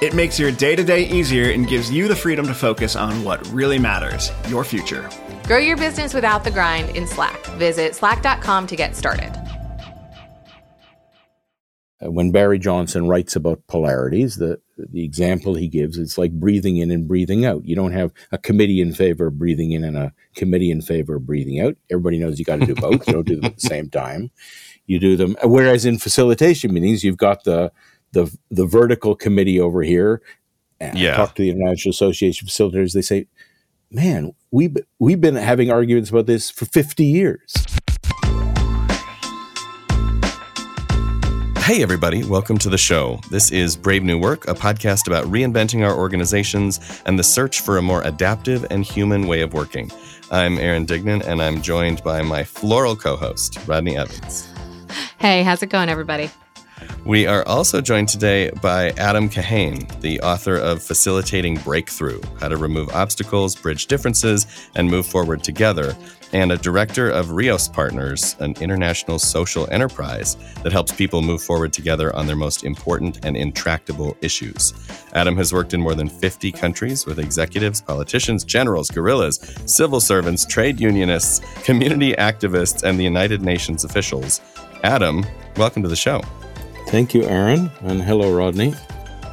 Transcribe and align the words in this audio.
It 0.00 0.14
makes 0.14 0.38
your 0.38 0.50
day 0.50 0.74
to 0.76 0.82
day 0.82 1.02
easier 1.08 1.50
and 1.50 1.68
gives 1.68 1.90
you 1.90 2.08
the 2.08 2.16
freedom 2.16 2.46
to 2.46 2.54
focus 2.54 2.96
on 2.96 3.22
what 3.22 3.46
really 3.48 3.78
matters 3.78 4.32
your 4.48 4.64
future. 4.64 5.10
Grow 5.44 5.58
your 5.58 5.76
business 5.76 6.14
without 6.14 6.42
the 6.42 6.50
grind 6.50 6.96
in 6.96 7.06
Slack. 7.06 7.44
Visit 7.58 7.94
slack.com 7.94 8.66
to 8.68 8.76
get 8.76 8.96
started. 8.96 9.30
Uh, 12.02 12.10
when 12.10 12.30
Barry 12.30 12.58
Johnson 12.58 13.08
writes 13.08 13.36
about 13.36 13.66
polarities, 13.66 14.36
the 14.36 14.60
the 14.78 15.04
example 15.04 15.54
he 15.54 15.68
gives 15.68 15.98
it's 15.98 16.16
like 16.16 16.32
breathing 16.32 16.78
in 16.78 16.90
and 16.90 17.06
breathing 17.06 17.44
out. 17.44 17.66
You 17.66 17.76
don't 17.76 17.92
have 17.92 18.12
a 18.32 18.38
committee 18.38 18.80
in 18.80 18.94
favor 18.94 19.26
of 19.26 19.38
breathing 19.38 19.72
in 19.72 19.84
and 19.84 19.98
a 19.98 20.14
committee 20.34 20.70
in 20.70 20.80
favor 20.80 21.16
of 21.16 21.26
breathing 21.26 21.60
out. 21.60 21.76
Everybody 21.90 22.18
knows 22.18 22.38
you 22.38 22.46
got 22.46 22.60
to 22.60 22.66
do 22.66 22.74
both. 22.74 23.06
you 23.06 23.12
don't 23.12 23.26
do 23.26 23.36
them 23.36 23.44
at 23.44 23.56
the 23.56 23.60
same 23.60 23.90
time. 23.90 24.30
You 24.86 24.98
do 24.98 25.16
them. 25.16 25.36
Whereas 25.44 25.84
in 25.84 25.98
facilitation 25.98 26.72
meetings, 26.72 27.04
you've 27.04 27.18
got 27.18 27.44
the 27.44 27.70
the 28.12 28.36
the 28.50 28.66
vertical 28.66 29.14
committee 29.14 29.60
over 29.60 29.82
here. 29.82 30.22
Uh, 30.80 30.90
yeah. 30.94 31.12
I 31.12 31.16
talk 31.16 31.34
to 31.36 31.42
the 31.42 31.50
International 31.50 31.90
Association 31.90 32.46
of 32.46 32.52
Facilitators. 32.52 32.92
They 32.92 33.02
say, 33.02 33.26
"Man, 33.90 34.32
we've 34.50 34.76
we've 34.98 35.20
been 35.20 35.36
having 35.36 35.70
arguments 35.70 36.10
about 36.10 36.26
this 36.26 36.50
for 36.50 36.64
fifty 36.66 37.04
years." 37.04 37.54
Hey, 41.58 41.84
everybody, 41.84 42.24
welcome 42.24 42.58
to 42.58 42.68
the 42.68 42.78
show. 42.78 43.20
This 43.30 43.52
is 43.52 43.76
Brave 43.76 44.02
New 44.02 44.18
Work, 44.18 44.48
a 44.48 44.54
podcast 44.54 45.06
about 45.06 45.24
reinventing 45.26 45.86
our 45.86 45.96
organizations 45.96 46.80
and 47.06 47.16
the 47.16 47.22
search 47.22 47.60
for 47.60 47.78
a 47.78 47.82
more 47.82 48.02
adaptive 48.02 48.66
and 48.70 48.84
human 48.84 49.28
way 49.28 49.40
of 49.40 49.52
working. 49.52 49.88
I'm 50.32 50.58
Aaron 50.58 50.84
Dignan, 50.84 51.24
and 51.24 51.40
I'm 51.40 51.62
joined 51.62 52.02
by 52.02 52.22
my 52.22 52.42
floral 52.42 52.96
co 52.96 53.14
host, 53.14 53.56
Rodney 53.68 53.96
Evans. 53.96 54.48
Hey, 55.18 55.44
how's 55.44 55.62
it 55.62 55.68
going, 55.68 55.88
everybody? 55.88 56.28
We 57.04 57.26
are 57.26 57.46
also 57.46 57.80
joined 57.80 58.08
today 58.08 58.50
by 58.62 58.90
Adam 58.90 59.30
Kahane, 59.30 60.00
the 60.00 60.20
author 60.20 60.56
of 60.56 60.82
Facilitating 60.82 61.56
Breakthrough 61.56 62.20
How 62.38 62.48
to 62.48 62.56
Remove 62.56 62.90
Obstacles, 62.90 63.56
Bridge 63.56 63.86
Differences, 63.86 64.46
and 64.74 64.90
Move 64.90 65.06
Forward 65.06 65.42
Together, 65.42 65.96
and 66.32 66.52
a 66.52 66.56
director 66.56 67.10
of 67.10 67.32
Reos 67.32 67.68
Partners, 67.68 68.36
an 68.38 68.54
international 68.60 69.18
social 69.18 69.68
enterprise 69.70 70.36
that 70.62 70.72
helps 70.72 70.92
people 70.92 71.22
move 71.22 71.42
forward 71.42 71.72
together 71.72 72.14
on 72.14 72.26
their 72.26 72.36
most 72.36 72.64
important 72.64 73.24
and 73.24 73.36
intractable 73.36 74.16
issues. 74.20 74.74
Adam 75.14 75.36
has 75.36 75.52
worked 75.52 75.74
in 75.74 75.80
more 75.80 75.94
than 75.94 76.08
50 76.08 76.52
countries 76.52 77.06
with 77.06 77.18
executives, 77.18 77.80
politicians, 77.80 78.44
generals, 78.44 78.90
guerrillas, 78.90 79.40
civil 79.66 80.00
servants, 80.00 80.44
trade 80.44 80.78
unionists, 80.78 81.40
community 81.64 82.12
activists, 82.12 82.82
and 82.82 82.98
the 82.98 83.04
United 83.04 83.42
Nations 83.42 83.84
officials. 83.84 84.40
Adam, 84.82 85.24
welcome 85.56 85.82
to 85.82 85.88
the 85.88 85.96
show. 85.96 86.20
Thank 86.90 87.14
you, 87.14 87.22
Aaron, 87.22 87.70
and 87.82 88.02
hello, 88.02 88.34
Rodney. 88.34 88.74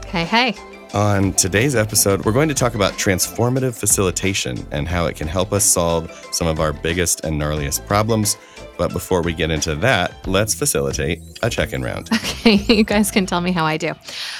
Hey, 0.05 0.25
hey. 0.25 0.55
On 0.93 1.33
today's 1.33 1.75
episode, 1.75 2.23
we're 2.23 2.31
going 2.31 2.49
to 2.49 2.53
talk 2.53 2.75
about 2.75 2.93
transformative 2.93 3.75
facilitation 3.75 4.63
and 4.71 4.87
how 4.87 5.07
it 5.07 5.15
can 5.15 5.27
help 5.27 5.51
us 5.51 5.65
solve 5.65 6.11
some 6.31 6.45
of 6.45 6.59
our 6.59 6.71
biggest 6.71 7.25
and 7.25 7.41
gnarliest 7.41 7.87
problems. 7.87 8.37
But 8.77 8.93
before 8.93 9.23
we 9.23 9.33
get 9.33 9.49
into 9.49 9.73
that, 9.77 10.13
let's 10.27 10.53
facilitate 10.53 11.19
a 11.41 11.49
check 11.49 11.73
in 11.73 11.81
round. 11.81 12.11
Okay, 12.47 12.75
you 12.75 12.83
guys 12.83 13.09
can 13.09 13.25
tell 13.25 13.41
me 13.41 13.51
how 13.51 13.65
I 13.65 13.77
do. 13.77 13.93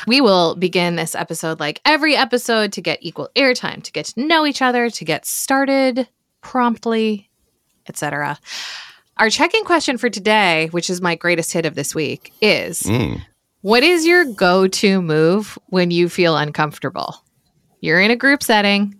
We 0.05 0.21
will 0.21 0.55
begin 0.55 0.95
this 0.95 1.15
episode 1.15 1.59
like 1.59 1.81
every 1.85 2.15
episode 2.15 2.71
to 2.73 2.81
get 2.81 2.99
equal 3.01 3.29
airtime, 3.35 3.81
to 3.81 3.91
get 3.91 4.05
to 4.05 4.23
know 4.23 4.45
each 4.45 4.61
other, 4.61 4.91
to 4.91 5.05
get 5.05 5.25
started 5.25 6.07
promptly, 6.41 7.31
etc. 7.87 8.37
Our 9.19 9.29
check-in 9.29 9.63
question 9.63 9.97
for 9.97 10.09
today, 10.09 10.67
which 10.71 10.89
is 10.89 11.01
my 11.01 11.15
greatest 11.15 11.51
hit 11.51 11.65
of 11.65 11.75
this 11.75 11.95
week, 11.95 12.31
is 12.41 12.83
Mm. 12.83 13.21
what 13.61 13.83
is 13.83 14.05
your 14.05 14.25
go-to 14.25 15.01
move 15.01 15.57
when 15.67 15.89
you 15.91 16.07
feel 16.09 16.37
uncomfortable? 16.37 17.23
You're 17.81 17.99
in 17.99 18.11
a 18.11 18.15
group 18.15 18.43
setting, 18.43 18.95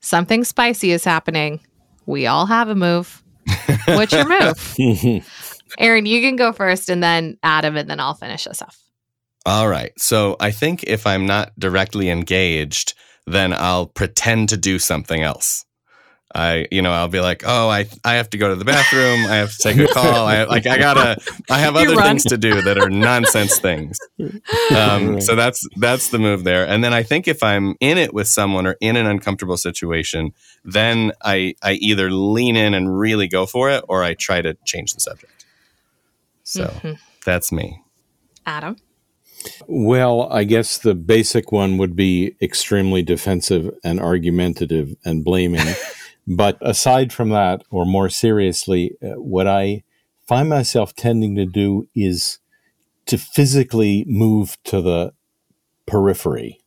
something 0.00 0.44
spicy 0.44 0.92
is 0.92 1.04
happening. 1.04 1.60
We 2.06 2.26
all 2.26 2.46
have 2.46 2.68
a 2.68 2.74
move. 2.74 3.22
What's 3.86 4.12
your 4.12 4.28
move? 4.28 4.76
Aaron, 5.78 6.06
you 6.06 6.20
can 6.20 6.36
go 6.36 6.52
first 6.52 6.88
and 6.88 7.02
then 7.02 7.38
Adam 7.42 7.76
and 7.76 7.88
then 7.90 7.98
I'll 7.98 8.14
finish 8.14 8.46
us 8.46 8.62
off. 8.62 8.78
All 9.44 9.68
right. 9.68 9.92
So 9.98 10.36
I 10.38 10.52
think 10.52 10.84
if 10.84 11.06
I'm 11.06 11.26
not 11.26 11.52
directly 11.58 12.08
engaged, 12.10 12.94
then 13.26 13.52
I'll 13.52 13.86
pretend 13.86 14.50
to 14.50 14.56
do 14.56 14.78
something 14.78 15.22
else. 15.22 15.64
I, 16.34 16.66
you 16.70 16.82
know, 16.82 16.92
I'll 16.92 17.08
be 17.08 17.20
like, 17.20 17.42
oh, 17.46 17.68
I, 17.68 17.86
I 18.04 18.14
have 18.14 18.30
to 18.30 18.38
go 18.38 18.48
to 18.48 18.54
the 18.54 18.64
bathroom. 18.64 19.26
I 19.26 19.36
have 19.36 19.50
to 19.52 19.58
take 19.58 19.76
a 19.78 19.86
call. 19.92 20.26
I 20.26 20.44
like, 20.44 20.66
I 20.66 20.78
gotta, 20.78 21.20
I 21.50 21.58
have 21.58 21.76
other 21.82 21.96
things 21.96 22.24
to 22.24 22.38
do 22.38 22.62
that 22.62 22.78
are 22.78 22.88
nonsense 22.90 23.58
things. 23.58 23.98
Um, 24.74 25.20
so 25.20 25.34
that's 25.34 25.66
that's 25.76 26.08
the 26.10 26.18
move 26.18 26.44
there. 26.44 26.66
And 26.66 26.82
then 26.82 26.94
I 26.94 27.02
think 27.02 27.28
if 27.28 27.42
I'm 27.42 27.74
in 27.80 27.98
it 27.98 28.14
with 28.14 28.28
someone 28.28 28.66
or 28.66 28.76
in 28.80 28.96
an 28.96 29.06
uncomfortable 29.06 29.56
situation, 29.56 30.32
then 30.64 31.12
I 31.22 31.54
I 31.62 31.72
either 31.74 32.10
lean 32.10 32.56
in 32.56 32.72
and 32.72 32.96
really 32.98 33.28
go 33.28 33.44
for 33.44 33.68
it, 33.70 33.84
or 33.88 34.02
I 34.02 34.14
try 34.14 34.40
to 34.40 34.54
change 34.64 34.94
the 34.94 35.00
subject. 35.00 35.44
So 36.44 36.66
Mhm. 36.82 36.98
that's 37.26 37.52
me. 37.52 37.82
Adam. 38.46 38.76
Well, 39.66 40.28
I 40.32 40.44
guess 40.44 40.78
the 40.78 40.94
basic 40.94 41.52
one 41.52 41.76
would 41.78 41.96
be 41.96 42.36
extremely 42.40 43.02
defensive 43.02 43.74
and 43.84 44.00
argumentative 44.00 44.94
and 45.04 45.24
blaming. 45.24 45.66
but 46.26 46.56
aside 46.60 47.12
from 47.12 47.30
that, 47.30 47.62
or 47.70 47.84
more 47.84 48.08
seriously, 48.08 48.96
uh, 49.02 49.20
what 49.20 49.46
I 49.46 49.82
find 50.26 50.48
myself 50.48 50.94
tending 50.94 51.34
to 51.36 51.46
do 51.46 51.88
is 51.94 52.38
to 53.06 53.18
physically 53.18 54.04
move 54.06 54.56
to 54.64 54.80
the 54.80 55.12
periphery, 55.86 56.60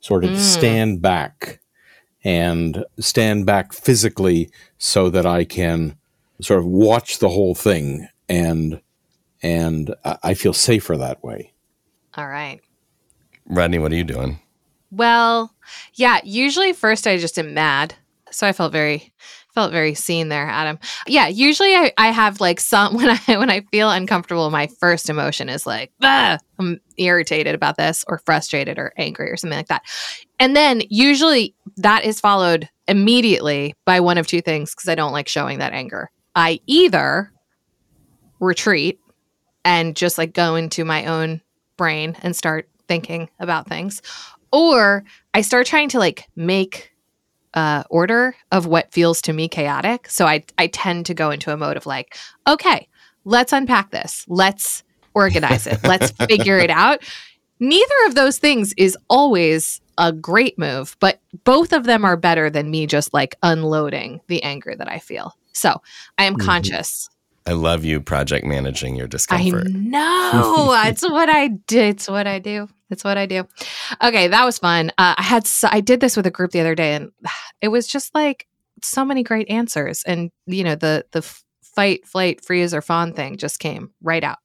sort 0.00 0.24
of 0.24 0.30
Mm. 0.32 0.36
stand 0.38 1.02
back 1.02 1.60
and 2.22 2.84
stand 2.98 3.46
back 3.46 3.72
physically 3.72 4.50
so 4.76 5.08
that 5.08 5.24
I 5.24 5.44
can 5.44 5.96
sort 6.42 6.58
of 6.60 6.66
watch 6.66 7.18
the 7.18 7.30
whole 7.30 7.54
thing 7.54 8.08
and 8.28 8.80
and 9.42 9.94
I 10.04 10.18
I 10.22 10.34
feel 10.34 10.52
safer 10.52 10.96
that 10.98 11.24
way. 11.24 11.54
All 12.14 12.28
right. 12.28 12.60
Rodney, 13.46 13.78
what 13.78 13.90
are 13.92 13.96
you 13.96 14.04
doing? 14.04 14.38
Well, 14.90 15.54
yeah, 15.94 16.20
usually 16.24 16.72
first 16.74 17.06
I 17.06 17.16
just 17.16 17.38
am 17.38 17.54
mad. 17.54 17.94
So 18.30 18.46
I 18.46 18.52
felt 18.52 18.72
very 18.72 19.12
felt 19.54 19.72
very 19.72 19.94
seen 19.94 20.28
there, 20.28 20.48
Adam. 20.48 20.78
Yeah, 21.06 21.26
usually 21.26 21.74
I, 21.74 21.92
I 21.98 22.08
have 22.08 22.40
like 22.40 22.60
some 22.60 22.94
when 22.96 23.10
I 23.10 23.36
when 23.36 23.50
I 23.50 23.62
feel 23.70 23.90
uncomfortable, 23.90 24.50
my 24.50 24.68
first 24.78 25.10
emotion 25.10 25.48
is 25.48 25.66
like, 25.66 25.92
I'm 26.58 26.80
irritated 26.96 27.54
about 27.54 27.76
this 27.76 28.04
or 28.06 28.18
frustrated 28.18 28.78
or 28.78 28.92
angry 28.96 29.30
or 29.30 29.36
something 29.36 29.58
like 29.58 29.68
that. 29.68 29.82
And 30.38 30.54
then 30.56 30.82
usually 30.88 31.54
that 31.78 32.04
is 32.04 32.20
followed 32.20 32.68
immediately 32.88 33.74
by 33.84 34.00
one 34.00 34.18
of 34.18 34.26
two 34.26 34.40
things 34.40 34.74
because 34.74 34.88
I 34.88 34.94
don't 34.94 35.12
like 35.12 35.28
showing 35.28 35.58
that 35.58 35.72
anger. 35.72 36.10
I 36.34 36.60
either 36.66 37.32
retreat 38.40 38.98
and 39.64 39.94
just 39.94 40.16
like 40.16 40.32
go 40.32 40.54
into 40.54 40.84
my 40.84 41.06
own 41.06 41.40
brain 41.76 42.16
and 42.22 42.34
start 42.34 42.68
thinking 42.88 43.28
about 43.38 43.68
things 43.68 44.02
or 44.52 45.04
I 45.34 45.42
start 45.42 45.66
trying 45.66 45.88
to 45.90 45.98
like 45.98 46.26
make 46.34 46.90
uh, 47.54 47.84
order 47.90 48.34
of 48.52 48.66
what 48.66 48.92
feels 48.92 49.20
to 49.22 49.32
me 49.32 49.48
chaotic. 49.48 50.08
So 50.08 50.26
I 50.26 50.44
I 50.58 50.68
tend 50.68 51.06
to 51.06 51.14
go 51.14 51.30
into 51.30 51.52
a 51.52 51.56
mode 51.56 51.76
of 51.76 51.86
like, 51.86 52.16
okay, 52.46 52.88
let's 53.24 53.52
unpack 53.52 53.90
this. 53.90 54.24
Let's 54.28 54.82
organize 55.14 55.66
it. 55.66 55.78
Let's 55.84 56.10
figure 56.26 56.58
it 56.58 56.70
out. 56.70 57.00
Neither 57.58 57.94
of 58.06 58.14
those 58.14 58.38
things 58.38 58.72
is 58.78 58.96
always 59.10 59.80
a 59.98 60.12
great 60.12 60.58
move, 60.58 60.96
but 60.98 61.20
both 61.44 61.74
of 61.74 61.84
them 61.84 62.06
are 62.06 62.16
better 62.16 62.48
than 62.48 62.70
me 62.70 62.86
just 62.86 63.12
like 63.12 63.36
unloading 63.42 64.20
the 64.28 64.42
anger 64.42 64.74
that 64.74 64.90
I 64.90 64.98
feel. 64.98 65.34
So 65.52 65.82
I 66.16 66.24
am 66.24 66.36
Mhm. 66.36 66.46
conscious. 66.46 67.09
I 67.46 67.52
love 67.52 67.84
you 67.84 68.00
project 68.00 68.44
managing 68.46 68.96
your 68.96 69.06
discomfort. 69.06 69.66
I 69.66 69.70
know. 69.70 70.74
it's 70.86 71.02
what 71.02 71.28
I 71.28 71.48
do. 71.48 71.80
It's 71.80 72.08
what 72.08 72.26
I 72.26 72.38
do. 72.38 72.68
It's 72.90 73.04
what 73.04 73.16
I 73.16 73.26
do. 73.26 73.46
Okay, 74.02 74.28
that 74.28 74.44
was 74.44 74.58
fun. 74.58 74.90
Uh, 74.98 75.14
I 75.16 75.22
had 75.22 75.46
so, 75.46 75.68
I 75.70 75.80
did 75.80 76.00
this 76.00 76.16
with 76.16 76.26
a 76.26 76.30
group 76.30 76.50
the 76.50 76.60
other 76.60 76.74
day, 76.74 76.94
and 76.94 77.12
it 77.60 77.68
was 77.68 77.86
just 77.86 78.14
like 78.14 78.46
so 78.82 79.04
many 79.04 79.22
great 79.22 79.48
answers. 79.48 80.02
And 80.04 80.30
you 80.46 80.64
know, 80.64 80.74
the 80.74 81.06
the 81.12 81.22
fight, 81.62 82.06
flight, 82.06 82.44
freeze, 82.44 82.74
or 82.74 82.82
fawn 82.82 83.12
thing 83.12 83.36
just 83.36 83.58
came 83.60 83.90
right 84.02 84.24
out. 84.24 84.38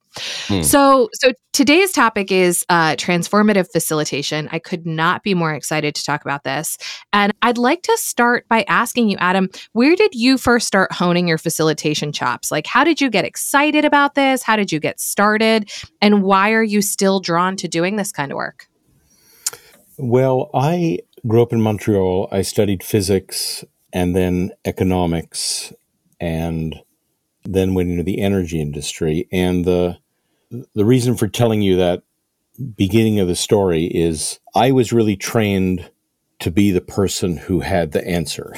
Hmm. 0.48 0.62
So, 0.62 1.10
so 1.14 1.32
today's 1.54 1.92
topic 1.92 2.32
is 2.32 2.66
uh, 2.70 2.96
transformative 2.96 3.72
facilitation. 3.72 4.50
I 4.52 4.60
could 4.60 4.86
not 4.86 5.24
be 5.24 5.34
more 5.34 5.54
excited 5.54 5.96
to 5.96 6.04
talk 6.04 6.24
about 6.24 6.44
this, 6.44 6.78
and 7.14 7.34
I'd 7.42 7.58
like 7.58 7.84
to 7.84 7.98
start 7.98 8.48
by 8.48 8.64
asking 8.68 9.10
you, 9.10 9.18
Adam, 9.20 9.50
where 9.74 9.96
did 9.96 10.14
you 10.16 10.38
first 10.38 10.68
start 10.68 10.92
honing 10.92 11.28
your 11.28 11.38
facilitation 11.38 12.12
chops? 12.12 12.52
Like, 12.52 12.68
how 12.68 12.84
did 12.84 13.02
you 13.02 13.10
get 13.10 13.26
excited 13.26 13.86
about 13.86 14.16
this? 14.16 14.44
How 14.44 14.56
did 14.56 14.72
you 14.72 14.80
get 14.80 15.00
started? 15.00 15.70
And 16.02 16.24
why 16.24 16.52
are 16.52 16.64
you 16.64 16.82
still 16.82 17.20
drawn 17.20 17.56
to 17.58 17.68
doing 17.68 17.96
this 17.96 18.12
kind 18.12 18.32
of 18.32 18.36
work? 18.36 18.68
Well, 19.98 20.50
I 20.54 21.00
grew 21.28 21.42
up 21.42 21.54
in 21.54 21.62
Montreal. 21.62 22.28
I 22.32 22.42
studied 22.42 22.84
physics 22.84 23.64
and 23.94 24.16
then 24.16 24.52
economics 24.66 25.74
and 26.20 26.76
then 27.44 27.74
went 27.74 27.90
into 27.90 28.04
the 28.04 28.20
energy 28.20 28.60
industry. 28.60 29.28
And 29.32 29.64
the 29.64 29.98
the 30.74 30.86
reason 30.86 31.16
for 31.16 31.28
telling 31.28 31.62
you 31.62 31.78
that 31.78 32.04
beginning 32.76 33.20
of 33.20 33.28
the 33.28 33.36
story 33.36 33.86
is 33.86 34.40
I 34.56 34.72
was 34.72 34.94
really 34.94 35.16
trained 35.16 35.90
to 36.40 36.52
be 36.52 36.72
the 36.72 36.82
person 36.82 37.38
who 37.38 37.62
had 37.62 37.92
the 37.92 38.06
answer, 38.08 38.56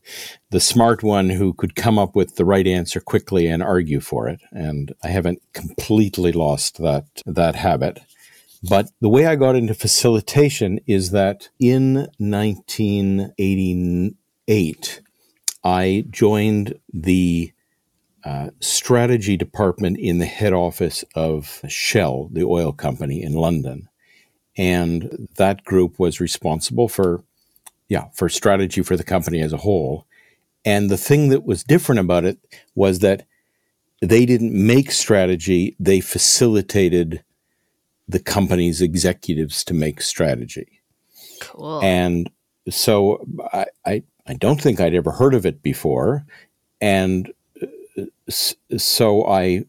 the 0.50 0.60
smart 0.60 1.02
one 1.02 1.30
who 1.30 1.52
could 1.52 1.74
come 1.76 1.98
up 1.98 2.16
with 2.16 2.36
the 2.36 2.44
right 2.44 2.66
answer 2.66 3.00
quickly 3.00 3.46
and 3.46 3.62
argue 3.62 4.00
for 4.00 4.28
it. 4.28 4.40
And 4.50 4.94
I 5.02 5.08
haven't 5.08 5.42
completely 5.52 6.32
lost 6.32 6.78
that 6.78 7.04
that 7.26 7.54
habit. 7.54 8.00
But 8.62 8.90
the 9.00 9.08
way 9.08 9.26
I 9.26 9.36
got 9.36 9.56
into 9.56 9.74
facilitation 9.74 10.80
is 10.86 11.10
that 11.12 11.48
in 11.60 12.08
1988, 12.18 15.00
I 15.62 16.04
joined 16.10 16.80
the 16.92 17.52
uh, 18.24 18.50
strategy 18.60 19.36
department 19.36 19.98
in 19.98 20.18
the 20.18 20.26
head 20.26 20.52
office 20.52 21.04
of 21.14 21.62
Shell, 21.68 22.30
the 22.32 22.44
oil 22.44 22.72
company 22.72 23.22
in 23.22 23.32
London. 23.34 23.88
And 24.56 25.28
that 25.36 25.64
group 25.64 25.98
was 25.98 26.20
responsible 26.20 26.88
for, 26.88 27.22
yeah, 27.88 28.06
for 28.12 28.28
strategy 28.28 28.82
for 28.82 28.96
the 28.96 29.04
company 29.04 29.40
as 29.40 29.52
a 29.52 29.58
whole. 29.58 30.06
And 30.64 30.90
the 30.90 30.98
thing 30.98 31.28
that 31.28 31.44
was 31.44 31.62
different 31.62 32.00
about 32.00 32.24
it 32.24 32.38
was 32.74 32.98
that 32.98 33.24
they 34.02 34.26
didn't 34.26 34.52
make 34.52 34.90
strategy, 34.90 35.76
they 35.78 36.00
facilitated 36.00 37.22
the 38.08 38.18
company's 38.18 38.80
executives 38.80 39.62
to 39.64 39.74
make 39.74 40.00
strategy. 40.02 40.80
Cool. 41.40 41.80
And 41.82 42.30
so 42.68 43.24
I, 43.52 43.66
I, 43.86 44.02
I 44.26 44.34
don't 44.34 44.60
think 44.60 44.80
I'd 44.80 44.94
ever 44.94 45.12
heard 45.12 45.34
of 45.34 45.46
it 45.46 45.62
before. 45.62 46.26
And 46.80 47.32
so 48.28 49.26
I, 49.26 49.64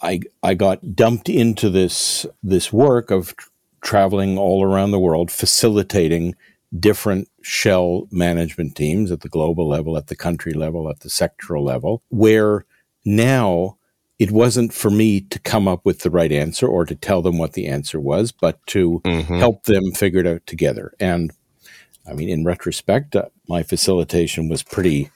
I, 0.00 0.20
I 0.42 0.54
got 0.54 0.94
dumped 0.94 1.28
into 1.28 1.70
this, 1.70 2.26
this 2.42 2.72
work 2.72 3.10
of 3.10 3.34
traveling 3.82 4.38
all 4.38 4.64
around 4.64 4.90
the 4.90 4.98
world, 4.98 5.30
facilitating 5.30 6.34
different 6.78 7.28
shell 7.42 8.08
management 8.10 8.74
teams 8.76 9.10
at 9.10 9.20
the 9.20 9.28
global 9.28 9.68
level, 9.68 9.96
at 9.96 10.06
the 10.06 10.16
country 10.16 10.52
level, 10.52 10.88
at 10.88 11.00
the 11.00 11.08
sectoral 11.08 11.62
level, 11.62 12.02
where 12.08 12.64
now 13.04 13.76
it 14.18 14.30
wasn't 14.30 14.72
for 14.72 14.90
me 14.90 15.20
to 15.20 15.38
come 15.40 15.66
up 15.66 15.84
with 15.84 16.00
the 16.00 16.10
right 16.10 16.30
answer 16.30 16.66
or 16.66 16.84
to 16.84 16.94
tell 16.94 17.22
them 17.22 17.38
what 17.38 17.54
the 17.54 17.66
answer 17.66 17.98
was, 17.98 18.30
but 18.30 18.64
to 18.68 19.00
mm-hmm. 19.04 19.36
help 19.36 19.64
them 19.64 19.90
figure 19.92 20.20
it 20.20 20.26
out 20.26 20.46
together. 20.46 20.94
And 21.00 21.32
I 22.06 22.14
mean, 22.14 22.28
in 22.28 22.44
retrospect, 22.44 23.16
uh, 23.16 23.26
my 23.48 23.62
facilitation 23.62 24.48
was 24.48 24.62
pretty 24.62 25.10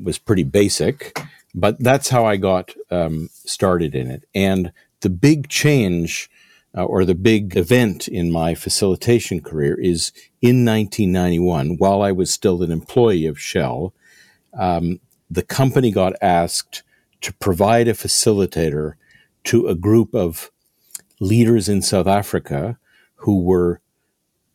was 0.00 0.18
pretty 0.18 0.44
basic, 0.44 1.18
but 1.60 1.78
that's 1.80 2.08
how 2.08 2.24
I 2.24 2.36
got 2.36 2.74
um, 2.90 3.28
started 3.32 3.94
in 3.94 4.10
it. 4.10 4.24
And 4.34 4.72
the 5.00 5.10
big 5.10 5.48
change 5.48 6.30
uh, 6.76 6.84
or 6.84 7.04
the 7.04 7.14
big 7.14 7.56
event 7.56 8.08
in 8.08 8.30
my 8.30 8.54
facilitation 8.54 9.40
career 9.40 9.74
is 9.80 10.12
in 10.40 10.64
1991, 10.64 11.76
while 11.78 12.02
I 12.02 12.12
was 12.12 12.32
still 12.32 12.62
an 12.62 12.70
employee 12.70 13.26
of 13.26 13.40
Shell, 13.40 13.94
um, 14.56 15.00
the 15.30 15.42
company 15.42 15.90
got 15.90 16.12
asked 16.22 16.82
to 17.22 17.32
provide 17.34 17.88
a 17.88 17.94
facilitator 17.94 18.94
to 19.44 19.66
a 19.66 19.74
group 19.74 20.14
of 20.14 20.50
leaders 21.20 21.68
in 21.68 21.82
South 21.82 22.06
Africa 22.06 22.78
who 23.16 23.42
were 23.42 23.80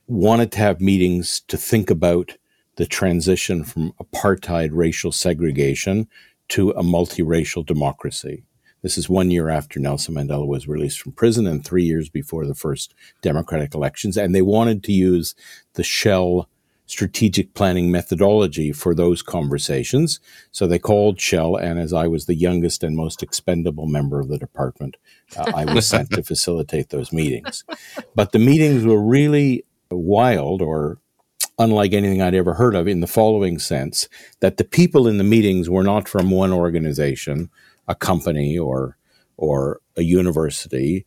wanted 0.07 0.51
to 0.51 0.59
have 0.59 0.79
meetings 0.79 1.41
to 1.47 1.57
think 1.57 1.89
about 1.89 2.37
the 2.75 2.85
transition 2.85 3.63
from 3.63 3.93
apartheid 3.93 4.69
racial 4.71 5.11
segregation 5.11 6.07
to 6.49 6.71
a 6.71 6.83
multiracial 6.83 7.65
democracy. 7.65 8.43
This 8.81 8.97
is 8.97 9.09
one 9.09 9.31
year 9.31 9.49
after 9.49 9.79
Nelson 9.79 10.15
Mandela 10.15 10.45
was 10.45 10.67
released 10.67 11.01
from 11.01 11.13
prison 11.13 11.47
and 11.47 11.63
three 11.63 11.83
years 11.83 12.09
before 12.09 12.45
the 12.45 12.53
first 12.53 12.93
democratic 13.21 13.73
elections. 13.73 14.17
And 14.17 14.35
they 14.35 14.41
wanted 14.41 14.83
to 14.83 14.91
use 14.91 15.35
the 15.75 15.83
Shell 15.83 16.49
strategic 16.85 17.53
planning 17.53 17.91
methodology 17.91 18.71
for 18.71 18.93
those 18.93 19.21
conversations. 19.21 20.19
So 20.51 20.67
they 20.67 20.79
called 20.79 21.19
Shell, 21.19 21.55
and 21.55 21.79
as 21.79 21.93
I 21.93 22.07
was 22.07 22.25
the 22.25 22.35
youngest 22.35 22.83
and 22.83 22.95
most 22.95 23.23
expendable 23.23 23.87
member 23.87 24.19
of 24.19 24.27
the 24.27 24.37
department, 24.37 24.97
uh, 25.37 25.51
I 25.55 25.73
was 25.73 25.87
sent 25.87 26.11
to 26.11 26.23
facilitate 26.31 26.89
those 26.89 27.13
meetings. 27.13 27.63
But 28.15 28.33
the 28.33 28.39
meetings 28.39 28.85
were 28.85 29.01
really 29.01 29.65
wild 29.89 30.61
or 30.61 30.99
unlike 31.59 31.93
anything 31.93 32.21
I'd 32.21 32.35
ever 32.35 32.53
heard 32.53 32.75
of 32.75 32.87
in 32.87 32.99
the 32.99 33.07
following 33.07 33.59
sense 33.59 34.09
that 34.39 34.57
the 34.57 34.63
people 34.63 35.07
in 35.07 35.17
the 35.17 35.23
meetings 35.23 35.69
were 35.69 35.83
not 35.83 36.07
from 36.07 36.31
one 36.31 36.51
organization, 36.51 37.49
a 37.87 37.95
company, 37.95 38.57
or 38.57 38.97
or 39.37 39.81
a 39.97 40.03
university, 40.03 41.05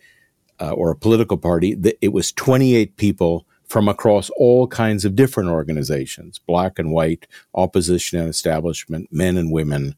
uh, 0.61 0.73
or 0.73 0.91
a 0.91 0.97
political 0.97 1.37
party. 1.37 1.77
It 2.01 2.13
was 2.13 2.33
28 2.33 2.97
people 2.97 3.47
from 3.67 3.89
across 3.89 4.31
all 4.31 4.67
kinds 4.67 5.05
of 5.05 5.17
different 5.17 5.51
organizations 5.51 6.39
black 6.39 6.79
and 6.79 6.93
white, 6.93 7.27
opposition 7.55 8.19
and 8.19 8.29
establishment, 8.29 9.09
men 9.11 9.37
and 9.37 9.53
women, 9.53 9.95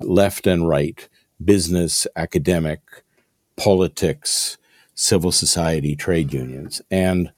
left 0.00 0.46
and 0.46 0.68
right, 0.68 1.08
business, 1.44 2.06
academic, 2.16 2.80
politics, 3.56 4.58
civil 4.94 5.32
society, 5.32 5.94
trade 5.94 6.32
unions. 6.32 6.80
And 6.90 7.32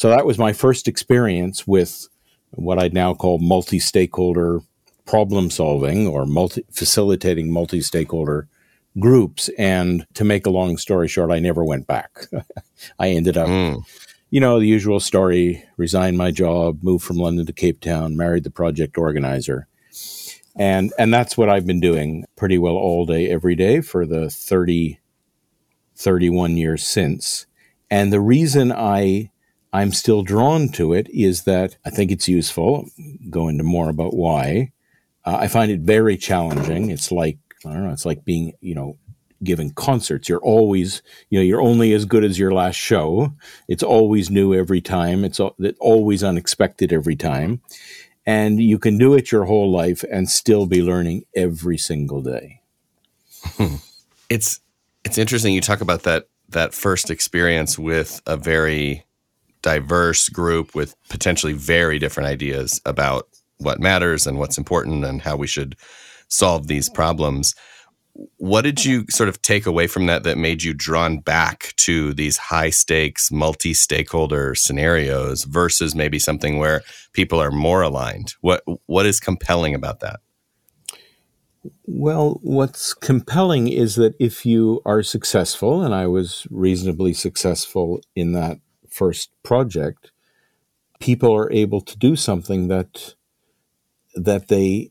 so 0.00 0.08
that 0.08 0.24
was 0.24 0.38
my 0.38 0.54
first 0.54 0.88
experience 0.88 1.66
with 1.66 2.08
what 2.52 2.78
I'd 2.78 2.94
now 2.94 3.12
call 3.12 3.38
multi 3.38 3.78
stakeholder 3.78 4.60
problem 5.04 5.50
solving 5.50 6.06
or 6.06 6.24
multi 6.24 6.64
facilitating 6.70 7.52
multi 7.52 7.82
stakeholder 7.82 8.48
groups. 8.98 9.50
And 9.58 10.06
to 10.14 10.24
make 10.24 10.46
a 10.46 10.50
long 10.50 10.78
story 10.78 11.06
short, 11.06 11.30
I 11.30 11.38
never 11.38 11.64
went 11.64 11.86
back. 11.86 12.26
I 12.98 13.08
ended 13.08 13.36
up 13.36 13.48
mm 13.48 13.84
you 14.30 14.40
know, 14.40 14.60
the 14.60 14.66
usual 14.66 15.00
story 15.00 15.64
resigned 15.76 16.16
my 16.16 16.30
job, 16.30 16.78
moved 16.82 17.04
from 17.04 17.16
London 17.16 17.44
to 17.46 17.52
Cape 17.52 17.80
Town, 17.80 18.16
married 18.16 18.44
the 18.44 18.50
project 18.50 18.96
organizer. 18.96 19.66
And, 20.56 20.92
and 20.98 21.12
that's 21.12 21.36
what 21.36 21.48
I've 21.48 21.66
been 21.66 21.80
doing 21.80 22.24
pretty 22.36 22.56
well 22.56 22.76
all 22.76 23.06
day, 23.06 23.28
every 23.28 23.56
day 23.56 23.80
for 23.80 24.06
the 24.06 24.30
30, 24.30 25.00
31 25.96 26.56
years 26.56 26.86
since. 26.86 27.46
And 27.90 28.12
the 28.12 28.20
reason 28.20 28.70
I, 28.70 29.32
I'm 29.72 29.92
still 29.92 30.22
drawn 30.22 30.68
to 30.70 30.92
it 30.92 31.08
is 31.10 31.44
that 31.44 31.76
I 31.84 31.90
think 31.90 32.10
it's 32.10 32.28
useful. 32.28 32.86
Go 33.28 33.48
into 33.48 33.64
more 33.64 33.88
about 33.88 34.14
why. 34.14 34.72
Uh, 35.24 35.38
I 35.40 35.48
find 35.48 35.70
it 35.70 35.80
very 35.80 36.16
challenging. 36.16 36.90
It's 36.90 37.12
like, 37.12 37.38
I 37.64 37.72
don't 37.72 37.84
know, 37.84 37.92
it's 37.92 38.06
like 38.06 38.24
being, 38.24 38.54
you 38.60 38.74
know, 38.74 38.98
giving 39.44 39.70
concerts. 39.70 40.28
You're 40.28 40.40
always, 40.40 41.02
you 41.30 41.38
know, 41.38 41.44
you're 41.44 41.62
only 41.62 41.92
as 41.92 42.04
good 42.04 42.24
as 42.24 42.38
your 42.38 42.52
last 42.52 42.76
show. 42.76 43.32
It's 43.68 43.82
always 43.82 44.30
new 44.30 44.54
every 44.54 44.80
time. 44.80 45.24
It's 45.24 45.40
always 45.78 46.24
unexpected 46.24 46.92
every 46.92 47.16
time. 47.16 47.60
And 48.26 48.60
you 48.60 48.78
can 48.78 48.98
do 48.98 49.14
it 49.14 49.32
your 49.32 49.44
whole 49.44 49.70
life 49.70 50.04
and 50.10 50.28
still 50.28 50.66
be 50.66 50.82
learning 50.82 51.24
every 51.34 51.78
single 51.78 52.22
day. 52.22 52.60
It's 54.30 54.60
it's 55.04 55.18
interesting 55.18 55.54
you 55.54 55.60
talk 55.60 55.80
about 55.80 56.04
that 56.04 56.28
that 56.50 56.72
first 56.72 57.10
experience 57.10 57.76
with 57.76 58.22
a 58.26 58.36
very 58.36 59.04
diverse 59.62 60.28
group 60.28 60.74
with 60.74 60.94
potentially 61.08 61.52
very 61.52 61.98
different 61.98 62.28
ideas 62.28 62.80
about 62.86 63.28
what 63.58 63.80
matters 63.80 64.26
and 64.26 64.38
what's 64.38 64.58
important 64.58 65.04
and 65.04 65.22
how 65.22 65.36
we 65.36 65.46
should 65.46 65.76
solve 66.28 66.66
these 66.66 66.88
problems. 66.88 67.54
What 68.36 68.62
did 68.62 68.84
you 68.84 69.04
sort 69.08 69.28
of 69.28 69.40
take 69.40 69.66
away 69.66 69.86
from 69.86 70.06
that 70.06 70.24
that 70.24 70.36
made 70.36 70.62
you 70.62 70.74
drawn 70.74 71.18
back 71.18 71.72
to 71.76 72.12
these 72.14 72.36
high 72.36 72.70
stakes 72.70 73.30
multi 73.30 73.72
stakeholder 73.72 74.54
scenarios 74.54 75.44
versus 75.44 75.94
maybe 75.94 76.18
something 76.18 76.58
where 76.58 76.82
people 77.12 77.40
are 77.40 77.50
more 77.50 77.82
aligned? 77.82 78.34
What 78.40 78.62
what 78.86 79.06
is 79.06 79.20
compelling 79.20 79.74
about 79.74 80.00
that? 80.00 80.20
Well 81.86 82.40
what's 82.42 82.94
compelling 82.94 83.68
is 83.68 83.94
that 83.96 84.14
if 84.18 84.44
you 84.44 84.82
are 84.84 85.02
successful 85.02 85.82
and 85.82 85.94
i 85.94 86.06
was 86.06 86.46
reasonably 86.50 87.12
successful 87.12 88.00
in 88.16 88.32
that 88.32 88.58
first 89.00 89.30
project 89.42 90.12
people 91.00 91.34
are 91.34 91.50
able 91.50 91.80
to 91.80 91.98
do 91.98 92.14
something 92.14 92.68
that 92.68 93.14
that 94.14 94.48
they 94.48 94.90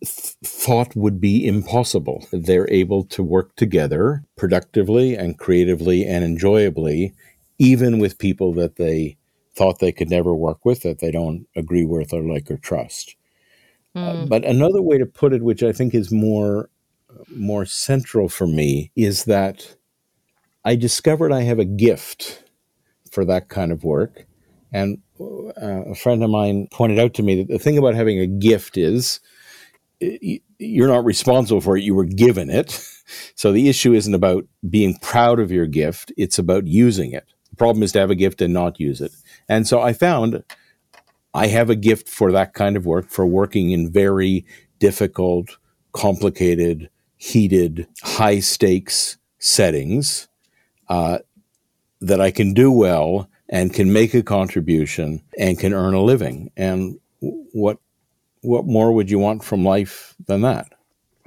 th- 0.00 0.34
thought 0.44 0.96
would 0.96 1.20
be 1.20 1.46
impossible. 1.46 2.26
They're 2.32 2.70
able 2.70 3.04
to 3.04 3.22
work 3.22 3.54
together 3.56 4.24
productively 4.36 5.14
and 5.14 5.38
creatively 5.38 6.04
and 6.06 6.24
enjoyably, 6.24 7.14
even 7.58 7.98
with 7.98 8.18
people 8.18 8.52
that 8.54 8.76
they 8.76 9.16
thought 9.54 9.78
they 9.78 9.92
could 9.92 10.08
never 10.08 10.34
work 10.34 10.64
with, 10.64 10.82
that 10.82 11.00
they 11.00 11.10
don't 11.10 11.46
agree 11.54 11.84
with 11.84 12.12
or 12.12 12.22
like 12.22 12.50
or 12.50 12.56
trust. 12.56 13.16
Mm. 13.94 14.06
Uh, 14.06 14.22
hmm. 14.22 14.28
but 14.28 14.44
another 14.44 14.80
way 14.82 14.98
to 14.98 15.06
put 15.06 15.32
it, 15.32 15.42
which 15.42 15.62
I 15.62 15.72
think 15.72 15.94
is 15.94 16.10
more 16.10 16.70
more 17.34 17.66
central 17.66 18.28
for 18.28 18.46
me, 18.46 18.92
is 18.94 19.24
that 19.24 19.76
I 20.64 20.76
discovered 20.76 21.32
I 21.32 21.42
have 21.42 21.58
a 21.58 21.64
gift 21.64 22.44
for 23.10 23.24
that 23.24 23.48
kind 23.48 23.72
of 23.72 23.84
work. 23.84 24.26
And 24.72 24.98
uh, 25.20 25.90
a 25.90 25.94
friend 25.94 26.22
of 26.22 26.30
mine 26.30 26.68
pointed 26.70 26.98
out 26.98 27.14
to 27.14 27.22
me 27.22 27.42
that 27.42 27.48
the 27.48 27.58
thing 27.58 27.76
about 27.76 27.94
having 27.94 28.18
a 28.18 28.26
gift 28.26 28.76
is 28.76 29.20
you're 30.58 30.88
not 30.88 31.04
responsible 31.04 31.60
for 31.60 31.76
it, 31.76 31.84
you 31.84 31.94
were 31.94 32.04
given 32.06 32.50
it. 32.50 32.84
So 33.34 33.50
the 33.50 33.68
issue 33.68 33.92
isn't 33.92 34.14
about 34.14 34.46
being 34.68 34.96
proud 35.02 35.40
of 35.40 35.50
your 35.50 35.66
gift, 35.66 36.12
it's 36.16 36.38
about 36.38 36.68
using 36.68 37.10
it. 37.10 37.26
The 37.50 37.56
problem 37.56 37.82
is 37.82 37.90
to 37.90 37.98
have 37.98 38.10
a 38.10 38.14
gift 38.14 38.40
and 38.40 38.54
not 38.54 38.78
use 38.78 39.00
it. 39.00 39.10
And 39.48 39.66
so 39.66 39.80
I 39.80 39.94
found 39.94 40.44
I 41.34 41.48
have 41.48 41.70
a 41.70 41.74
gift 41.74 42.08
for 42.08 42.30
that 42.30 42.54
kind 42.54 42.76
of 42.76 42.86
work, 42.86 43.08
for 43.08 43.26
working 43.26 43.72
in 43.72 43.90
very 43.90 44.46
difficult, 44.78 45.58
complicated, 45.92 46.88
heated, 47.16 47.88
high 48.00 48.38
stakes 48.38 49.18
settings 49.40 50.28
uh, 50.88 51.18
that 52.00 52.20
I 52.20 52.30
can 52.30 52.54
do 52.54 52.70
well 52.70 53.28
and 53.48 53.74
can 53.74 53.92
make 53.92 54.14
a 54.14 54.22
contribution 54.22 55.22
and 55.38 55.58
can 55.58 55.72
earn 55.72 55.94
a 55.94 56.02
living. 56.02 56.50
And 56.56 56.98
what 57.20 57.78
what 58.42 58.64
more 58.64 58.92
would 58.92 59.10
you 59.10 59.18
want 59.18 59.44
from 59.44 59.64
life 59.64 60.14
than 60.26 60.42
that? 60.42 60.72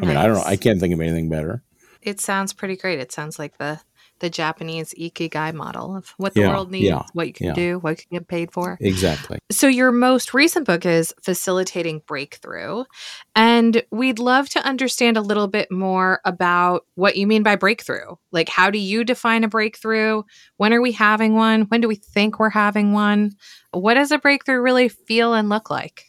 I 0.00 0.06
mean, 0.06 0.16
I 0.16 0.26
don't 0.26 0.36
know. 0.36 0.44
I 0.44 0.56
can't 0.56 0.80
think 0.80 0.94
of 0.94 1.00
anything 1.00 1.28
better. 1.28 1.62
It 2.00 2.20
sounds 2.20 2.52
pretty 2.52 2.76
great. 2.76 3.00
It 3.00 3.12
sounds 3.12 3.38
like 3.38 3.58
the 3.58 3.80
the 4.20 4.30
Japanese 4.30 4.94
ikigai 4.98 5.54
model 5.54 5.96
of 5.96 6.14
what 6.16 6.34
the 6.34 6.40
yeah, 6.40 6.48
world 6.48 6.70
needs, 6.70 6.86
yeah, 6.86 7.02
what 7.12 7.26
you 7.26 7.32
can 7.32 7.46
yeah. 7.46 7.52
do, 7.54 7.78
what 7.78 7.90
you 7.90 7.96
can 7.96 8.18
get 8.18 8.28
paid 8.28 8.52
for. 8.52 8.78
Exactly. 8.80 9.38
So 9.50 9.66
your 9.66 9.92
most 9.92 10.34
recent 10.34 10.66
book 10.66 10.84
is 10.84 11.14
Facilitating 11.22 12.02
Breakthrough. 12.06 12.84
And 13.34 13.82
we'd 13.90 14.18
love 14.18 14.48
to 14.50 14.60
understand 14.60 15.16
a 15.16 15.22
little 15.22 15.48
bit 15.48 15.70
more 15.70 16.20
about 16.24 16.86
what 16.94 17.16
you 17.16 17.26
mean 17.26 17.42
by 17.42 17.56
breakthrough. 17.56 18.16
Like 18.32 18.48
how 18.48 18.70
do 18.70 18.78
you 18.78 19.04
define 19.04 19.44
a 19.44 19.48
breakthrough? 19.48 20.22
When 20.56 20.72
are 20.72 20.82
we 20.82 20.92
having 20.92 21.34
one? 21.34 21.62
When 21.62 21.80
do 21.80 21.88
we 21.88 21.96
think 21.96 22.38
we're 22.38 22.50
having 22.50 22.92
one? 22.92 23.32
What 23.72 23.94
does 23.94 24.10
a 24.10 24.18
breakthrough 24.18 24.60
really 24.60 24.88
feel 24.88 25.34
and 25.34 25.48
look 25.48 25.70
like? 25.70 26.07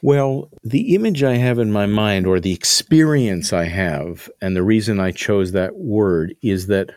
Well, 0.00 0.48
the 0.62 0.94
image 0.94 1.24
I 1.24 1.34
have 1.34 1.58
in 1.58 1.72
my 1.72 1.86
mind, 1.86 2.26
or 2.26 2.38
the 2.38 2.52
experience 2.52 3.52
I 3.52 3.64
have, 3.64 4.30
and 4.40 4.54
the 4.54 4.62
reason 4.62 5.00
I 5.00 5.10
chose 5.10 5.52
that 5.52 5.76
word 5.76 6.36
is 6.40 6.68
that 6.68 6.90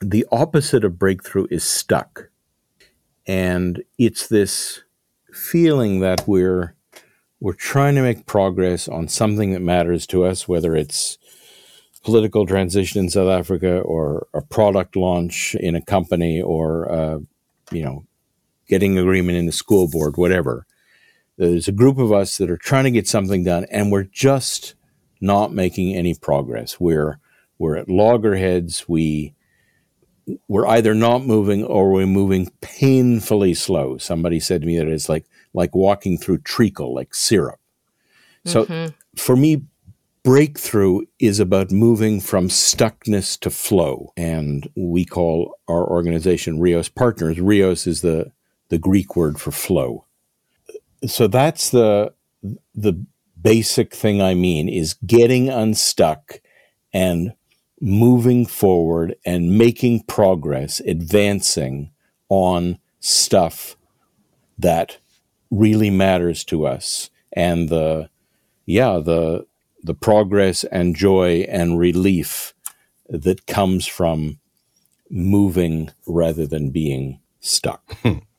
the 0.00 0.26
opposite 0.32 0.84
of 0.84 0.98
breakthrough 0.98 1.46
is 1.50 1.62
stuck. 1.62 2.30
And 3.26 3.82
it's 3.98 4.26
this 4.28 4.82
feeling 5.32 6.00
that 6.00 6.26
we're 6.26 6.74
we're 7.38 7.52
trying 7.52 7.94
to 7.94 8.02
make 8.02 8.24
progress 8.26 8.88
on 8.88 9.08
something 9.08 9.52
that 9.52 9.60
matters 9.60 10.06
to 10.06 10.24
us, 10.24 10.48
whether 10.48 10.74
it's 10.74 11.18
political 12.02 12.46
transition 12.46 13.00
in 13.00 13.10
South 13.10 13.28
Africa 13.28 13.80
or 13.80 14.26
a 14.32 14.40
product 14.40 14.96
launch 14.96 15.54
in 15.56 15.74
a 15.74 15.82
company 15.82 16.40
or 16.40 16.90
uh, 16.90 17.18
you 17.70 17.84
know 17.84 18.04
getting 18.68 18.98
agreement 18.98 19.38
in 19.38 19.46
the 19.46 19.52
school 19.52 19.88
board, 19.88 20.16
whatever. 20.16 20.66
There's 21.36 21.68
a 21.68 21.72
group 21.72 21.98
of 21.98 22.12
us 22.12 22.38
that 22.38 22.50
are 22.50 22.56
trying 22.56 22.84
to 22.84 22.90
get 22.90 23.06
something 23.06 23.44
done, 23.44 23.66
and 23.70 23.92
we're 23.92 24.04
just 24.04 24.74
not 25.20 25.52
making 25.52 25.94
any 25.94 26.14
progress. 26.14 26.80
We're 26.80 27.18
we're 27.58 27.76
at 27.76 27.88
loggerheads. 27.88 28.88
We 28.88 29.34
we're 30.48 30.66
either 30.66 30.94
not 30.94 31.24
moving 31.24 31.62
or 31.64 31.92
we're 31.92 32.06
moving 32.06 32.50
painfully 32.60 33.54
slow. 33.54 33.96
Somebody 33.98 34.40
said 34.40 34.62
to 34.62 34.66
me 34.66 34.78
that 34.78 34.88
it's 34.88 35.08
like 35.08 35.26
like 35.52 35.74
walking 35.74 36.18
through 36.18 36.38
treacle, 36.38 36.94
like 36.94 37.14
syrup. 37.14 37.60
So 38.44 38.64
mm-hmm. 38.64 38.94
for 39.16 39.36
me, 39.36 39.62
breakthrough 40.22 41.02
is 41.18 41.38
about 41.38 41.70
moving 41.70 42.20
from 42.20 42.48
stuckness 42.48 43.38
to 43.40 43.50
flow. 43.50 44.12
And 44.16 44.68
we 44.76 45.04
call 45.04 45.58
our 45.68 45.84
organization 45.84 46.60
Reos 46.60 46.88
Partners. 46.88 47.40
Reos 47.40 47.86
is 47.86 48.00
the, 48.00 48.32
the 48.68 48.78
Greek 48.78 49.14
word 49.14 49.40
for 49.40 49.50
flow 49.50 50.05
so 51.06 51.26
that's 51.26 51.70
the 51.70 52.12
the 52.74 53.04
basic 53.40 53.94
thing 53.94 54.22
I 54.22 54.34
mean 54.34 54.68
is 54.68 54.94
getting 55.06 55.48
unstuck 55.48 56.40
and 56.92 57.32
moving 57.80 58.46
forward 58.46 59.16
and 59.24 59.58
making 59.58 60.04
progress, 60.04 60.80
advancing 60.80 61.90
on 62.28 62.78
stuff 63.00 63.76
that 64.58 64.98
really 65.50 65.90
matters 65.90 66.44
to 66.44 66.66
us 66.66 67.10
and 67.32 67.68
the 67.68 68.08
yeah 68.64 68.98
the 68.98 69.46
the 69.82 69.94
progress 69.94 70.64
and 70.64 70.96
joy 70.96 71.46
and 71.48 71.78
relief 71.78 72.54
that 73.08 73.46
comes 73.46 73.86
from 73.86 74.40
moving 75.08 75.90
rather 76.06 76.46
than 76.46 76.70
being 76.70 77.20
stuck. 77.40 77.96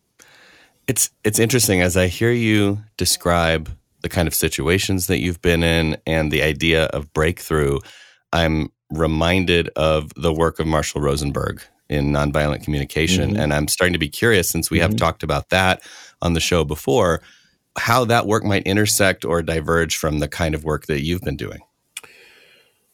It's 0.88 1.10
it's 1.24 1.40
interesting 1.40 1.82
as 1.82 1.98
I 1.98 2.08
hear 2.08 2.32
you 2.32 2.82
describe 2.96 3.70
the 4.02 4.10
kind 4.10 4.28
of 4.28 4.34
situations 4.34 5.08
that 5.08 5.20
you've 5.20 5.42
been 5.42 5.64
in 5.64 5.98
and 6.06 6.32
the 6.32 6.42
idea 6.42 6.86
of 6.86 7.12
breakthrough. 7.14 7.80
I'm 8.32 8.70
reminded 8.90 9.70
of 9.76 10.14
the 10.16 10.34
work 10.34 10.60
of 10.60 10.68
Marshall 10.68 11.02
Rosenberg 11.02 11.62
in 11.90 12.12
nonviolent 12.12 12.64
communication, 12.64 13.32
mm-hmm. 13.32 13.40
and 13.40 13.54
I'm 13.54 13.68
starting 13.68 13.94
to 13.94 14.00
be 14.00 14.10
curious 14.10 14.50
since 14.50 14.70
we 14.70 14.78
mm-hmm. 14.78 14.92
have 14.92 14.96
talked 14.96 15.24
about 15.24 15.50
that 15.50 15.82
on 16.22 16.34
the 16.34 16.40
show 16.40 16.64
before, 16.64 17.22
how 17.78 18.06
that 18.06 18.28
work 18.28 18.44
might 18.44 18.64
intersect 18.64 19.26
or 19.26 19.42
diverge 19.42 19.98
from 19.98 20.20
the 20.20 20.28
kind 20.28 20.56
of 20.56 20.64
work 20.64 20.86
that 20.88 21.04
you've 21.04 21.22
been 21.22 21.38
doing. 21.38 21.60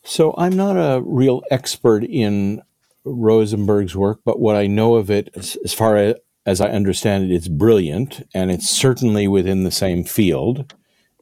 So 0.04 0.34
I'm 0.38 0.56
not 0.56 0.74
a 0.74 1.02
real 1.02 1.44
expert 1.50 2.04
in 2.04 2.62
Rosenberg's 3.06 3.96
work, 3.96 4.20
but 4.26 4.40
what 4.40 4.56
I 4.56 4.68
know 4.68 4.96
of 4.96 5.10
it, 5.10 5.30
as 5.36 5.74
far 5.74 5.98
as 5.98 6.16
as 6.46 6.60
I 6.62 6.70
understand 6.70 7.26
it, 7.26 7.36
it's 7.36 7.48
brilliant 7.48 8.28
and 8.34 8.52
it's 8.52 8.70
certainly 8.70 9.28
within 9.28 9.64
the 9.64 9.72
same 9.72 10.04
field. 10.04 10.74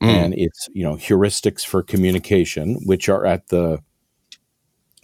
Mm. 0.01 0.07
And 0.07 0.33
it's, 0.35 0.67
you 0.73 0.83
know, 0.83 0.95
heuristics 0.95 1.63
for 1.65 1.83
communication, 1.83 2.75
which 2.85 3.07
are 3.07 3.25
at 3.25 3.47
the 3.49 3.79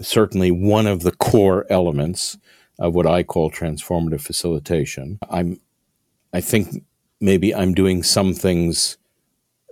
certainly 0.01 0.51
one 0.51 0.87
of 0.87 1.01
the 1.01 1.11
core 1.11 1.65
elements 1.69 2.37
of 2.79 2.95
what 2.95 3.07
I 3.07 3.23
call 3.23 3.51
transformative 3.51 4.21
facilitation. 4.21 5.19
I'm, 5.29 5.59
I 6.33 6.41
think 6.41 6.83
maybe 7.19 7.53
I'm 7.53 7.73
doing 7.73 8.03
some 8.03 8.33
things 8.33 8.97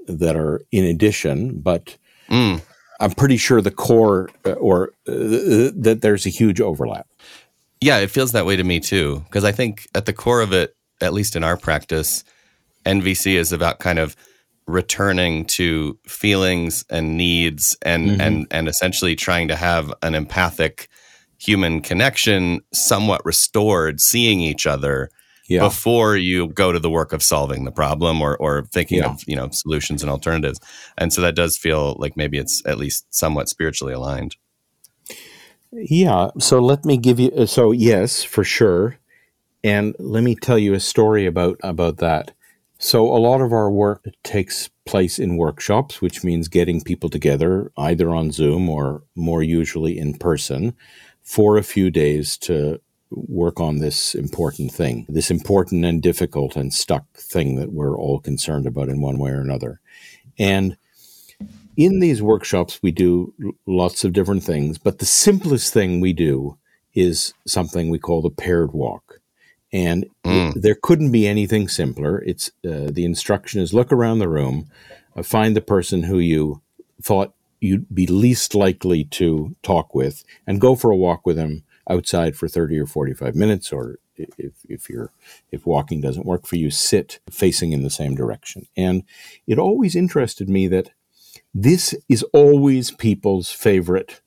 that 0.07 0.35
are 0.35 0.61
in 0.71 0.83
addition, 0.83 1.59
but 1.59 1.97
mm. 2.29 2.61
I'm 2.99 3.11
pretty 3.11 3.37
sure 3.37 3.61
the 3.61 3.71
core 3.71 4.29
uh, 4.45 4.53
or 4.53 4.89
uh, 5.07 5.71
that 5.75 5.99
there's 6.01 6.25
a 6.25 6.29
huge 6.29 6.61
overlap. 6.61 7.07
Yeah, 7.85 7.99
it 7.99 8.09
feels 8.09 8.31
that 8.31 8.47
way 8.47 8.55
to 8.55 8.63
me 8.63 8.79
too. 8.79 9.19
Because 9.25 9.43
I 9.43 9.51
think 9.51 9.87
at 9.93 10.07
the 10.07 10.13
core 10.13 10.41
of 10.41 10.51
it, 10.53 10.75
at 11.01 11.13
least 11.13 11.35
in 11.35 11.43
our 11.43 11.55
practice, 11.55 12.23
NVC 12.83 13.35
is 13.35 13.51
about 13.51 13.77
kind 13.77 13.99
of 13.99 14.15
returning 14.65 15.45
to 15.45 15.95
feelings 16.07 16.83
and 16.89 17.15
needs 17.15 17.77
and 17.83 18.09
mm-hmm. 18.09 18.21
and 18.21 18.47
and 18.49 18.67
essentially 18.67 19.15
trying 19.15 19.49
to 19.49 19.55
have 19.55 19.93
an 20.01 20.15
empathic 20.15 20.89
human 21.37 21.79
connection 21.79 22.59
somewhat 22.73 23.23
restored 23.23 24.01
seeing 24.01 24.41
each 24.41 24.65
other 24.65 25.11
yeah. 25.47 25.59
before 25.59 26.17
you 26.17 26.47
go 26.47 26.71
to 26.71 26.79
the 26.79 26.89
work 26.89 27.13
of 27.13 27.21
solving 27.21 27.65
the 27.65 27.71
problem 27.71 28.19
or 28.19 28.35
or 28.37 28.63
thinking 28.73 28.97
yeah. 28.97 29.11
of 29.11 29.21
you 29.27 29.35
know 29.35 29.47
solutions 29.51 30.01
and 30.01 30.09
alternatives 30.09 30.59
and 30.97 31.13
so 31.13 31.21
that 31.21 31.35
does 31.35 31.55
feel 31.55 31.95
like 31.99 32.17
maybe 32.17 32.39
it's 32.39 32.63
at 32.65 32.79
least 32.79 33.05
somewhat 33.13 33.47
spiritually 33.47 33.93
aligned 33.93 34.35
yeah. 35.77 36.29
So 36.39 36.59
let 36.59 36.85
me 36.85 36.97
give 36.97 37.19
you. 37.19 37.31
Uh, 37.31 37.45
so 37.45 37.71
yes, 37.71 38.23
for 38.23 38.43
sure. 38.43 38.97
And 39.63 39.95
let 39.99 40.23
me 40.23 40.35
tell 40.35 40.59
you 40.59 40.73
a 40.73 40.79
story 40.79 41.25
about 41.25 41.59
about 41.63 41.97
that. 41.97 42.31
So 42.77 43.05
a 43.05 43.17
lot 43.17 43.41
of 43.41 43.53
our 43.53 43.71
work 43.71 44.05
takes 44.23 44.69
place 44.85 45.17
in 45.17 45.37
workshops, 45.37 46.01
which 46.01 46.23
means 46.23 46.47
getting 46.47 46.81
people 46.81 47.09
together 47.09 47.71
either 47.77 48.13
on 48.13 48.31
Zoom 48.31 48.69
or 48.69 49.03
more 49.15 49.41
usually 49.41 49.97
in 49.97 50.17
person 50.17 50.75
for 51.23 51.57
a 51.57 51.63
few 51.63 51.89
days 51.89 52.37
to 52.37 52.79
work 53.09 53.59
on 53.59 53.79
this 53.79 54.13
important 54.13 54.71
thing, 54.71 55.05
this 55.07 55.31
important 55.31 55.85
and 55.85 56.01
difficult 56.01 56.55
and 56.55 56.73
stuck 56.73 57.05
thing 57.13 57.55
that 57.55 57.71
we're 57.71 57.97
all 57.97 58.19
concerned 58.19 58.67
about 58.67 58.89
in 58.89 59.01
one 59.01 59.17
way 59.17 59.31
or 59.31 59.41
another. 59.41 59.79
And 60.37 60.77
in 61.77 61.99
these 61.99 62.21
workshops, 62.21 62.79
we 62.81 62.91
do 62.91 63.33
lots 63.65 64.03
of 64.03 64.13
different 64.13 64.43
things, 64.43 64.77
but 64.77 64.99
the 64.99 65.05
simplest 65.05 65.73
thing 65.73 65.99
we 65.99 66.13
do 66.13 66.57
is 66.93 67.33
something 67.45 67.89
we 67.89 67.99
call 67.99 68.21
the 68.21 68.29
paired 68.29 68.71
walk. 68.73 69.19
And 69.73 70.05
mm. 70.23 70.53
there 70.53 70.77
couldn't 70.81 71.11
be 71.11 71.27
anything 71.27 71.67
simpler. 71.67 72.23
It's 72.23 72.49
uh, 72.63 72.87
the 72.91 73.03
instruction 73.03 73.61
is 73.61 73.73
look 73.73 73.91
around 73.91 74.19
the 74.19 74.29
room, 74.29 74.69
uh, 75.15 75.23
find 75.23 75.55
the 75.55 75.61
person 75.61 76.03
who 76.03 76.19
you 76.19 76.61
thought 77.01 77.33
you'd 77.59 77.93
be 77.93 78.07
least 78.07 78.55
likely 78.55 79.03
to 79.03 79.55
talk 79.63 79.93
with, 79.93 80.23
and 80.47 80.61
go 80.61 80.75
for 80.75 80.91
a 80.91 80.95
walk 80.95 81.25
with 81.25 81.35
them 81.35 81.63
outside 81.89 82.35
for 82.35 82.47
30 82.47 82.79
or 82.79 82.85
45 82.85 83.35
minutes 83.35 83.71
or 83.71 83.97
if, 84.17 84.53
if 84.67 84.89
you're 84.89 85.11
if 85.51 85.65
walking 85.65 86.01
doesn't 86.01 86.25
work 86.25 86.47
for 86.47 86.55
you 86.55 86.71
sit 86.71 87.19
facing 87.29 87.73
in 87.73 87.83
the 87.83 87.89
same 87.89 88.15
direction 88.15 88.65
and 88.75 89.03
it 89.45 89.59
always 89.59 89.95
interested 89.95 90.49
me 90.49 90.67
that 90.67 90.91
this 91.55 91.95
is 92.09 92.21
always 92.33 92.91
people's 92.91 93.49
favorite 93.49 94.21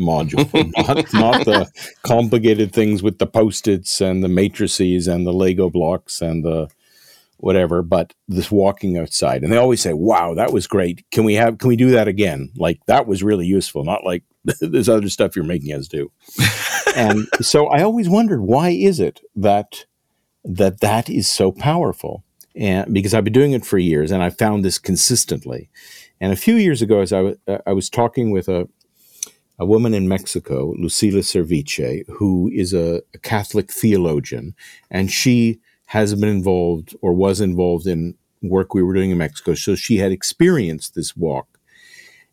module 0.00 0.50
not, 0.88 1.12
not 1.12 1.44
the 1.44 1.70
complicated 2.02 2.72
things 2.72 3.02
with 3.02 3.18
the 3.18 3.26
post-its 3.26 4.00
and 4.00 4.24
the 4.24 4.28
matrices 4.28 5.06
and 5.06 5.26
the 5.26 5.32
lego 5.32 5.68
blocks 5.68 6.22
and 6.22 6.42
the 6.44 6.68
whatever 7.36 7.82
but 7.82 8.14
this 8.26 8.50
walking 8.50 8.96
outside. 8.96 9.42
And 9.42 9.52
they 9.52 9.58
always 9.58 9.82
say 9.82 9.92
wow 9.92 10.34
that 10.34 10.52
was 10.52 10.66
great. 10.66 11.04
Can 11.10 11.24
we 11.24 11.34
have 11.34 11.58
can 11.58 11.68
we 11.68 11.76
do 11.76 11.90
that 11.90 12.08
again? 12.08 12.50
Like 12.56 12.80
that 12.86 13.06
was 13.06 13.22
really 13.22 13.46
useful 13.46 13.84
not 13.84 14.04
like 14.04 14.24
this 14.60 14.88
other 14.88 15.10
stuff 15.10 15.36
you're 15.36 15.44
making 15.44 15.74
us 15.74 15.88
do. 15.88 16.10
And 16.94 17.26
so 17.40 17.68
I 17.68 17.82
always 17.82 18.06
wondered 18.06 18.42
why 18.42 18.68
is 18.68 19.00
it 19.00 19.20
that 19.34 19.86
that 20.44 20.80
that 20.80 21.08
is 21.08 21.26
so 21.26 21.50
powerful? 21.50 22.22
And 22.54 22.92
because 22.92 23.14
I've 23.14 23.24
been 23.24 23.32
doing 23.32 23.52
it 23.52 23.64
for 23.64 23.78
years, 23.78 24.10
and 24.10 24.22
I 24.22 24.30
found 24.30 24.64
this 24.64 24.78
consistently. 24.78 25.70
And 26.20 26.32
a 26.32 26.36
few 26.36 26.56
years 26.56 26.82
ago, 26.82 27.00
as 27.00 27.12
I, 27.12 27.16
w- 27.16 27.38
uh, 27.48 27.58
I 27.66 27.72
was 27.72 27.88
talking 27.90 28.30
with 28.30 28.48
a 28.48 28.68
a 29.58 29.66
woman 29.66 29.94
in 29.94 30.08
Mexico, 30.08 30.74
Lucila 30.74 31.22
Servitje, 31.22 32.04
who 32.08 32.50
is 32.52 32.72
a, 32.72 33.00
a 33.14 33.18
Catholic 33.18 33.70
theologian, 33.70 34.54
and 34.90 35.10
she 35.10 35.60
has 35.86 36.14
been 36.14 36.28
involved 36.28 36.96
or 37.00 37.12
was 37.12 37.40
involved 37.40 37.86
in 37.86 38.14
work 38.42 38.74
we 38.74 38.82
were 38.82 38.94
doing 38.94 39.10
in 39.10 39.18
Mexico. 39.18 39.54
So 39.54 39.74
she 39.74 39.98
had 39.98 40.10
experienced 40.10 40.94
this 40.94 41.16
walk. 41.16 41.46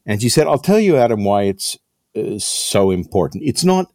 And 0.05 0.21
she 0.21 0.29
said, 0.29 0.47
I'll 0.47 0.57
tell 0.57 0.79
you, 0.79 0.97
Adam, 0.97 1.23
why 1.23 1.43
it's 1.43 1.77
uh, 2.15 2.39
so 2.39 2.89
important. 2.89 3.43
It's 3.45 3.63
not 3.63 3.91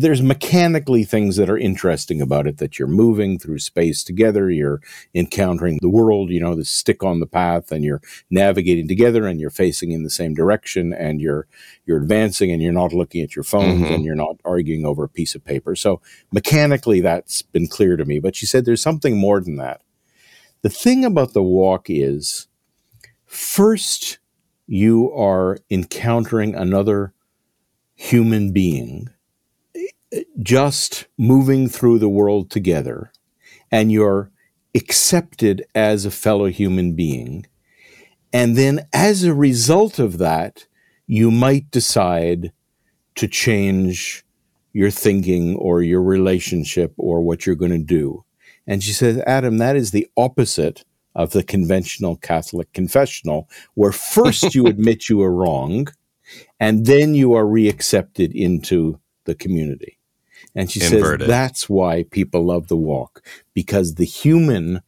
there's 0.00 0.22
mechanically 0.22 1.04
things 1.04 1.36
that 1.36 1.50
are 1.50 1.58
interesting 1.58 2.22
about 2.22 2.46
it 2.46 2.58
that 2.58 2.78
you're 2.78 2.88
moving 2.88 3.38
through 3.38 3.58
space 3.58 4.02
together 4.04 4.50
you're 4.50 4.80
encountering 5.14 5.78
the 5.82 5.88
world 5.88 6.30
you 6.30 6.40
know 6.40 6.54
the 6.54 6.64
stick 6.64 7.02
on 7.02 7.20
the 7.20 7.26
path 7.26 7.72
and 7.72 7.84
you're 7.84 8.00
navigating 8.30 8.86
together 8.88 9.26
and 9.26 9.40
you're 9.40 9.50
facing 9.50 9.92
in 9.92 10.04
the 10.04 10.10
same 10.10 10.34
direction 10.34 10.92
and 10.92 11.20
you're 11.20 11.46
you're 11.88 11.98
advancing 11.98 12.52
and 12.52 12.62
you're 12.62 12.72
not 12.72 12.92
looking 12.92 13.22
at 13.22 13.34
your 13.34 13.42
phones 13.42 13.82
mm-hmm. 13.82 13.94
and 13.94 14.04
you're 14.04 14.14
not 14.14 14.36
arguing 14.44 14.84
over 14.84 15.04
a 15.04 15.08
piece 15.08 15.34
of 15.34 15.44
paper. 15.44 15.74
So 15.74 16.00
mechanically 16.30 17.00
that's 17.00 17.42
been 17.42 17.66
clear 17.66 17.96
to 17.96 18.04
me. 18.04 18.20
But 18.20 18.36
she 18.36 18.46
said 18.46 18.64
there's 18.64 18.82
something 18.82 19.16
more 19.16 19.40
than 19.40 19.56
that. 19.56 19.82
The 20.62 20.70
thing 20.70 21.04
about 21.04 21.32
the 21.32 21.42
walk 21.42 21.86
is 21.88 22.48
first 23.24 24.18
you 24.66 25.10
are 25.12 25.58
encountering 25.70 26.54
another 26.54 27.14
human 27.94 28.52
being 28.52 29.08
just 30.42 31.06
moving 31.16 31.68
through 31.68 31.98
the 31.98 32.08
world 32.08 32.50
together 32.50 33.12
and 33.70 33.92
you're 33.92 34.30
accepted 34.74 35.64
as 35.74 36.04
a 36.04 36.10
fellow 36.10 36.46
human 36.46 36.94
being. 36.94 37.46
And 38.32 38.56
then 38.56 38.86
as 38.92 39.24
a 39.24 39.34
result 39.34 39.98
of 39.98 40.18
that, 40.18 40.66
you 41.06 41.30
might 41.30 41.70
decide 41.70 42.52
to 43.16 43.26
change 43.26 44.24
your 44.72 44.90
thinking 44.90 45.56
or 45.56 45.82
your 45.82 46.02
relationship 46.02 46.92
or 46.96 47.20
what 47.20 47.46
you're 47.46 47.56
going 47.56 47.72
to 47.72 47.78
do. 47.78 48.24
And 48.66 48.82
she 48.82 48.92
says, 48.92 49.22
Adam, 49.26 49.58
that 49.58 49.76
is 49.76 49.90
the 49.90 50.06
opposite 50.16 50.84
of 51.14 51.30
the 51.30 51.42
conventional 51.42 52.16
Catholic 52.16 52.72
confessional, 52.72 53.48
where 53.74 53.92
first 53.92 54.54
you 54.54 54.66
admit 54.68 55.08
you 55.08 55.22
are 55.22 55.34
wrong 55.34 55.88
and 56.60 56.86
then 56.86 57.14
you 57.14 57.32
are 57.32 57.44
reaccepted 57.44 58.32
into 58.34 59.00
the 59.24 59.34
community. 59.34 59.97
And 60.58 60.68
she 60.68 60.84
Inverted. 60.84 61.20
says 61.20 61.28
that's 61.28 61.68
why 61.68 62.02
people 62.02 62.44
love 62.44 62.66
the 62.66 62.76
walk 62.76 63.24
because 63.54 63.94
the 63.94 64.04
human, 64.04 64.82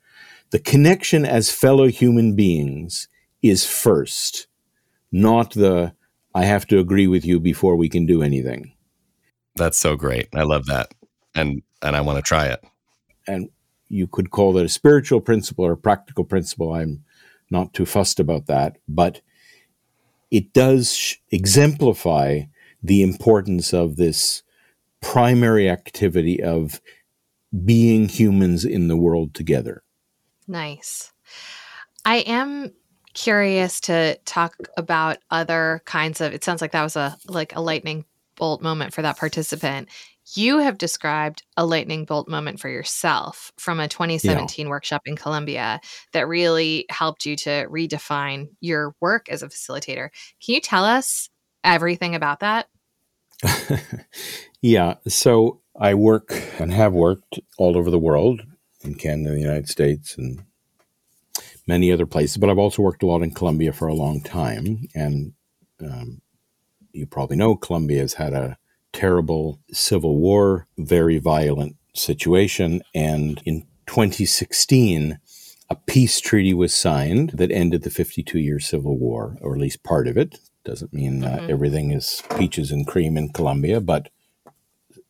the 0.50 0.58
connection 0.58 1.24
as 1.24 1.52
fellow 1.52 1.86
human 1.86 2.34
beings 2.34 3.06
is 3.40 3.64
first, 3.64 4.48
not 5.12 5.52
the 5.52 5.94
I 6.34 6.44
have 6.44 6.66
to 6.66 6.80
agree 6.80 7.06
with 7.06 7.24
you 7.24 7.38
before 7.38 7.76
we 7.76 7.88
can 7.88 8.04
do 8.04 8.20
anything. 8.20 8.72
That's 9.54 9.78
so 9.78 9.94
great. 9.94 10.28
I 10.34 10.42
love 10.42 10.66
that. 10.66 10.92
And 11.36 11.62
and 11.82 11.94
I 11.94 12.00
want 12.00 12.16
to 12.16 12.22
try 12.22 12.46
it. 12.46 12.64
And 13.28 13.48
you 13.88 14.08
could 14.08 14.32
call 14.32 14.58
it 14.58 14.66
a 14.66 14.68
spiritual 14.68 15.20
principle 15.20 15.64
or 15.64 15.72
a 15.72 15.76
practical 15.76 16.24
principle. 16.24 16.72
I'm 16.72 17.04
not 17.48 17.74
too 17.74 17.86
fussed 17.86 18.18
about 18.18 18.46
that, 18.46 18.78
but 18.88 19.20
it 20.32 20.52
does 20.52 21.16
exemplify 21.30 22.42
the 22.82 23.04
importance 23.04 23.72
of 23.72 23.94
this 23.94 24.42
primary 25.00 25.68
activity 25.68 26.42
of 26.42 26.80
being 27.64 28.08
humans 28.08 28.64
in 28.64 28.88
the 28.88 28.96
world 28.96 29.34
together. 29.34 29.82
Nice. 30.46 31.12
I 32.04 32.18
am 32.18 32.72
curious 33.12 33.80
to 33.80 34.16
talk 34.24 34.56
about 34.76 35.18
other 35.30 35.82
kinds 35.84 36.20
of 36.20 36.32
it 36.32 36.44
sounds 36.44 36.60
like 36.60 36.72
that 36.72 36.82
was 36.82 36.96
a 36.96 37.16
like 37.26 37.54
a 37.56 37.60
lightning 37.60 38.04
bolt 38.36 38.62
moment 38.62 38.94
for 38.94 39.02
that 39.02 39.18
participant. 39.18 39.88
You 40.34 40.58
have 40.58 40.78
described 40.78 41.42
a 41.56 41.66
lightning 41.66 42.04
bolt 42.04 42.28
moment 42.28 42.60
for 42.60 42.68
yourself 42.68 43.52
from 43.58 43.80
a 43.80 43.88
2017 43.88 44.66
yeah. 44.66 44.70
workshop 44.70 45.02
in 45.06 45.16
Colombia 45.16 45.80
that 46.12 46.28
really 46.28 46.86
helped 46.88 47.26
you 47.26 47.34
to 47.36 47.66
redefine 47.68 48.48
your 48.60 48.94
work 49.00 49.28
as 49.28 49.42
a 49.42 49.48
facilitator. 49.48 50.10
Can 50.44 50.54
you 50.54 50.60
tell 50.60 50.84
us 50.84 51.28
everything 51.64 52.14
about 52.14 52.40
that? 52.40 52.68
Yeah. 54.62 54.94
So 55.08 55.60
I 55.78 55.94
work 55.94 56.34
and 56.58 56.72
have 56.72 56.92
worked 56.92 57.40
all 57.58 57.76
over 57.76 57.90
the 57.90 57.98
world 57.98 58.42
in 58.82 58.94
Canada, 58.94 59.30
the 59.30 59.40
United 59.40 59.68
States, 59.68 60.16
and 60.16 60.44
many 61.66 61.90
other 61.90 62.06
places. 62.06 62.36
But 62.36 62.50
I've 62.50 62.58
also 62.58 62.82
worked 62.82 63.02
a 63.02 63.06
lot 63.06 63.22
in 63.22 63.32
Colombia 63.32 63.72
for 63.72 63.88
a 63.88 63.94
long 63.94 64.22
time. 64.22 64.88
And 64.94 65.32
um, 65.82 66.20
you 66.92 67.06
probably 67.06 67.36
know 67.36 67.56
Colombia 67.56 68.00
has 68.00 68.14
had 68.14 68.34
a 68.34 68.58
terrible 68.92 69.60
civil 69.72 70.18
war, 70.18 70.66
very 70.76 71.18
violent 71.18 71.76
situation. 71.94 72.82
And 72.94 73.40
in 73.46 73.62
2016, 73.86 75.18
a 75.70 75.76
peace 75.76 76.20
treaty 76.20 76.52
was 76.52 76.74
signed 76.74 77.30
that 77.30 77.50
ended 77.50 77.82
the 77.82 77.90
52 77.90 78.38
year 78.38 78.58
civil 78.58 78.98
war, 78.98 79.38
or 79.40 79.54
at 79.54 79.60
least 79.60 79.84
part 79.84 80.06
of 80.06 80.18
it. 80.18 80.38
Doesn't 80.64 80.92
mean 80.92 81.24
uh, 81.24 81.36
mm-hmm. 81.36 81.50
everything 81.50 81.90
is 81.92 82.22
peaches 82.36 82.70
and 82.70 82.86
cream 82.86 83.16
in 83.16 83.30
Colombia, 83.30 83.80
but 83.80 84.10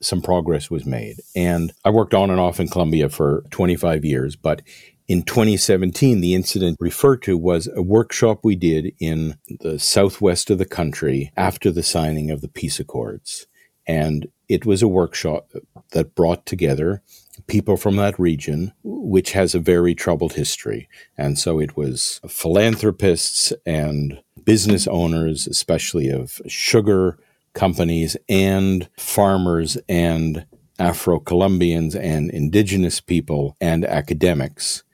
some 0.01 0.23
progress 0.23 0.71
was 0.71 0.87
made. 0.87 1.17
And 1.35 1.73
I 1.85 1.91
worked 1.91 2.15
on 2.15 2.31
and 2.31 2.41
off 2.41 2.61
in 2.61 2.69
Colombia 2.69 3.09
for 3.09 3.45
25 3.51 4.05
years, 4.05 4.37
but 4.37 4.63
in 5.09 5.25
2017, 5.25 6.21
the 6.21 6.35
incident 6.35 6.77
referred 6.79 7.23
to 7.23 7.37
was 7.37 7.69
a 7.75 7.83
workshop 7.83 8.45
we 8.45 8.55
did 8.55 8.95
in 9.01 9.37
the 9.61 9.77
southwest 9.79 10.51
of 10.51 10.59
the 10.59 10.65
country 10.65 11.33
after 11.37 11.73
the 11.73 11.83
signing 11.83 12.31
of 12.31 12.43
the 12.43 12.49
peace 12.49 12.79
accords. 12.79 13.49
And 13.91 14.29
it 14.49 14.65
was 14.65 14.83
a 14.83 14.89
workshop 14.89 15.51
that 15.91 16.15
brought 16.15 16.47
together 16.47 17.03
people 17.49 17.77
from 17.77 17.97
that 17.97 18.17
region, 18.21 18.73
which 18.85 19.33
has 19.33 19.53
a 19.53 19.59
very 19.59 19.97
troubled 19.97 20.35
history. 20.35 20.89
And 21.19 21.37
so 21.37 21.59
it 21.59 21.77
was 21.77 22.21
philanthropists 22.29 23.53
and 23.67 24.23
business 24.45 24.87
owners, 24.87 25.49
especially 25.49 26.09
of 26.09 26.41
sugar 26.47 27.19
companies 27.53 28.17
and 28.29 28.89
farmers 28.97 29.77
and 29.89 30.47
Afro 30.79 31.19
Colombians 31.19 31.97
and 31.97 32.31
indigenous 32.31 33.01
people 33.01 33.57
and 33.61 33.85
academics. 33.85 34.85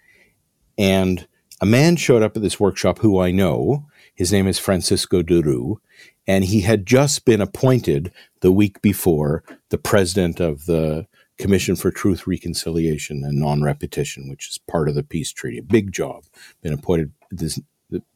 And 0.79 1.29
a 1.61 1.67
man 1.67 1.97
showed 1.97 2.23
up 2.23 2.35
at 2.35 2.43
this 2.43 2.59
workshop 2.59 3.01
who 3.01 3.21
I 3.21 3.31
know. 3.31 3.85
His 4.15 4.33
name 4.33 4.47
is 4.47 4.59
Francisco 4.59 5.21
de 5.21 5.43
Roux, 5.43 5.83
and 6.27 6.45
he 6.45 6.63
had 6.63 6.87
just 6.87 7.27
been 7.27 7.43
appointed 7.43 8.11
the 8.47 8.53
week 8.53 8.81
before 8.81 9.43
the 9.71 9.77
president 9.77 10.39
of 10.39 10.67
the 10.67 11.05
Commission 11.37 11.75
for 11.75 11.91
Truth, 11.91 12.29
Reconciliation, 12.29 13.25
and 13.25 13.41
Non 13.41 13.61
Repetition, 13.61 14.31
which 14.31 14.49
is 14.49 14.59
part 14.71 14.89
of 14.89 14.95
the 14.95 15.03
peace 15.03 15.33
treaty. 15.33 15.59
A 15.59 15.65
big 15.65 15.91
job. 15.91 16.23
Been 16.63 16.73
appointed 16.73 17.11
this 17.33 17.59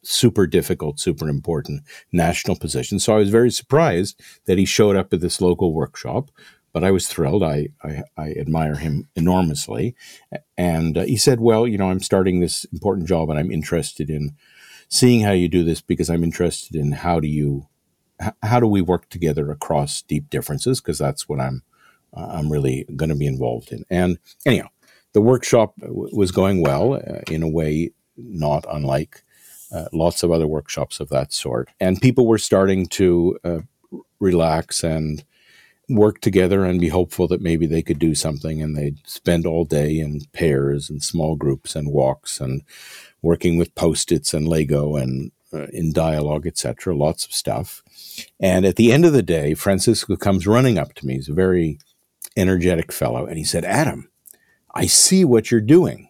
super 0.04 0.46
difficult, 0.46 1.00
super 1.00 1.28
important 1.28 1.82
national 2.12 2.56
position. 2.56 3.00
So 3.00 3.12
I 3.12 3.18
was 3.18 3.28
very 3.28 3.50
surprised 3.50 4.20
that 4.46 4.56
he 4.56 4.64
showed 4.64 4.94
up 4.94 5.12
at 5.12 5.20
this 5.20 5.40
local 5.40 5.74
workshop. 5.74 6.30
But 6.72 6.84
I 6.84 6.92
was 6.92 7.08
thrilled. 7.08 7.42
I, 7.42 7.70
I, 7.82 8.04
I 8.16 8.30
admire 8.34 8.76
him 8.76 9.08
enormously. 9.16 9.96
And 10.56 10.96
uh, 10.96 11.02
he 11.02 11.16
said, 11.16 11.40
Well, 11.40 11.66
you 11.66 11.76
know, 11.76 11.90
I'm 11.90 11.98
starting 11.98 12.38
this 12.38 12.64
important 12.72 13.08
job 13.08 13.30
and 13.30 13.36
I'm 13.36 13.50
interested 13.50 14.08
in 14.08 14.36
seeing 14.88 15.22
how 15.22 15.32
you 15.32 15.48
do 15.48 15.64
this 15.64 15.80
because 15.80 16.08
I'm 16.08 16.22
interested 16.22 16.76
in 16.76 16.92
how 16.92 17.18
do 17.18 17.26
you, 17.26 17.66
how 18.42 18.60
do 18.60 18.66
we 18.66 18.82
work 18.82 19.08
together 19.08 19.50
across 19.50 20.02
deep 20.02 20.30
differences? 20.30 20.80
Because 20.80 20.98
that's 20.98 21.28
what 21.28 21.40
I'm, 21.40 21.62
uh, 22.14 22.26
I'm 22.26 22.50
really 22.50 22.86
going 22.96 23.08
to 23.08 23.14
be 23.14 23.26
involved 23.26 23.72
in. 23.72 23.84
And 23.90 24.18
anyhow, 24.44 24.68
the 25.12 25.20
workshop 25.20 25.74
w- 25.80 26.14
was 26.16 26.30
going 26.30 26.62
well 26.62 26.94
uh, 26.94 27.20
in 27.30 27.42
a 27.42 27.48
way 27.48 27.90
not 28.16 28.64
unlike 28.70 29.22
uh, 29.72 29.86
lots 29.92 30.22
of 30.22 30.30
other 30.30 30.46
workshops 30.46 31.00
of 31.00 31.08
that 31.10 31.32
sort. 31.32 31.70
And 31.80 32.00
people 32.00 32.26
were 32.26 32.38
starting 32.38 32.86
to 32.88 33.38
uh, 33.44 33.58
relax 34.18 34.84
and 34.84 35.24
work 35.88 36.20
together 36.20 36.64
and 36.64 36.80
be 36.80 36.88
hopeful 36.88 37.26
that 37.28 37.40
maybe 37.40 37.66
they 37.66 37.82
could 37.82 37.98
do 37.98 38.14
something. 38.14 38.62
And 38.62 38.76
they'd 38.76 38.98
spend 39.04 39.46
all 39.46 39.64
day 39.64 39.98
in 39.98 40.20
pairs 40.32 40.90
and 40.90 41.02
small 41.02 41.36
groups 41.36 41.74
and 41.74 41.92
walks 41.92 42.40
and 42.40 42.62
working 43.22 43.58
with 43.58 43.74
post 43.74 44.12
its 44.12 44.34
and 44.34 44.46
Lego 44.46 44.96
and 44.96 45.32
uh, 45.52 45.66
in 45.72 45.92
dialogue, 45.92 46.46
etc. 46.46 46.94
Lots 46.94 47.24
of 47.24 47.32
stuff. 47.32 47.82
And 48.38 48.64
at 48.64 48.76
the 48.76 48.92
end 48.92 49.04
of 49.04 49.12
the 49.12 49.22
day, 49.22 49.54
Francisco 49.54 50.16
comes 50.16 50.46
running 50.46 50.78
up 50.78 50.94
to 50.94 51.06
me. 51.06 51.14
He's 51.14 51.28
a 51.28 51.34
very 51.34 51.78
energetic 52.36 52.92
fellow. 52.92 53.26
And 53.26 53.38
he 53.38 53.44
said, 53.44 53.64
Adam, 53.64 54.10
I 54.74 54.86
see 54.86 55.24
what 55.24 55.50
you're 55.50 55.60
doing. 55.60 56.08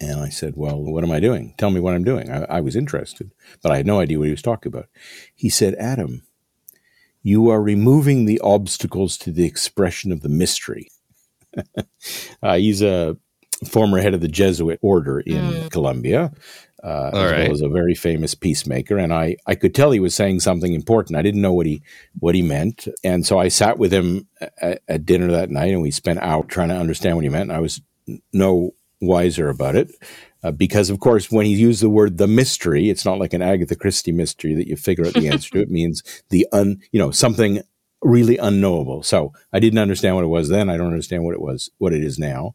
And 0.00 0.20
I 0.20 0.28
said, 0.28 0.54
Well, 0.56 0.80
what 0.80 1.04
am 1.04 1.12
I 1.12 1.20
doing? 1.20 1.54
Tell 1.56 1.70
me 1.70 1.80
what 1.80 1.94
I'm 1.94 2.04
doing. 2.04 2.30
I, 2.30 2.44
I, 2.44 2.60
was 2.60 2.76
interested, 2.76 3.30
but 3.62 3.70
I 3.70 3.76
had 3.76 3.86
no 3.86 4.00
idea 4.00 4.18
what 4.18 4.26
he 4.26 4.32
was 4.32 4.42
talking 4.42 4.70
about. 4.70 4.88
He 5.34 5.48
said, 5.48 5.74
Adam, 5.76 6.22
you 7.22 7.48
are 7.48 7.62
removing 7.62 8.24
the 8.24 8.40
obstacles 8.40 9.16
to 9.18 9.30
the 9.30 9.44
expression 9.44 10.12
of 10.12 10.20
the 10.20 10.28
mystery. 10.28 10.90
uh, 12.42 12.56
he's 12.56 12.82
a 12.82 13.16
former 13.68 13.98
head 13.98 14.14
of 14.14 14.20
the 14.20 14.28
Jesuit 14.28 14.78
order 14.82 15.20
in 15.20 15.36
mm. 15.36 15.70
Colombia, 15.70 16.32
uh, 16.84 17.10
as 17.14 17.30
right. 17.30 17.42
well 17.44 17.52
as 17.52 17.62
a 17.62 17.68
very 17.68 17.94
famous 17.94 18.34
peacemaker. 18.34 18.98
And 18.98 19.12
I, 19.12 19.36
I 19.46 19.54
could 19.54 19.74
tell 19.74 19.90
he 19.90 20.00
was 20.00 20.14
saying 20.14 20.40
something 20.40 20.74
important. 20.74 21.16
I 21.16 21.22
didn't 21.22 21.40
know 21.40 21.54
what 21.54 21.66
he 21.66 21.82
what 22.18 22.34
he 22.34 22.42
meant, 22.42 22.86
and 23.02 23.26
so 23.26 23.38
I 23.38 23.48
sat 23.48 23.78
with 23.78 23.92
him 23.92 24.28
at, 24.60 24.82
at 24.86 25.06
dinner 25.06 25.30
that 25.32 25.50
night, 25.50 25.72
and 25.72 25.82
we 25.82 25.90
spent 25.90 26.20
out 26.20 26.48
trying 26.48 26.68
to 26.68 26.76
understand 26.76 27.16
what 27.16 27.24
he 27.24 27.30
meant. 27.30 27.50
And 27.50 27.56
I 27.56 27.60
was 27.60 27.80
no 28.32 28.74
wiser 29.00 29.48
about 29.48 29.76
it. 29.76 29.90
Uh, 30.42 30.50
because 30.50 30.90
of 30.90 31.00
course, 31.00 31.30
when 31.30 31.46
he 31.46 31.54
used 31.54 31.82
the 31.82 31.88
word 31.88 32.18
"the 32.18 32.26
mystery," 32.26 32.90
it's 32.90 33.06
not 33.06 33.18
like 33.18 33.32
an 33.32 33.40
Agatha 33.40 33.74
Christie 33.74 34.12
mystery 34.12 34.54
that 34.54 34.68
you 34.68 34.76
figure 34.76 35.06
out 35.06 35.14
the 35.14 35.28
answer 35.28 35.50
to. 35.50 35.62
It 35.62 35.70
means 35.80 36.02
the 36.28 36.46
un, 36.52 36.82
you 36.92 37.00
know, 37.00 37.10
something 37.10 37.62
really 38.02 38.36
unknowable. 38.36 39.02
So 39.02 39.32
I 39.54 39.58
didn't 39.58 39.78
understand 39.78 40.16
what 40.16 40.24
it 40.24 40.28
was 40.28 40.50
then. 40.50 40.68
I 40.68 40.76
don't 40.76 40.88
understand 40.88 41.24
what 41.24 41.34
it 41.34 41.40
was, 41.40 41.70
what 41.78 41.94
it 41.94 42.04
is 42.04 42.18
now. 42.18 42.54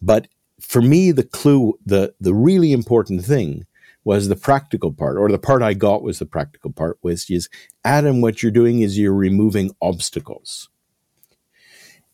But 0.00 0.28
for 0.60 0.82
me, 0.82 1.12
the 1.12 1.24
clue, 1.24 1.78
the 1.84 2.14
the 2.20 2.34
really 2.34 2.72
important 2.72 3.24
thing 3.24 3.66
was 4.04 4.28
the 4.28 4.36
practical 4.36 4.92
part, 4.92 5.16
or 5.16 5.28
the 5.28 5.38
part 5.38 5.62
I 5.62 5.74
got 5.74 6.02
was 6.02 6.20
the 6.20 6.26
practical 6.26 6.70
part, 6.70 6.96
which 7.00 7.28
is 7.28 7.48
Adam, 7.84 8.20
what 8.20 8.42
you're 8.42 8.52
doing 8.52 8.80
is 8.80 8.98
you're 8.98 9.12
removing 9.12 9.74
obstacles. 9.82 10.68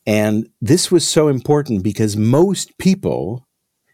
And 0.07 0.49
this 0.61 0.91
was 0.91 1.07
so 1.07 1.29
important 1.29 1.83
because 1.83 2.17
most 2.17 2.77
people 2.79 3.47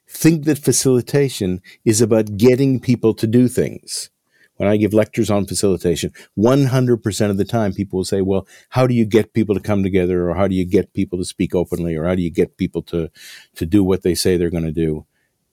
think 0.08 0.44
that 0.44 0.58
facilitation 0.58 1.60
is 1.84 2.00
about 2.00 2.36
getting 2.36 2.80
people 2.80 3.14
to 3.14 3.26
do 3.26 3.48
things. 3.48 4.10
When 4.58 4.68
I 4.68 4.76
give 4.76 4.92
lectures 4.92 5.30
on 5.30 5.46
facilitation, 5.46 6.12
100% 6.36 7.30
of 7.30 7.36
the 7.36 7.44
time 7.44 7.72
people 7.72 7.98
will 7.98 8.04
say, 8.04 8.20
well, 8.20 8.46
how 8.70 8.86
do 8.86 8.94
you 8.94 9.06
get 9.06 9.32
people 9.32 9.54
to 9.54 9.60
come 9.60 9.82
together? 9.82 10.28
Or 10.28 10.34
how 10.34 10.48
do 10.48 10.54
you 10.54 10.66
get 10.66 10.92
people 10.92 11.18
to 11.18 11.24
speak 11.24 11.54
openly? 11.54 11.96
Or 11.96 12.04
how 12.04 12.14
do 12.14 12.22
you 12.22 12.30
get 12.30 12.56
people 12.56 12.82
to, 12.82 13.10
to 13.54 13.66
do 13.66 13.82
what 13.82 14.02
they 14.02 14.14
say 14.14 14.36
they're 14.36 14.50
going 14.50 14.64
to 14.64 14.72
do? 14.72 15.06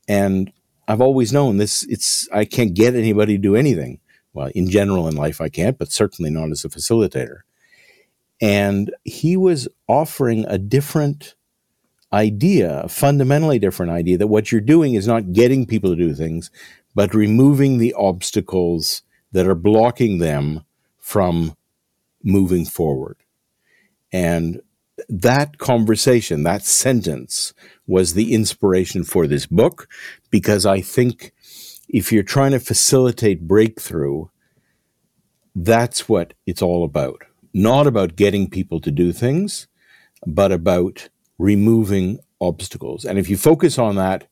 And 0.07 0.51
I've 0.87 1.01
always 1.01 1.31
known 1.31 1.57
this, 1.57 1.83
it's, 1.83 2.27
I 2.33 2.45
can't 2.45 2.73
get 2.73 2.95
anybody 2.95 3.37
to 3.37 3.41
do 3.41 3.55
anything. 3.55 3.99
Well, 4.33 4.51
in 4.53 4.69
general 4.69 5.07
in 5.07 5.15
life, 5.15 5.39
I 5.39 5.49
can't, 5.49 5.77
but 5.77 5.91
certainly 5.91 6.29
not 6.29 6.51
as 6.51 6.65
a 6.65 6.69
facilitator. 6.69 7.41
And 8.41 8.93
he 9.03 9.37
was 9.37 9.67
offering 9.87 10.45
a 10.47 10.57
different 10.57 11.35
idea, 12.11 12.81
a 12.81 12.89
fundamentally 12.89 13.59
different 13.59 13.91
idea 13.91 14.17
that 14.17 14.27
what 14.27 14.51
you're 14.51 14.61
doing 14.61 14.95
is 14.95 15.07
not 15.07 15.33
getting 15.33 15.65
people 15.65 15.89
to 15.89 15.95
do 15.95 16.13
things, 16.13 16.51
but 16.95 17.13
removing 17.13 17.77
the 17.77 17.93
obstacles 17.93 19.03
that 19.31 19.45
are 19.45 19.55
blocking 19.55 20.19
them 20.19 20.63
from 20.97 21.55
moving 22.23 22.65
forward. 22.65 23.17
And 24.11 24.61
that 25.09 25.57
conversation, 25.57 26.43
that 26.43 26.63
sentence 26.63 27.53
was 27.85 28.13
the 28.13 28.33
inspiration 28.33 29.03
for 29.03 29.27
this 29.27 29.45
book 29.45 29.89
because 30.31 30.65
I 30.65 30.79
think 30.81 31.33
if 31.89 32.11
you're 32.11 32.23
trying 32.23 32.51
to 32.51 32.59
facilitate 32.59 33.47
breakthrough, 33.47 34.27
that's 35.53 36.09
what 36.09 36.33
it's 36.45 36.61
all 36.61 36.83
about. 36.83 37.23
Not 37.53 37.87
about 37.87 38.15
getting 38.15 38.49
people 38.49 38.79
to 38.81 38.91
do 38.91 39.13
things, 39.13 39.67
but 40.25 40.51
about 40.51 41.09
removing 41.37 42.19
obstacles. 42.41 43.05
And 43.05 43.19
if 43.19 43.29
you 43.29 43.37
focus 43.37 43.77
on 43.77 43.95
that, 43.95 44.27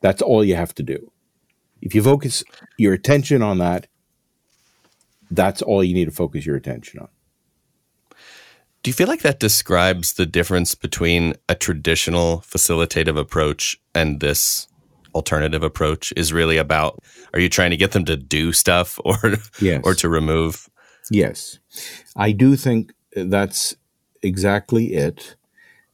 that's 0.00 0.22
all 0.22 0.44
you 0.44 0.56
have 0.56 0.74
to 0.74 0.82
do. 0.82 1.10
If 1.86 1.94
you 1.94 2.02
focus 2.02 2.42
your 2.78 2.94
attention 2.94 3.42
on 3.42 3.58
that, 3.58 3.86
that's 5.30 5.62
all 5.62 5.84
you 5.84 5.94
need 5.94 6.06
to 6.06 6.10
focus 6.10 6.44
your 6.44 6.56
attention 6.56 6.98
on. 6.98 7.08
Do 8.82 8.90
you 8.90 8.92
feel 8.92 9.06
like 9.06 9.22
that 9.22 9.38
describes 9.38 10.14
the 10.14 10.26
difference 10.26 10.74
between 10.74 11.34
a 11.48 11.54
traditional 11.54 12.38
facilitative 12.38 13.16
approach 13.16 13.80
and 13.94 14.18
this 14.18 14.66
alternative 15.14 15.62
approach 15.62 16.12
is 16.16 16.32
really 16.32 16.56
about 16.56 16.98
are 17.32 17.38
you 17.38 17.48
trying 17.48 17.70
to 17.70 17.76
get 17.76 17.92
them 17.92 18.04
to 18.06 18.16
do 18.16 18.52
stuff 18.52 18.98
or 19.04 19.36
yes. 19.60 19.80
or 19.84 19.94
to 19.94 20.08
remove? 20.08 20.68
Yes. 21.08 21.60
I 22.16 22.32
do 22.32 22.56
think 22.56 22.94
that's 23.14 23.76
exactly 24.22 24.94
it 24.94 25.36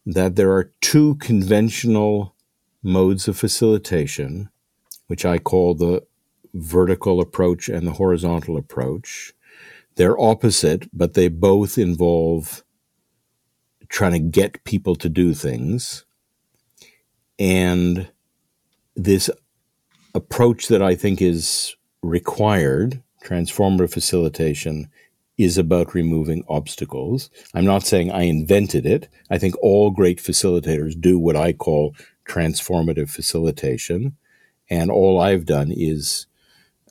that 0.06 0.36
there 0.36 0.52
are 0.52 0.72
two 0.80 1.16
conventional 1.16 2.34
modes 2.82 3.28
of 3.28 3.36
facilitation 3.36 4.48
which 5.12 5.26
I 5.26 5.36
call 5.36 5.74
the 5.74 6.02
vertical 6.54 7.20
approach 7.20 7.68
and 7.68 7.86
the 7.86 7.92
horizontal 7.92 8.56
approach. 8.56 9.34
They're 9.96 10.18
opposite, 10.18 10.88
but 10.90 11.12
they 11.12 11.28
both 11.28 11.76
involve 11.76 12.64
trying 13.90 14.12
to 14.12 14.18
get 14.18 14.64
people 14.64 14.96
to 14.96 15.10
do 15.10 15.34
things. 15.34 16.06
And 17.38 18.10
this 18.96 19.28
approach 20.14 20.68
that 20.68 20.80
I 20.80 20.94
think 20.94 21.20
is 21.20 21.76
required, 22.02 23.02
transformative 23.22 23.92
facilitation, 23.92 24.88
is 25.36 25.58
about 25.58 25.92
removing 25.92 26.42
obstacles. 26.48 27.28
I'm 27.52 27.66
not 27.66 27.82
saying 27.82 28.10
I 28.10 28.22
invented 28.22 28.86
it. 28.86 29.10
I 29.28 29.36
think 29.36 29.56
all 29.60 29.90
great 29.90 30.20
facilitators 30.22 30.98
do 30.98 31.18
what 31.18 31.36
I 31.36 31.52
call 31.52 31.94
transformative 32.26 33.10
facilitation. 33.10 34.16
And 34.72 34.90
all 34.90 35.20
I've 35.20 35.44
done 35.44 35.70
is 35.70 36.26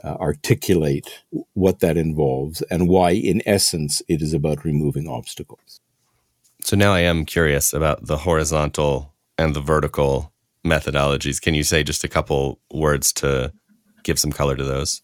uh, 0.04 0.14
articulate 0.20 1.24
what 1.54 1.80
that 1.80 1.98
involves 1.98 2.62
and 2.70 2.88
why, 2.88 3.10
in 3.10 3.42
essence, 3.44 4.04
it 4.08 4.22
is 4.22 4.36
about 4.36 4.64
removing 4.64 5.08
obstacles. 5.08 5.80
So 6.64 6.78
now 6.78 6.94
I 6.94 7.00
am 7.00 7.26
curious 7.26 7.74
about 7.74 8.06
the 8.06 8.18
horizontal 8.18 9.16
and 9.36 9.56
the 9.56 9.62
vertical 9.62 10.32
methodologies. 10.64 11.42
Can 11.42 11.56
you 11.56 11.64
say 11.64 11.82
just 11.82 12.04
a 12.04 12.08
couple 12.08 12.60
words 12.72 13.12
to 13.14 13.52
give 14.04 14.20
some 14.20 14.32
color 14.32 14.56
to 14.56 14.64
those? 14.64 15.02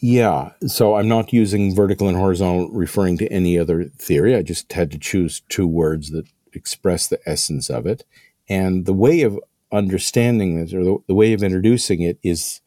Yeah. 0.00 0.52
So 0.68 0.94
I'm 0.94 1.08
not 1.08 1.32
using 1.32 1.74
vertical 1.74 2.06
and 2.06 2.16
horizontal 2.16 2.70
referring 2.70 3.18
to 3.18 3.32
any 3.32 3.58
other 3.58 3.86
theory. 3.98 4.36
I 4.36 4.42
just 4.42 4.72
had 4.72 4.92
to 4.92 4.98
choose 4.98 5.42
two 5.48 5.66
words 5.66 6.12
that 6.12 6.26
express 6.52 7.08
the 7.08 7.18
essence 7.26 7.68
of 7.68 7.84
it. 7.84 8.04
And 8.48 8.86
the 8.86 8.92
way 8.92 9.22
of 9.22 9.40
understanding 9.72 10.60
this 10.60 10.74
or 10.74 10.84
the, 10.84 10.98
the 11.08 11.14
way 11.14 11.32
of 11.32 11.42
introducing 11.42 12.02
it 12.02 12.18
is 12.22 12.60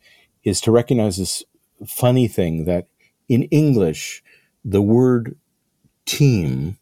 is 0.43 0.61
to 0.61 0.71
recognize 0.71 1.17
this 1.17 1.43
funny 1.85 2.27
thing 2.27 2.65
that 2.65 2.87
in 3.27 3.43
English 3.43 4.23
the 4.63 4.81
word 4.81 5.37
team 6.05 6.77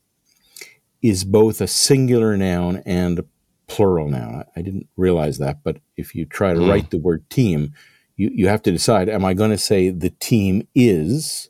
is 1.01 1.25
both 1.25 1.59
a 1.59 1.67
singular 1.67 2.37
noun 2.37 2.81
and 2.85 3.19
a 3.19 3.25
plural 3.67 4.07
noun. 4.07 4.45
I 4.55 4.61
didn't 4.61 4.87
realize 4.95 5.37
that, 5.39 5.63
but 5.63 5.77
if 5.97 6.15
you 6.15 6.25
try 6.25 6.53
to 6.53 6.59
mm. 6.59 6.69
write 6.69 6.91
the 6.91 6.97
word 6.97 7.29
team, 7.29 7.73
you, 8.15 8.29
you 8.33 8.47
have 8.47 8.61
to 8.63 8.71
decide 8.71 9.09
am 9.09 9.25
I 9.25 9.33
going 9.33 9.51
to 9.51 9.57
say 9.57 9.89
the 9.89 10.11
team 10.11 10.67
is, 10.73 11.49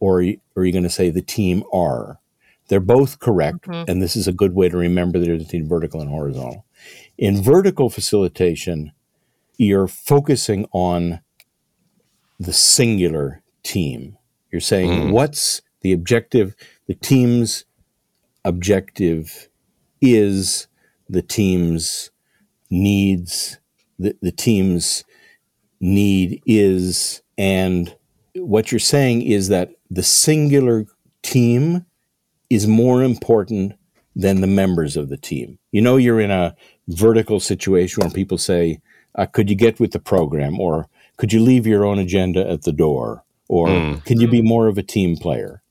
or 0.00 0.18
are 0.18 0.22
you, 0.22 0.40
are 0.56 0.64
you 0.64 0.72
going 0.72 0.82
to 0.84 0.90
say 0.90 1.10
the 1.10 1.22
team 1.22 1.62
are? 1.72 2.18
They're 2.68 2.80
both 2.80 3.18
correct, 3.18 3.68
mm-hmm. 3.68 3.90
and 3.90 4.00
this 4.00 4.16
is 4.16 4.26
a 4.26 4.32
good 4.32 4.54
way 4.54 4.68
to 4.68 4.76
remember 4.76 5.18
that 5.18 5.26
there's 5.26 5.44
between 5.44 5.68
vertical 5.68 6.00
and 6.00 6.08
horizontal. 6.08 6.64
In 7.18 7.42
vertical 7.42 7.90
facilitation, 7.90 8.92
you're 9.56 9.88
focusing 9.88 10.66
on 10.72 11.20
the 12.38 12.52
singular 12.52 13.42
team. 13.62 14.16
You're 14.50 14.60
saying, 14.60 14.90
mm. 14.90 15.12
what's 15.12 15.62
the 15.82 15.92
objective, 15.92 16.54
the 16.86 16.94
team's 16.94 17.64
objective 18.44 19.48
is 20.00 20.66
the 21.08 21.22
team's 21.22 22.10
needs, 22.70 23.58
the, 23.98 24.16
the 24.20 24.32
team's 24.32 25.04
need 25.80 26.42
is, 26.46 27.22
and 27.38 27.94
what 28.34 28.72
you're 28.72 28.78
saying 28.78 29.22
is 29.22 29.48
that 29.48 29.70
the 29.90 30.02
singular 30.02 30.86
team 31.22 31.84
is 32.50 32.66
more 32.66 33.02
important 33.02 33.74
than 34.14 34.40
the 34.40 34.46
members 34.46 34.96
of 34.96 35.08
the 35.08 35.16
team. 35.16 35.58
You 35.72 35.80
know, 35.80 35.96
you're 35.96 36.20
in 36.20 36.30
a 36.30 36.54
vertical 36.88 37.40
situation 37.40 38.02
where 38.02 38.10
people 38.10 38.38
say, 38.38 38.80
uh, 39.16 39.26
Could 39.26 39.50
you 39.50 39.56
get 39.56 39.80
with 39.80 39.92
the 39.92 39.98
program? 39.98 40.60
Or 40.60 40.88
could 41.16 41.32
you 41.32 41.40
leave 41.40 41.66
your 41.66 41.84
own 41.84 41.98
agenda 41.98 42.48
at 42.48 42.62
the 42.62 42.72
door? 42.72 43.24
Or 43.48 43.68
mm. 43.68 44.04
can 44.04 44.20
you 44.20 44.28
be 44.28 44.42
more 44.42 44.68
of 44.68 44.78
a 44.78 44.82
team 44.82 45.16
player? 45.16 45.62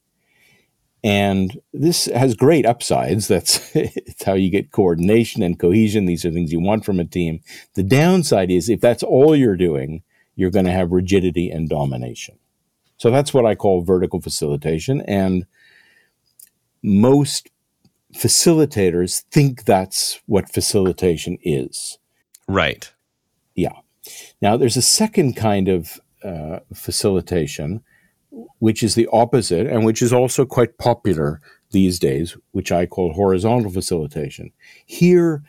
And 1.04 1.60
this 1.74 2.06
has 2.06 2.36
great 2.36 2.66
upsides. 2.66 3.28
That's 3.30 3.76
it's 3.76 4.24
how 4.24 4.34
you 4.34 4.50
get 4.50 4.72
coordination 4.72 5.42
and 5.42 5.60
cohesion. 5.60 6.06
These 6.06 6.26
are 6.26 6.32
things 6.32 6.52
you 6.52 6.60
want 6.60 6.86
from 6.86 7.00
a 7.00 7.06
team. 7.06 7.42
The 7.74 7.84
downside 7.84 8.52
is 8.52 8.70
if 8.70 8.82
that's 8.82 9.04
all 9.04 9.36
you're 9.36 9.58
doing, 9.58 10.04
you're 10.36 10.52
going 10.52 10.66
to 10.66 10.72
have 10.72 10.92
rigidity 10.92 11.50
and 11.50 11.70
domination. 11.70 12.38
So 12.98 13.10
that's 13.10 13.34
what 13.34 13.46
I 13.46 13.56
call 13.56 13.82
vertical 13.82 14.22
facilitation. 14.22 15.02
And 15.02 15.46
most 16.84 17.50
facilitators 18.14 19.24
think 19.32 19.66
that's 19.66 20.22
what 20.26 20.52
facilitation 20.52 21.38
is. 21.44 21.98
Right. 22.48 22.92
Yeah. 23.56 23.80
Now, 24.42 24.58
there's 24.58 24.78
a 24.78 24.82
second 24.82 25.36
kind 25.36 25.68
of 25.68 26.00
uh, 26.24 26.60
facilitation, 26.74 27.84
which 28.60 28.84
is 28.84 28.96
the 28.96 29.08
opposite 29.12 29.68
and 29.68 29.86
which 29.86 30.02
is 30.02 30.14
also 30.14 30.46
quite 30.46 30.78
popular 30.78 31.42
these 31.72 32.00
days, 32.00 32.38
which 32.52 32.72
I 32.72 32.86
call 32.86 33.14
horizontal 33.14 33.72
facilitation. 33.72 34.52
Here, 34.86 35.44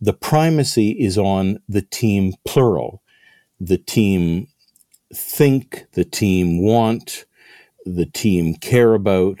the 0.00 0.12
primacy 0.12 0.90
is 0.90 1.16
on 1.16 1.60
the 1.68 1.82
team 1.82 2.34
plural, 2.44 3.02
the 3.60 3.78
team 3.78 4.48
think, 5.14 5.86
the 5.92 6.04
team 6.04 6.62
want, 6.62 7.24
the 7.84 8.06
team 8.06 8.54
care 8.54 8.94
about, 8.94 9.40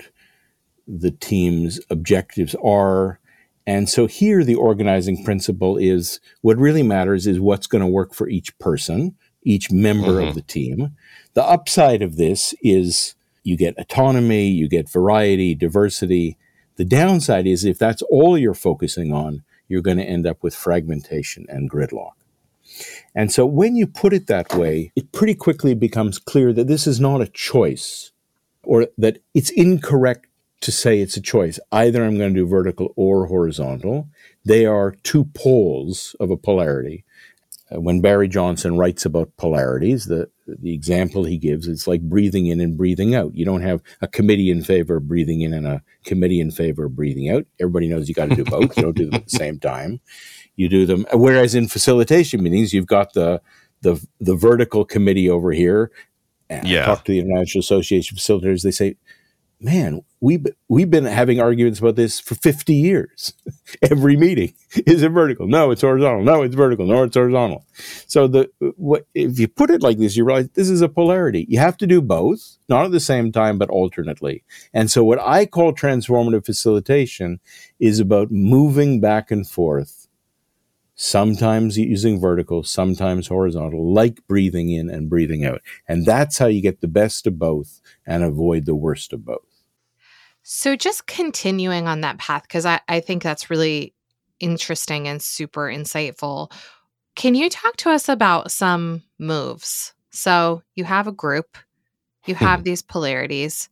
the 0.86 1.10
team's 1.10 1.80
objectives 1.90 2.54
are. 2.64 3.20
And 3.66 3.88
so 3.88 4.06
here, 4.06 4.44
the 4.44 4.54
organizing 4.54 5.24
principle 5.24 5.76
is 5.76 6.20
what 6.42 6.58
really 6.58 6.82
matters 6.82 7.26
is 7.26 7.40
what's 7.40 7.66
going 7.66 7.82
to 7.82 7.86
work 7.86 8.14
for 8.14 8.28
each 8.28 8.56
person, 8.58 9.16
each 9.42 9.70
member 9.70 10.14
mm-hmm. 10.14 10.28
of 10.28 10.34
the 10.34 10.42
team. 10.42 10.96
The 11.34 11.44
upside 11.44 12.02
of 12.02 12.16
this 12.16 12.54
is 12.62 13.14
you 13.42 13.56
get 13.56 13.78
autonomy, 13.78 14.48
you 14.48 14.68
get 14.68 14.88
variety, 14.88 15.54
diversity. 15.54 16.38
The 16.76 16.84
downside 16.84 17.46
is 17.46 17.64
if 17.64 17.78
that's 17.78 18.02
all 18.02 18.38
you're 18.38 18.54
focusing 18.54 19.12
on, 19.12 19.42
you're 19.68 19.82
going 19.82 19.98
to 19.98 20.04
end 20.04 20.26
up 20.26 20.42
with 20.42 20.54
fragmentation 20.54 21.46
and 21.48 21.70
gridlock. 21.70 22.12
And 23.14 23.32
so 23.32 23.46
when 23.46 23.76
you 23.76 23.86
put 23.86 24.12
it 24.12 24.26
that 24.26 24.54
way, 24.54 24.92
it 24.94 25.12
pretty 25.12 25.34
quickly 25.34 25.74
becomes 25.74 26.18
clear 26.18 26.52
that 26.52 26.66
this 26.66 26.86
is 26.86 27.00
not 27.00 27.20
a 27.20 27.28
choice 27.28 28.12
or 28.64 28.88
that 28.98 29.18
it's 29.34 29.50
incorrect 29.50 30.26
to 30.60 30.72
say 30.72 31.00
it's 31.00 31.16
a 31.16 31.22
choice. 31.22 31.58
Either 31.70 32.04
I'm 32.04 32.18
going 32.18 32.34
to 32.34 32.40
do 32.40 32.46
vertical 32.46 32.92
or 32.96 33.26
horizontal. 33.26 34.08
They 34.44 34.64
are 34.64 34.92
two 35.02 35.24
poles 35.26 36.16
of 36.18 36.30
a 36.30 36.36
polarity. 36.36 37.04
Uh, 37.74 37.80
when 37.80 38.00
Barry 38.00 38.28
Johnson 38.28 38.78
writes 38.78 39.04
about 39.04 39.36
polarities, 39.36 40.06
the, 40.06 40.30
the 40.46 40.72
example 40.72 41.24
he 41.24 41.36
gives 41.36 41.66
is 41.66 41.88
like 41.88 42.00
breathing 42.02 42.46
in 42.46 42.60
and 42.60 42.76
breathing 42.76 43.14
out. 43.14 43.34
You 43.34 43.44
don't 43.44 43.62
have 43.62 43.82
a 44.00 44.08
committee 44.08 44.50
in 44.50 44.62
favor 44.62 44.96
of 44.96 45.08
breathing 45.08 45.40
in 45.40 45.52
and 45.52 45.66
a 45.66 45.82
committee 46.04 46.40
in 46.40 46.52
favor 46.52 46.84
of 46.84 46.94
breathing 46.94 47.28
out. 47.28 47.44
Everybody 47.60 47.88
knows 47.88 48.08
you 48.08 48.14
got 48.14 48.30
to 48.30 48.36
do 48.36 48.44
both. 48.44 48.76
you 48.76 48.84
don't 48.84 48.96
do 48.96 49.06
them 49.06 49.14
at 49.14 49.24
the 49.24 49.30
same 49.36 49.58
time. 49.58 50.00
You 50.54 50.68
do 50.68 50.86
them. 50.86 51.06
Whereas 51.12 51.54
in 51.54 51.68
facilitation 51.68 52.42
meetings, 52.42 52.72
you've 52.72 52.86
got 52.86 53.12
the 53.12 53.42
the 53.82 54.04
the 54.20 54.34
vertical 54.34 54.84
committee 54.84 55.28
over 55.28 55.52
here. 55.52 55.90
And 56.48 56.66
yeah. 56.66 56.82
I 56.82 56.86
talk 56.86 57.04
to 57.04 57.12
the 57.12 57.18
International 57.18 57.60
Association 57.60 58.16
of 58.16 58.20
Facilitators. 58.20 58.62
They 58.62 58.70
say, 58.70 58.96
man, 59.60 60.02
we 60.20 60.42
we've 60.68 60.90
been 60.90 61.04
having 61.04 61.40
arguments 61.40 61.78
about 61.78 61.96
this 61.96 62.20
for 62.20 62.34
50 62.34 62.74
years. 62.74 63.32
Every 63.82 64.16
meeting 64.16 64.54
is 64.86 65.02
it 65.02 65.10
vertical? 65.10 65.46
No, 65.46 65.70
it's 65.70 65.82
horizontal. 65.82 66.24
No, 66.24 66.42
it's 66.42 66.54
vertical. 66.54 66.86
No, 66.86 67.02
it's 67.04 67.16
horizontal. 67.16 67.64
So 68.06 68.26
the 68.26 68.50
what 68.76 69.06
if 69.14 69.38
you 69.38 69.48
put 69.48 69.70
it 69.70 69.82
like 69.82 69.98
this, 69.98 70.16
you 70.16 70.24
realize 70.24 70.48
this 70.50 70.70
is 70.70 70.82
a 70.82 70.88
polarity. 70.88 71.46
You 71.48 71.58
have 71.58 71.76
to 71.78 71.86
do 71.86 72.00
both, 72.00 72.56
not 72.68 72.84
at 72.84 72.92
the 72.92 73.00
same 73.00 73.32
time, 73.32 73.58
but 73.58 73.70
alternately. 73.70 74.44
And 74.72 74.90
so 74.90 75.04
what 75.04 75.20
I 75.20 75.46
call 75.46 75.72
transformative 75.72 76.44
facilitation 76.44 77.40
is 77.78 78.00
about 78.00 78.30
moving 78.30 79.00
back 79.00 79.30
and 79.30 79.48
forth 79.48 80.05
sometimes 80.96 81.76
using 81.78 82.18
vertical, 82.18 82.62
sometimes 82.62 83.28
horizontal, 83.28 83.92
like 83.92 84.26
breathing 84.26 84.70
in 84.70 84.90
and 84.90 85.08
breathing 85.08 85.44
out. 85.44 85.60
And 85.86 86.04
that's 86.04 86.38
how 86.38 86.46
you 86.46 86.62
get 86.62 86.80
the 86.80 86.88
best 86.88 87.26
of 87.26 87.38
both 87.38 87.80
and 88.06 88.24
avoid 88.24 88.64
the 88.64 88.74
worst 88.74 89.12
of 89.12 89.24
both. 89.24 89.44
So, 90.42 90.76
just 90.76 91.06
continuing 91.06 91.86
on 91.86 92.00
that 92.00 92.18
path, 92.18 92.42
because 92.42 92.66
I, 92.66 92.80
I 92.88 93.00
think 93.00 93.22
that's 93.22 93.50
really 93.50 93.94
interesting 94.40 95.08
and 95.08 95.20
super 95.20 95.62
insightful. 95.62 96.52
Can 97.16 97.34
you 97.34 97.50
talk 97.50 97.76
to 97.78 97.90
us 97.90 98.08
about 98.08 98.50
some 98.50 99.02
moves? 99.18 99.92
So, 100.10 100.62
you 100.76 100.84
have 100.84 101.08
a 101.08 101.12
group, 101.12 101.58
you 102.26 102.36
hmm. 102.36 102.44
have 102.44 102.64
these 102.64 102.80
polarities. 102.80 103.68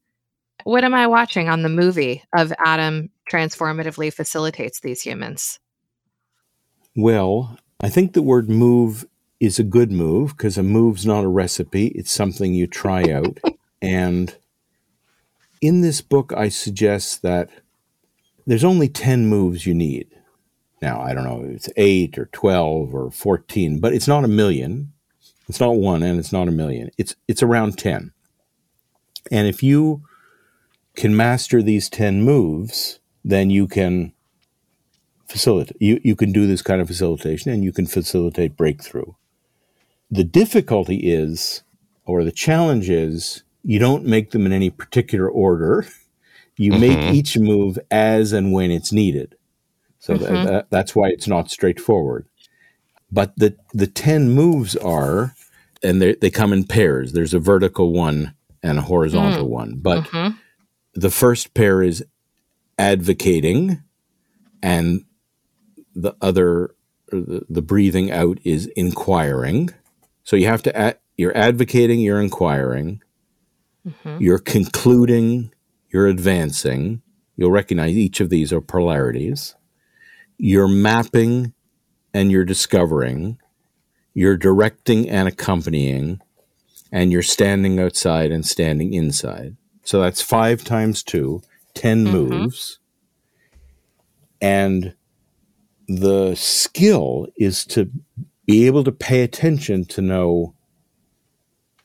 What 0.64 0.84
am 0.84 0.94
I 0.94 1.06
watching 1.06 1.48
on 1.48 1.62
the 1.62 1.68
movie 1.68 2.22
of 2.36 2.52
Adam 2.58 3.10
transformatively 3.30 4.12
facilitates 4.12 4.80
these 4.80 5.00
humans? 5.00 5.60
Well, 6.96 7.58
I 7.80 7.88
think 7.88 8.12
the 8.12 8.22
word 8.22 8.48
move 8.48 9.06
is 9.40 9.58
a 9.58 9.64
good 9.64 9.90
move 9.90 10.36
because 10.36 10.56
a 10.56 10.62
move's 10.62 11.04
not 11.04 11.24
a 11.24 11.28
recipe, 11.28 11.88
it's 11.88 12.12
something 12.12 12.54
you 12.54 12.66
try 12.66 13.10
out. 13.10 13.38
and 13.82 14.36
in 15.60 15.80
this 15.80 16.00
book, 16.00 16.32
I 16.36 16.48
suggest 16.48 17.22
that 17.22 17.50
there's 18.46 18.64
only 18.64 18.88
10 18.88 19.26
moves 19.26 19.66
you 19.66 19.74
need. 19.74 20.08
Now, 20.80 21.00
I 21.00 21.14
don't 21.14 21.24
know 21.24 21.44
if 21.44 21.50
it's 21.50 21.68
8 21.76 22.18
or 22.18 22.26
12 22.26 22.94
or 22.94 23.10
14, 23.10 23.80
but 23.80 23.92
it's 23.92 24.08
not 24.08 24.24
a 24.24 24.28
million. 24.28 24.92
It's 25.48 25.60
not 25.60 25.76
one 25.76 26.02
and 26.02 26.18
it's 26.18 26.32
not 26.32 26.48
a 26.48 26.52
million. 26.52 26.90
It's 26.96 27.16
it's 27.28 27.42
around 27.42 27.78
10. 27.78 28.12
And 29.30 29.46
if 29.46 29.62
you 29.62 30.02
can 30.94 31.16
master 31.16 31.62
these 31.62 31.88
10 31.88 32.22
moves, 32.22 32.98
then 33.24 33.50
you 33.50 33.66
can 33.66 34.13
facilitate 35.26 35.76
you, 35.80 36.00
you 36.04 36.16
can 36.16 36.32
do 36.32 36.46
this 36.46 36.62
kind 36.62 36.80
of 36.80 36.88
facilitation 36.88 37.52
and 37.52 37.64
you 37.64 37.72
can 37.72 37.86
facilitate 37.86 38.56
breakthrough. 38.56 39.12
The 40.10 40.24
difficulty 40.24 40.96
is 40.96 41.62
or 42.04 42.24
the 42.24 42.32
challenge 42.32 42.90
is 42.90 43.42
you 43.62 43.78
don't 43.78 44.04
make 44.04 44.30
them 44.30 44.46
in 44.46 44.52
any 44.52 44.70
particular 44.70 45.28
order. 45.28 45.86
You 46.56 46.72
mm-hmm. 46.72 46.80
make 46.80 47.14
each 47.14 47.36
move 47.38 47.78
as 47.90 48.32
and 48.32 48.52
when 48.52 48.70
it's 48.70 48.92
needed. 48.92 49.36
So 49.98 50.14
mm-hmm. 50.14 50.34
that, 50.34 50.46
that, 50.46 50.66
that's 50.70 50.94
why 50.94 51.08
it's 51.08 51.26
not 51.26 51.50
straightforward. 51.50 52.28
But 53.10 53.32
the, 53.36 53.56
the 53.72 53.86
10 53.86 54.30
moves 54.30 54.76
are, 54.76 55.34
and 55.82 56.00
they 56.00 56.30
come 56.30 56.52
in 56.52 56.64
pairs. 56.64 57.12
There's 57.12 57.34
a 57.34 57.38
vertical 57.38 57.92
one 57.92 58.34
and 58.62 58.78
a 58.78 58.82
horizontal 58.82 59.46
mm. 59.46 59.50
one. 59.50 59.76
But 59.76 60.04
mm-hmm. 60.04 60.36
the 60.94 61.10
first 61.10 61.54
pair 61.54 61.82
is 61.82 62.04
advocating, 62.78 63.82
and 64.62 65.04
the 65.94 66.14
other, 66.20 66.74
the, 67.08 67.44
the 67.48 67.62
breathing 67.62 68.10
out 68.10 68.38
is 68.44 68.66
inquiring. 68.76 69.70
So 70.24 70.36
you 70.36 70.46
have 70.46 70.62
to, 70.64 70.96
you're 71.16 71.36
advocating, 71.36 72.00
you're 72.00 72.20
inquiring, 72.20 73.02
Mm-hmm. 73.86 74.22
You're 74.22 74.38
concluding, 74.38 75.52
you're 75.90 76.06
advancing. 76.06 77.02
You'll 77.36 77.50
recognize 77.50 77.96
each 77.96 78.20
of 78.20 78.30
these 78.30 78.52
are 78.52 78.60
polarities. 78.60 79.54
You're 80.38 80.68
mapping 80.68 81.52
and 82.12 82.30
you're 82.30 82.44
discovering. 82.44 83.38
You're 84.14 84.36
directing 84.36 85.08
and 85.10 85.28
accompanying. 85.28 86.20
And 86.92 87.10
you're 87.12 87.22
standing 87.22 87.80
outside 87.80 88.30
and 88.30 88.46
standing 88.46 88.94
inside. 88.94 89.56
So 89.82 90.00
that's 90.00 90.22
five 90.22 90.64
times 90.64 91.02
two, 91.02 91.42
10 91.74 92.04
mm-hmm. 92.04 92.12
moves. 92.12 92.78
And 94.40 94.94
the 95.88 96.34
skill 96.34 97.26
is 97.36 97.64
to 97.66 97.90
be 98.46 98.66
able 98.66 98.84
to 98.84 98.92
pay 98.92 99.22
attention 99.22 99.84
to 99.86 100.02
know 100.02 100.54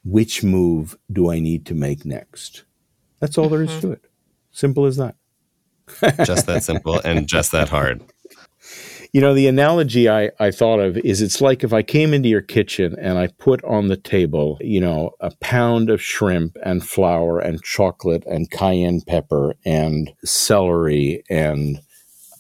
which 0.04 0.44
move 0.44 0.98
do 1.12 1.30
I 1.32 1.40
need 1.40 1.66
to 1.68 1.74
make 1.74 2.06
next? 2.06 2.64
That's 3.20 3.38
all 3.38 3.46
mm-hmm. 3.46 3.54
there 3.54 3.64
is 3.64 3.70
mm-hmm. 3.72 3.80
to 3.82 3.92
it. 3.92 4.06
Simple 4.52 4.86
as 4.86 4.98
that. 4.98 5.16
just 6.26 6.46
that 6.46 6.64
simple 6.64 7.00
and 7.04 7.28
just 7.28 7.52
that 7.52 7.70
hard. 7.70 8.04
You 9.12 9.22
know, 9.22 9.34
the 9.34 9.48
analogy 9.48 10.08
I, 10.08 10.30
I 10.40 10.52
thought 10.52 10.80
of 10.80 10.96
is 10.98 11.22
it's 11.22 11.42
like 11.42 11.64
if 11.64 11.74
I 11.74 11.82
came 11.82 12.14
into 12.14 12.30
your 12.30 12.44
kitchen 12.44 12.96
and 13.00 13.18
I 13.18 13.28
put 13.28 13.64
on 13.64 13.88
the 13.88 13.98
table, 13.98 14.60
you 14.62 14.80
know, 14.80 15.12
a 15.20 15.32
pound 15.40 15.90
of 15.90 16.00
shrimp 16.00 16.58
and 16.64 16.88
flour 16.88 17.40
and 17.40 17.62
chocolate 17.64 18.24
and 18.28 18.52
cayenne 18.52 19.02
pepper 19.02 19.56
and 19.66 20.14
celery 20.24 21.24
and 21.28 21.82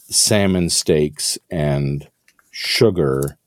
salmon 0.09 0.69
steaks 0.69 1.37
and 1.49 2.09
sugar, 2.51 3.37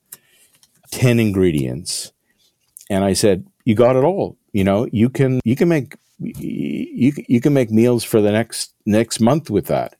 10 0.90 1.18
ingredients. 1.18 2.12
And 2.90 3.05
I 3.05 3.12
said, 3.12 3.46
you 3.64 3.75
got 3.75 3.96
it 3.96 4.05
all. 4.05 4.37
You 4.53 4.64
know, 4.64 4.87
you 4.92 5.09
can 5.09 5.40
you 5.44 5.57
can 5.57 5.68
make 5.68 5.96
you 6.18 7.12
you 7.27 7.40
can 7.40 7.55
make 7.55 7.70
meals 7.70 8.05
for 8.05 8.20
the 8.20 8.31
next 8.31 8.75
next 8.85 9.18
month 9.18 9.48
with 9.48 9.66
that. 9.66 9.96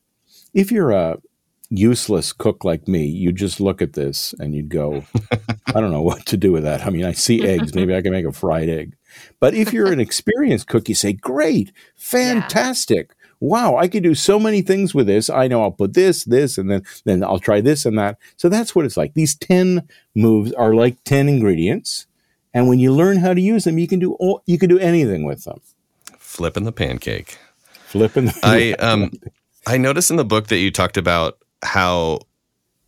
If 0.53 0.71
you're 0.71 0.91
a 0.91 1.19
useless 1.71 2.35
cook 2.35 2.65
like 2.65 2.87
me, 2.87 3.07
you 3.07 3.33
just 3.33 3.61
look 3.61 3.81
at 3.81 3.95
this 3.95 4.35
and 4.39 4.55
you'd 4.55 4.69
go, 4.69 5.05
I 5.75 5.81
don't 5.81 5.91
know 5.91 6.03
what 6.03 6.27
to 6.27 6.37
do 6.37 6.53
with 6.53 6.65
that. 6.65 6.87
I 6.87 6.91
mean, 6.91 7.05
I 7.05 7.13
see 7.13 7.47
eggs. 7.47 7.75
Maybe 7.75 7.95
I 7.97 8.03
can 8.03 8.13
make 8.13 8.27
a 8.27 8.33
fried 8.33 8.69
egg. 8.69 8.95
But 9.41 9.55
if 9.55 9.73
you're 9.73 9.91
an 9.91 10.01
experienced 10.09 10.69
cook, 10.69 10.89
you 10.89 10.95
say, 10.95 11.15
great, 11.15 11.73
fantastic. 11.97 13.09
Yeah. 13.09 13.22
Wow, 13.43 13.75
I 13.77 13.89
could 13.89 14.05
do 14.05 14.15
so 14.15 14.39
many 14.39 14.63
things 14.63 14.95
with 14.95 15.09
this. 15.09 15.29
I 15.29 15.49
know 15.49 15.63
I'll 15.63 15.73
put 15.73 15.95
this, 15.95 16.23
this, 16.23 16.59
and 16.59 16.71
then 16.71 16.85
then 17.05 17.25
I'll 17.25 17.41
try 17.41 17.61
this 17.61 17.85
and 17.85 17.99
that. 17.99 18.17
So 18.37 18.49
that's 18.49 18.73
what 18.73 18.85
it's 18.85 18.97
like. 18.97 19.15
These 19.15 19.35
10 19.35 19.83
moves 20.15 20.53
are 20.53 20.75
like 20.75 21.03
10 21.03 21.29
ingredients. 21.29 22.07
And 22.55 22.69
when 22.69 22.79
you 22.79 22.93
learn 22.93 23.17
how 23.17 23.35
to 23.35 23.41
use 23.41 23.65
them, 23.65 23.79
you 23.79 23.89
can 23.89 23.99
do 23.99 24.13
all, 24.15 24.45
you 24.47 24.61
can 24.61 24.69
do 24.69 24.79
anything 24.79 25.25
with 25.25 25.43
them. 25.43 25.61
Flipping 26.19 26.63
the 26.63 26.71
pancake. 26.71 27.37
Flipping 27.87 28.27
the 28.27 28.39
I 28.45 28.75
um 28.75 29.11
I 29.67 29.77
noticed 29.77 30.13
in 30.13 30.19
the 30.19 30.25
book 30.25 30.47
that 30.47 30.59
you 30.59 30.71
talked 30.71 30.97
about 30.97 31.39
how 31.65 32.21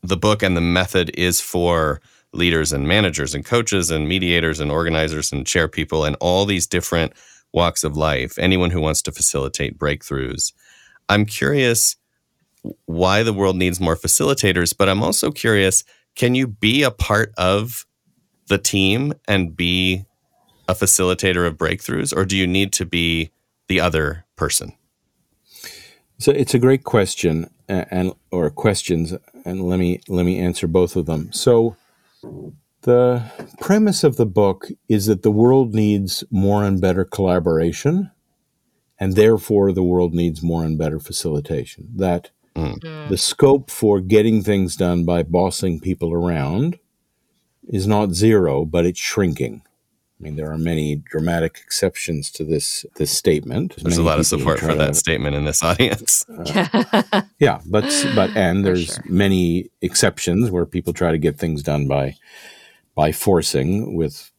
the 0.04 0.16
book 0.16 0.40
and 0.44 0.56
the 0.56 0.60
method 0.60 1.10
is 1.14 1.40
for 1.40 2.00
leaders 2.32 2.72
and 2.72 2.86
managers 2.86 3.34
and 3.34 3.44
coaches 3.44 3.90
and 3.90 4.08
mediators 4.08 4.60
and 4.60 4.70
organizers 4.70 5.32
and 5.32 5.48
chair 5.48 5.66
people 5.66 6.04
and 6.04 6.14
all 6.20 6.44
these 6.44 6.68
different 6.68 7.12
walks 7.54 7.84
of 7.84 7.96
life, 7.96 8.38
anyone 8.38 8.70
who 8.70 8.80
wants 8.80 9.00
to 9.02 9.12
facilitate 9.12 9.78
breakthroughs. 9.78 10.52
I'm 11.08 11.24
curious 11.24 11.96
why 12.86 13.22
the 13.22 13.32
world 13.32 13.56
needs 13.56 13.80
more 13.80 13.96
facilitators, 13.96 14.74
but 14.76 14.88
I'm 14.88 15.02
also 15.02 15.30
curious 15.30 15.84
can 16.16 16.34
you 16.34 16.46
be 16.46 16.82
a 16.82 16.90
part 16.90 17.32
of 17.36 17.86
the 18.48 18.58
team 18.58 19.14
and 19.26 19.56
be 19.56 20.04
a 20.68 20.74
facilitator 20.74 21.46
of 21.46 21.56
breakthroughs, 21.56 22.16
or 22.16 22.24
do 22.24 22.36
you 22.36 22.46
need 22.46 22.72
to 22.74 22.86
be 22.86 23.30
the 23.68 23.80
other 23.80 24.24
person? 24.36 24.72
So 26.18 26.30
it's 26.30 26.54
a 26.54 26.58
great 26.58 26.84
question, 26.84 27.50
and 27.68 28.12
or 28.30 28.48
questions, 28.50 29.14
and 29.44 29.64
let 29.64 29.78
me 29.78 30.00
let 30.08 30.24
me 30.24 30.38
answer 30.38 30.66
both 30.66 30.96
of 30.96 31.06
them. 31.06 31.32
So 31.32 31.76
the 32.84 33.24
premise 33.60 34.04
of 34.04 34.16
the 34.16 34.26
book 34.26 34.68
is 34.88 35.06
that 35.06 35.22
the 35.22 35.30
world 35.30 35.74
needs 35.74 36.22
more 36.30 36.64
and 36.64 36.80
better 36.80 37.04
collaboration, 37.04 38.10
and 38.98 39.16
therefore 39.16 39.72
the 39.72 39.82
world 39.82 40.14
needs 40.14 40.42
more 40.42 40.64
and 40.64 40.78
better 40.78 41.00
facilitation. 41.00 41.88
That 41.94 42.30
mm. 42.54 43.08
the 43.08 43.16
scope 43.16 43.70
for 43.70 44.00
getting 44.00 44.42
things 44.42 44.76
done 44.76 45.04
by 45.04 45.22
bossing 45.22 45.80
people 45.80 46.12
around 46.12 46.78
is 47.68 47.86
not 47.86 48.12
zero, 48.12 48.64
but 48.64 48.86
it's 48.86 49.00
shrinking. 49.00 49.62
I 50.20 50.22
mean, 50.22 50.36
there 50.36 50.52
are 50.52 50.58
many 50.58 50.96
dramatic 50.96 51.60
exceptions 51.64 52.30
to 52.32 52.44
this 52.44 52.86
this 52.96 53.10
statement. 53.10 53.76
There's 53.76 53.96
many 53.96 54.06
a 54.06 54.10
lot 54.10 54.18
of 54.18 54.26
support 54.26 54.60
for 54.60 54.74
that 54.74 54.88
to, 54.88 54.94
statement 54.94 55.34
in 55.34 55.44
this 55.44 55.62
audience. 55.62 56.24
Uh, 56.34 57.22
yeah, 57.38 57.60
but 57.66 57.84
but 58.14 58.36
and 58.36 58.64
there's 58.64 58.94
sure. 58.94 59.04
many 59.08 59.70
exceptions 59.80 60.50
where 60.50 60.66
people 60.66 60.92
try 60.92 61.10
to 61.10 61.18
get 61.18 61.38
things 61.38 61.62
done 61.62 61.88
by 61.88 62.14
by 62.94 63.12
forcing 63.12 63.94
with 63.96 64.30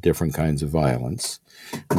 different 0.00 0.34
kinds 0.34 0.62
of 0.62 0.70
violence. 0.70 1.40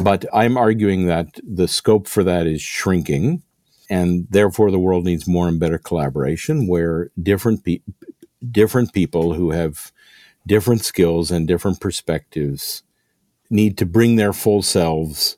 But 0.02 0.24
I'm 0.32 0.56
arguing 0.56 1.06
that 1.06 1.38
the 1.42 1.68
scope 1.68 2.08
for 2.08 2.24
that 2.24 2.46
is 2.46 2.60
shrinking, 2.60 3.42
and 3.88 4.26
therefore 4.30 4.70
the 4.70 4.78
world 4.78 5.04
needs 5.04 5.28
more 5.28 5.48
and 5.48 5.60
better 5.60 5.78
collaboration, 5.78 6.66
where 6.66 7.10
different 7.20 7.64
pe- 7.64 7.82
different 8.50 8.92
people 8.92 9.34
who 9.34 9.52
have 9.52 9.92
different 10.46 10.84
skills 10.84 11.30
and 11.30 11.46
different 11.46 11.80
perspectives 11.80 12.82
need 13.50 13.78
to 13.78 13.86
bring 13.86 14.16
their 14.16 14.32
full 14.32 14.62
selves 14.62 15.36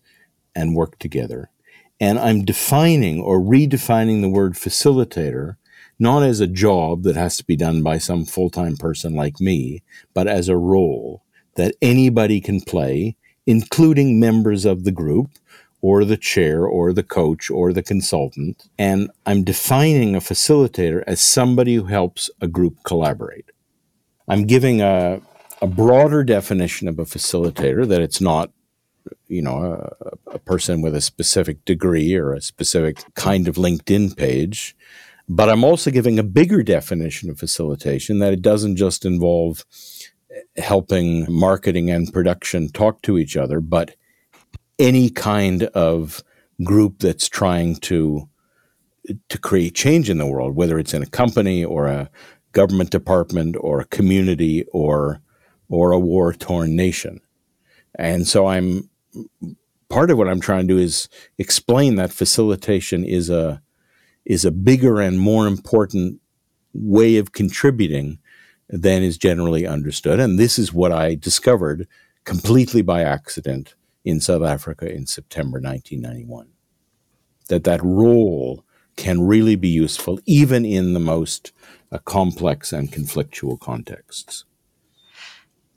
and 0.55 0.75
work 0.75 0.99
together. 0.99 1.51
And 2.01 2.19
I'm 2.19 2.45
defining 2.45 3.21
or 3.21 3.41
redefining 3.41 4.21
the 4.21 4.29
word 4.29 4.55
facilitator 4.55 5.57
not 6.05 6.23
as 6.23 6.39
a 6.39 6.47
job 6.47 7.03
that 7.03 7.17
has 7.17 7.39
to 7.39 7.45
be 7.45 7.57
done 7.57 7.83
by 7.83 7.97
some 7.99 8.27
full 8.27 8.51
time 8.51 8.77
person 8.77 9.15
like 9.15 9.41
me, 9.41 9.83
but 10.13 10.29
as 10.29 10.49
a 10.49 10.57
role 10.57 11.23
that 11.57 11.75
anybody 11.81 12.41
can 12.41 12.61
play, 12.61 13.17
including 13.47 14.21
members 14.21 14.65
of 14.67 14.85
the 14.85 14.93
group 14.93 15.31
or 15.81 16.05
the 16.05 16.17
chair 16.17 16.67
or 16.67 16.93
the 16.93 17.03
coach 17.03 17.51
or 17.51 17.73
the 17.73 17.83
consultant. 17.83 18.69
And 18.79 19.11
I'm 19.25 19.45
defining 19.45 20.15
a 20.15 20.21
facilitator 20.21 21.03
as 21.07 21.23
somebody 21.23 21.75
who 21.75 21.85
helps 21.85 22.31
a 22.41 22.49
group 22.49 22.77
collaborate. 22.85 23.51
I'm 24.29 24.45
giving 24.47 24.83
a, 24.83 25.23
a 25.63 25.67
broader 25.67 26.23
definition 26.23 26.87
of 26.87 26.99
a 26.99 27.05
facilitator 27.05 27.89
that 27.89 28.03
it's 28.03 28.21
not 28.21 28.51
you 29.29 29.43
know 29.43 29.59
a, 30.31 30.35
a, 30.37 30.39
person 30.39 30.81
with 30.81 30.95
a 30.95 31.01
specific 31.01 31.63
degree 31.65 32.15
or 32.15 32.33
a 32.33 32.41
specific 32.41 33.05
kind 33.15 33.49
of 33.49 33.57
linkedin 33.57 34.17
page 34.17 34.75
but 35.29 35.49
i'm 35.49 35.65
also 35.65 35.91
giving 35.91 36.19
a 36.19 36.23
bigger 36.23 36.63
definition 36.63 37.31
of 37.31 37.39
facilitation 37.39 38.19
that 38.19 38.33
it 38.33 38.43
doesn't 38.43 38.77
just 38.77 39.05
involve 39.05 39.65
eh, 40.31 40.41
helping 40.63 41.27
marketing 41.33 41.91
and 41.91 42.13
production 42.13 42.69
talk 42.71 43.03
to 43.03 43.19
each 43.19 43.37
other 43.37 43.61
but 43.61 43.95
any 44.79 45.09
kind 45.11 45.65
of 45.75 46.23
group 46.63 46.99
that's 46.99 47.29
trying 47.29 47.77
to 47.77 48.29
to 49.29 49.39
create 49.39 49.75
change 49.75 50.09
in 50.09 50.19
the 50.19 50.27
world 50.27 50.55
whether 50.55 50.79
it's 50.79 50.95
in 50.95 51.03
a 51.03 51.07
company 51.07 51.65
or 51.65 51.87
a 51.87 52.11
government 52.55 52.91
department 52.91 53.57
or 53.61 53.81
a 53.81 53.85
community 53.87 54.65
or 54.73 55.21
or 55.69 55.93
a 55.93 55.99
war 55.99 56.33
torn 56.33 56.75
nation. 56.75 57.21
And 57.97 58.27
so 58.27 58.47
I'm 58.47 58.89
part 59.89 60.11
of 60.11 60.19
what 60.19 60.29
I'm 60.29 60.41
trying 60.41 60.67
to 60.67 60.75
do 60.75 60.79
is 60.79 61.09
explain 61.39 61.97
that 61.97 62.13
facilitation 62.13 63.05
is 63.05 63.29
a 63.31 63.61
is 64.25 64.45
a 64.45 64.51
bigger 64.51 65.01
and 65.01 65.19
more 65.19 65.47
important 65.47 66.21
way 66.73 67.17
of 67.17 67.33
contributing 67.33 68.19
than 68.69 69.03
is 69.03 69.19
generally 69.19 69.67
understood. 69.67 70.19
And 70.19 70.39
this 70.39 70.59
is 70.59 70.73
what 70.73 70.93
I 70.93 71.15
discovered 71.15 71.87
completely 72.25 72.83
by 72.83 73.03
accident 73.03 73.75
in 74.05 74.21
South 74.21 74.43
Africa 74.43 74.91
in 74.91 75.07
September 75.07 75.61
1991. 75.61 76.49
That 77.49 77.65
that 77.65 77.83
role 77.83 78.65
can 78.97 79.23
really 79.23 79.57
be 79.57 79.69
useful 79.69 80.19
even 80.25 80.65
in 80.65 80.95
the 80.95 81.01
most 81.01 81.53
uh, 81.93 81.99
complex 81.99 82.73
and 82.73 82.91
conflictual 82.91 83.59
contexts. 83.59 84.45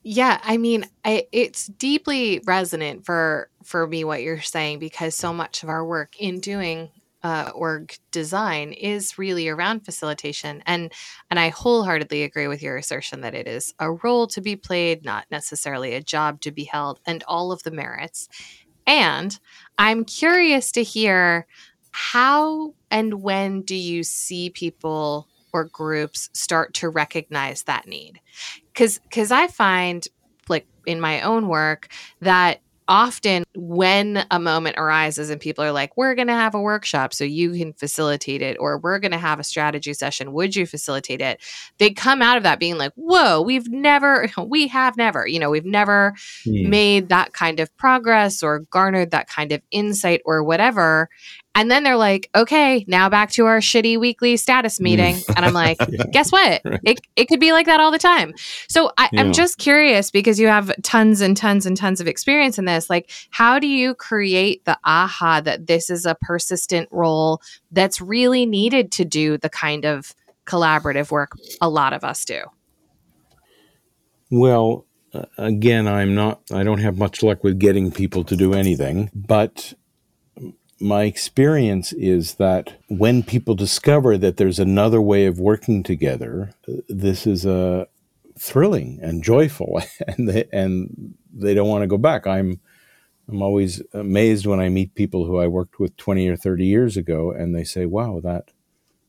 Yeah, 0.03 0.39
I 0.43 0.55
mean, 0.57 0.85
I, 1.03 1.27
it's 1.33 1.67
deeply 1.67 2.41
resonant 2.45 3.05
for 3.05 3.49
for 3.63 3.85
me 3.85 4.05
what 4.05 4.21
you're 4.21 4.39
saying 4.39 4.79
because 4.79 5.15
so 5.15 5.33
much 5.33 5.63
of 5.63 5.69
our 5.69 5.85
work 5.85 6.17
in 6.17 6.39
doing 6.39 6.89
uh, 7.27 7.51
org 7.53 7.93
design 8.11 8.71
is 8.71 9.17
really 9.17 9.49
around 9.49 9.83
facilitation, 9.83 10.63
and 10.65 10.93
and 11.29 11.37
I 11.37 11.49
wholeheartedly 11.49 12.23
agree 12.23 12.47
with 12.47 12.63
your 12.63 12.77
assertion 12.77 13.19
that 13.19 13.35
it 13.35 13.49
is 13.49 13.73
a 13.79 13.91
role 13.91 14.27
to 14.27 14.39
be 14.39 14.55
played, 14.55 15.03
not 15.03 15.25
necessarily 15.29 15.93
a 15.93 16.01
job 16.01 16.39
to 16.41 16.51
be 16.51 16.63
held, 16.63 17.01
and 17.05 17.25
all 17.27 17.51
of 17.51 17.63
the 17.63 17.71
merits. 17.71 18.29
And 18.85 19.37
I'm 19.77 20.05
curious 20.05 20.71
to 20.71 20.83
hear 20.83 21.47
how 21.91 22.73
and 22.89 23.21
when 23.21 23.61
do 23.63 23.75
you 23.75 24.03
see 24.03 24.49
people 24.49 25.27
or 25.51 25.65
groups 25.65 26.29
start 26.31 26.73
to 26.75 26.87
recognize 26.87 27.63
that 27.63 27.87
need 27.87 28.21
because 28.71 28.99
because 28.99 29.31
i 29.31 29.47
find 29.47 30.07
like 30.49 30.67
in 30.85 30.99
my 30.99 31.21
own 31.21 31.47
work 31.47 31.87
that 32.21 32.61
often 32.87 33.43
when 33.55 34.25
a 34.31 34.39
moment 34.39 34.77
arises 34.77 35.29
and 35.29 35.41
people 35.41 35.63
are 35.63 35.71
like 35.71 35.95
we're 35.97 36.15
going 36.15 36.27
to 36.27 36.33
have 36.33 36.55
a 36.55 36.61
workshop 36.61 37.13
so 37.13 37.23
you 37.23 37.51
can 37.51 37.73
facilitate 37.73 38.41
it 38.41 38.55
or 38.59 38.77
we're 38.77 38.99
going 38.99 39.11
to 39.11 39.17
have 39.17 39.39
a 39.39 39.43
strategy 39.43 39.93
session 39.93 40.31
would 40.31 40.55
you 40.55 40.65
facilitate 40.65 41.21
it 41.21 41.41
they 41.77 41.89
come 41.89 42.21
out 42.21 42.37
of 42.37 42.43
that 42.43 42.59
being 42.59 42.77
like 42.77 42.93
whoa 42.95 43.41
we've 43.41 43.69
never 43.69 44.29
we 44.45 44.67
have 44.67 44.95
never 44.97 45.27
you 45.27 45.39
know 45.39 45.49
we've 45.49 45.65
never 45.65 46.13
mm. 46.45 46.67
made 46.67 47.09
that 47.09 47.33
kind 47.33 47.59
of 47.59 47.75
progress 47.77 48.41
or 48.41 48.59
garnered 48.71 49.11
that 49.11 49.27
kind 49.27 49.51
of 49.51 49.61
insight 49.71 50.21
or 50.25 50.43
whatever 50.43 51.09
and 51.57 51.71
then 51.71 51.83
they're 51.83 51.97
like, 51.97 52.29
okay, 52.35 52.85
now 52.87 53.09
back 53.09 53.31
to 53.31 53.47
our 53.47 53.57
shitty 53.57 53.99
weekly 53.99 54.37
status 54.37 54.77
mm. 54.77 54.83
meeting. 54.83 55.15
and 55.35 55.43
I'm 55.43 55.53
like, 55.53 55.77
yeah. 55.89 56.03
guess 56.11 56.31
what? 56.31 56.61
Right. 56.67 56.79
It, 56.83 56.99
it 57.15 57.25
could 57.27 57.39
be 57.39 57.53
like 57.53 57.65
that 57.65 57.79
all 57.79 57.91
the 57.91 57.97
time. 57.97 58.33
So 58.67 58.91
I, 58.97 59.09
yeah. 59.11 59.21
I'm 59.21 59.33
just 59.33 59.57
curious 59.57 60.11
because 60.11 60.39
you 60.39 60.47
have 60.47 60.71
tons 60.83 61.21
and 61.21 61.35
tons 61.35 61.65
and 61.65 61.75
tons 61.75 62.01
of 62.01 62.07
experience 62.07 62.59
in 62.59 62.65
this. 62.65 62.89
Like, 62.89 63.09
how 63.31 63.57
do 63.57 63.67
you 63.67 63.95
create 63.95 64.65
the 64.65 64.77
aha 64.83 65.41
that 65.41 65.65
this 65.65 65.89
is 65.89 66.05
a 66.05 66.15
persistent 66.21 66.89
role 66.91 67.41
that's 67.71 68.01
really 68.01 68.45
needed 68.45 68.91
to 68.93 69.05
do 69.05 69.37
the 69.37 69.49
kind 69.49 69.85
of 69.85 70.13
collaborative 70.45 71.09
work 71.09 71.31
a 71.61 71.69
lot 71.69 71.93
of 71.93 72.03
us 72.03 72.25
do? 72.25 72.41
Well, 74.29 74.85
uh, 75.13 75.25
again, 75.37 75.87
I'm 75.87 76.13
not, 76.13 76.41
I 76.53 76.63
don't 76.63 76.79
have 76.79 76.97
much 76.97 77.23
luck 77.23 77.43
with 77.43 77.57
getting 77.57 77.91
people 77.91 78.23
to 78.25 78.35
do 78.35 78.53
anything, 78.53 79.09
but 79.15 79.73
my 80.79 81.03
experience 81.03 81.93
is 81.93 82.35
that 82.35 82.79
when 82.87 83.23
people 83.23 83.55
discover 83.55 84.17
that 84.17 84.37
there's 84.37 84.59
another 84.59 85.01
way 85.01 85.25
of 85.25 85.39
working 85.39 85.83
together, 85.83 86.51
this 86.87 87.25
is 87.25 87.45
a 87.45 87.81
uh, 87.81 87.85
thrilling 88.37 88.99
and 89.01 89.23
joyful, 89.23 89.81
and 90.07 90.29
they, 90.29 90.45
and 90.51 91.15
they 91.33 91.53
don't 91.53 91.69
want 91.69 91.81
to 91.83 91.87
go 91.87 91.97
back. 91.97 92.27
I'm 92.27 92.59
I'm 93.29 93.41
always 93.41 93.81
amazed 93.93 94.45
when 94.45 94.61
I 94.61 94.69
meet 94.69 94.95
people 94.95 95.25
who 95.25 95.37
I 95.37 95.47
worked 95.47 95.79
with 95.79 95.97
20 95.97 96.29
or 96.29 96.37
30 96.37 96.65
years 96.65 96.95
ago, 96.95 97.31
and 97.31 97.53
they 97.53 97.65
say, 97.65 97.85
"Wow, 97.85 98.21
that 98.23 98.51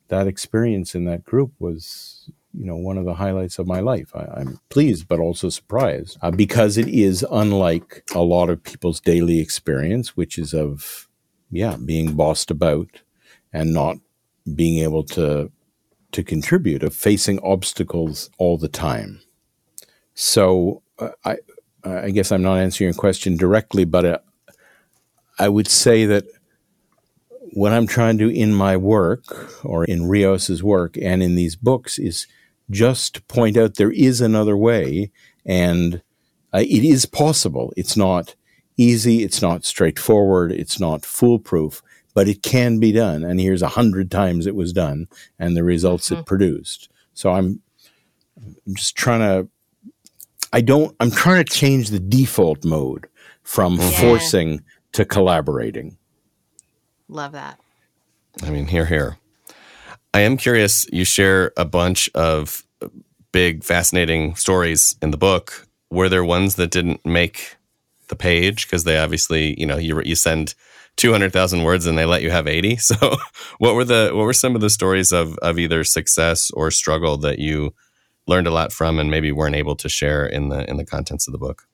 that 0.08 0.26
experience 0.26 0.94
in 0.94 1.04
that 1.04 1.24
group 1.24 1.52
was 1.58 2.30
you 2.54 2.64
know 2.64 2.76
one 2.76 2.98
of 2.98 3.04
the 3.04 3.14
highlights 3.14 3.58
of 3.58 3.66
my 3.66 3.80
life. 3.80 4.10
I, 4.14 4.40
am 4.40 4.60
pleased, 4.70 5.06
but 5.06 5.20
also 5.20 5.48
surprised 5.48 6.18
uh, 6.22 6.30
because 6.30 6.76
it 6.76 6.88
is 6.88 7.24
unlike 7.30 8.04
a 8.14 8.20
lot 8.20 8.50
of 8.50 8.62
people's 8.62 9.00
daily 9.00 9.40
experience, 9.40 10.16
which 10.16 10.38
is 10.38 10.54
of 10.54 11.07
yeah 11.50 11.76
being 11.76 12.14
bossed 12.14 12.50
about 12.50 13.02
and 13.52 13.72
not 13.72 13.96
being 14.54 14.78
able 14.78 15.04
to 15.04 15.50
to 16.12 16.22
contribute, 16.22 16.82
of 16.82 16.94
facing 16.94 17.38
obstacles 17.40 18.30
all 18.38 18.56
the 18.56 18.68
time. 18.68 19.20
So 20.14 20.82
uh, 20.98 21.10
I 21.24 21.36
I 21.84 22.10
guess 22.10 22.32
I'm 22.32 22.42
not 22.42 22.58
answering 22.58 22.88
your 22.88 22.94
question 22.94 23.36
directly, 23.36 23.84
but 23.84 24.04
uh, 24.04 24.18
I 25.38 25.48
would 25.48 25.68
say 25.68 26.06
that 26.06 26.24
what 27.52 27.72
I'm 27.72 27.86
trying 27.86 28.18
to 28.18 28.28
do 28.28 28.34
in 28.34 28.52
my 28.52 28.76
work 28.76 29.64
or 29.64 29.84
in 29.84 30.08
Reos's 30.08 30.62
work 30.62 30.96
and 31.00 31.22
in 31.22 31.34
these 31.34 31.56
books 31.56 31.98
is 31.98 32.26
just 32.70 33.14
to 33.14 33.22
point 33.22 33.56
out 33.56 33.76
there 33.76 33.90
is 33.90 34.20
another 34.20 34.56
way 34.56 35.10
and 35.46 36.02
uh, 36.52 36.58
it 36.58 36.84
is 36.84 37.06
possible. 37.06 37.72
It's 37.76 37.96
not 37.96 38.34
easy, 38.78 39.22
it's 39.22 39.42
not 39.42 39.66
straightforward, 39.66 40.52
it's 40.52 40.80
not 40.80 41.04
foolproof, 41.04 41.82
but 42.14 42.28
it 42.28 42.42
can 42.42 42.78
be 42.78 42.92
done. 42.92 43.22
And 43.22 43.38
here's 43.38 43.60
a 43.60 43.68
hundred 43.68 44.10
times 44.10 44.46
it 44.46 44.54
was 44.54 44.72
done 44.72 45.08
and 45.38 45.54
the 45.54 45.64
results 45.64 46.08
mm-hmm. 46.08 46.20
it 46.20 46.26
produced. 46.26 46.88
So 47.12 47.32
I'm, 47.32 47.60
I'm 48.38 48.74
just 48.74 48.96
trying 48.96 49.20
to, 49.20 49.48
I 50.52 50.62
don't, 50.62 50.96
I'm 51.00 51.10
trying 51.10 51.44
to 51.44 51.52
change 51.52 51.90
the 51.90 51.98
default 51.98 52.64
mode 52.64 53.08
from 53.42 53.74
yeah. 53.74 53.90
forcing 53.90 54.64
to 54.92 55.04
collaborating. 55.04 55.98
Love 57.08 57.32
that. 57.32 57.60
I 58.42 58.50
mean, 58.50 58.66
here, 58.66 58.86
here. 58.86 59.18
I 60.14 60.20
am 60.20 60.36
curious. 60.36 60.86
You 60.92 61.04
share 61.04 61.52
a 61.56 61.64
bunch 61.64 62.08
of 62.14 62.64
big, 63.32 63.64
fascinating 63.64 64.34
stories 64.36 64.96
in 65.02 65.10
the 65.10 65.16
book. 65.16 65.66
Were 65.90 66.08
there 66.08 66.24
ones 66.24 66.54
that 66.56 66.70
didn't 66.70 67.04
make 67.04 67.57
the 68.08 68.16
page 68.16 68.66
because 68.66 68.84
they 68.84 68.98
obviously, 68.98 69.58
you 69.58 69.66
know, 69.66 69.76
you 69.76 70.00
you 70.02 70.14
send 70.14 70.54
two 70.96 71.12
hundred 71.12 71.32
thousand 71.32 71.62
words 71.62 71.86
and 71.86 71.96
they 71.96 72.04
let 72.04 72.22
you 72.22 72.30
have 72.30 72.46
eighty? 72.46 72.76
So, 72.80 73.16
what 73.58 73.74
were 73.74 73.84
the 73.84 74.10
what 74.12 74.24
were 74.24 74.32
some 74.32 74.54
of 74.54 74.60
the 74.60 74.70
stories 74.70 75.12
of 75.12 75.36
of 75.38 75.58
either 75.58 75.84
success 75.84 76.50
or 76.52 76.70
struggle 76.70 77.16
that 77.18 77.38
you 77.38 77.74
learned 78.26 78.46
a 78.46 78.52
lot 78.52 78.72
from 78.72 78.98
and 78.98 79.10
maybe 79.10 79.32
weren't 79.32 79.56
able 79.56 79.76
to 79.76 79.88
share 79.88 80.26
in 80.26 80.48
the 80.48 80.68
in 80.68 80.76
the 80.76 80.84
contents 80.84 81.26
of 81.26 81.32
the 81.32 81.38
book? 81.38 81.64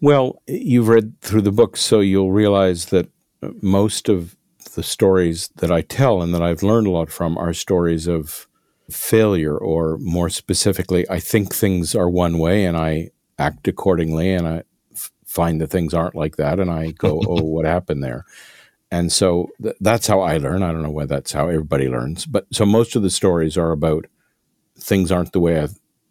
Well, 0.00 0.42
you've 0.46 0.88
read 0.88 1.20
through 1.20 1.42
the 1.42 1.52
book, 1.52 1.76
so 1.76 2.00
you'll 2.00 2.32
realize 2.32 2.86
that 2.86 3.08
most 3.62 4.08
of 4.08 4.36
the 4.74 4.82
stories 4.82 5.48
that 5.56 5.70
I 5.70 5.82
tell 5.82 6.20
and 6.22 6.34
that 6.34 6.42
I've 6.42 6.62
learned 6.62 6.86
a 6.86 6.90
lot 6.90 7.10
from 7.10 7.38
are 7.38 7.54
stories 7.54 8.06
of 8.06 8.48
failure, 8.90 9.56
or 9.56 9.96
more 9.98 10.28
specifically, 10.28 11.08
I 11.08 11.20
think 11.20 11.54
things 11.54 11.94
are 11.94 12.10
one 12.10 12.38
way 12.38 12.64
and 12.64 12.76
I 12.76 13.10
act 13.38 13.66
accordingly, 13.66 14.32
and 14.32 14.46
I 14.46 14.62
find 15.34 15.60
that 15.60 15.70
things 15.70 15.92
aren't 15.92 16.14
like 16.14 16.36
that, 16.36 16.60
and 16.60 16.70
I 16.70 16.92
go, 16.92 17.20
oh, 17.26 17.42
what 17.54 17.64
happened 17.64 18.02
there? 18.02 18.24
And 18.90 19.12
so 19.12 19.50
th- 19.60 19.76
that's 19.80 20.06
how 20.06 20.20
I 20.20 20.38
learn. 20.38 20.62
I 20.62 20.70
don't 20.70 20.82
know 20.82 20.90
whether 20.90 21.16
that's 21.16 21.32
how 21.32 21.48
everybody 21.48 21.88
learns, 21.88 22.24
but 22.26 22.46
so 22.52 22.64
most 22.64 22.94
of 22.94 23.02
the 23.02 23.10
stories 23.10 23.56
are 23.56 23.72
about 23.72 24.06
things 24.78 25.10
aren't 25.10 25.32
the 25.32 25.40
way 25.40 25.60
I 25.60 25.68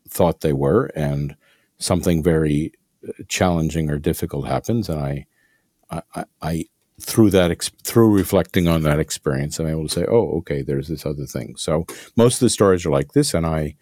thought 0.09 0.41
they 0.41 0.53
were, 0.53 0.91
and 0.95 1.35
something 1.77 2.21
very 2.21 2.73
uh, 3.07 3.11
challenging 3.29 3.89
or 3.89 3.97
difficult 3.97 4.47
happens, 4.47 4.89
and 4.89 4.99
I, 4.99 5.25
I, 5.89 6.25
I 6.41 6.65
through 6.99 7.31
that 7.31 7.69
through 7.83 8.13
reflecting 8.13 8.67
on 8.67 8.83
that 8.83 8.99
experience, 8.99 9.59
I'm 9.59 9.67
able 9.67 9.87
to 9.87 9.93
say, 9.93 10.05
oh, 10.05 10.37
okay, 10.39 10.61
there's 10.61 10.87
this 10.87 11.05
other 11.05 11.25
thing. 11.25 11.55
So 11.55 11.85
most 12.15 12.35
of 12.35 12.41
the 12.41 12.49
stories 12.49 12.85
are 12.85 12.91
like 12.91 13.13
this, 13.13 13.33
and 13.33 13.45
I 13.45 13.75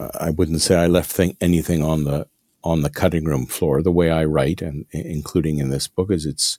uh, 0.00 0.10
I 0.14 0.30
wouldn't 0.30 0.62
say 0.62 0.76
I 0.76 0.86
left 0.86 1.12
thing, 1.12 1.36
anything 1.40 1.84
on 1.84 2.04
the 2.04 2.26
on 2.68 2.82
the 2.82 2.90
cutting 2.90 3.24
room 3.24 3.46
floor. 3.46 3.82
The 3.82 3.90
way 3.90 4.10
I 4.10 4.24
write, 4.24 4.60
and 4.60 4.84
including 4.90 5.58
in 5.58 5.70
this 5.70 5.88
book, 5.88 6.10
is 6.10 6.26
it's 6.26 6.58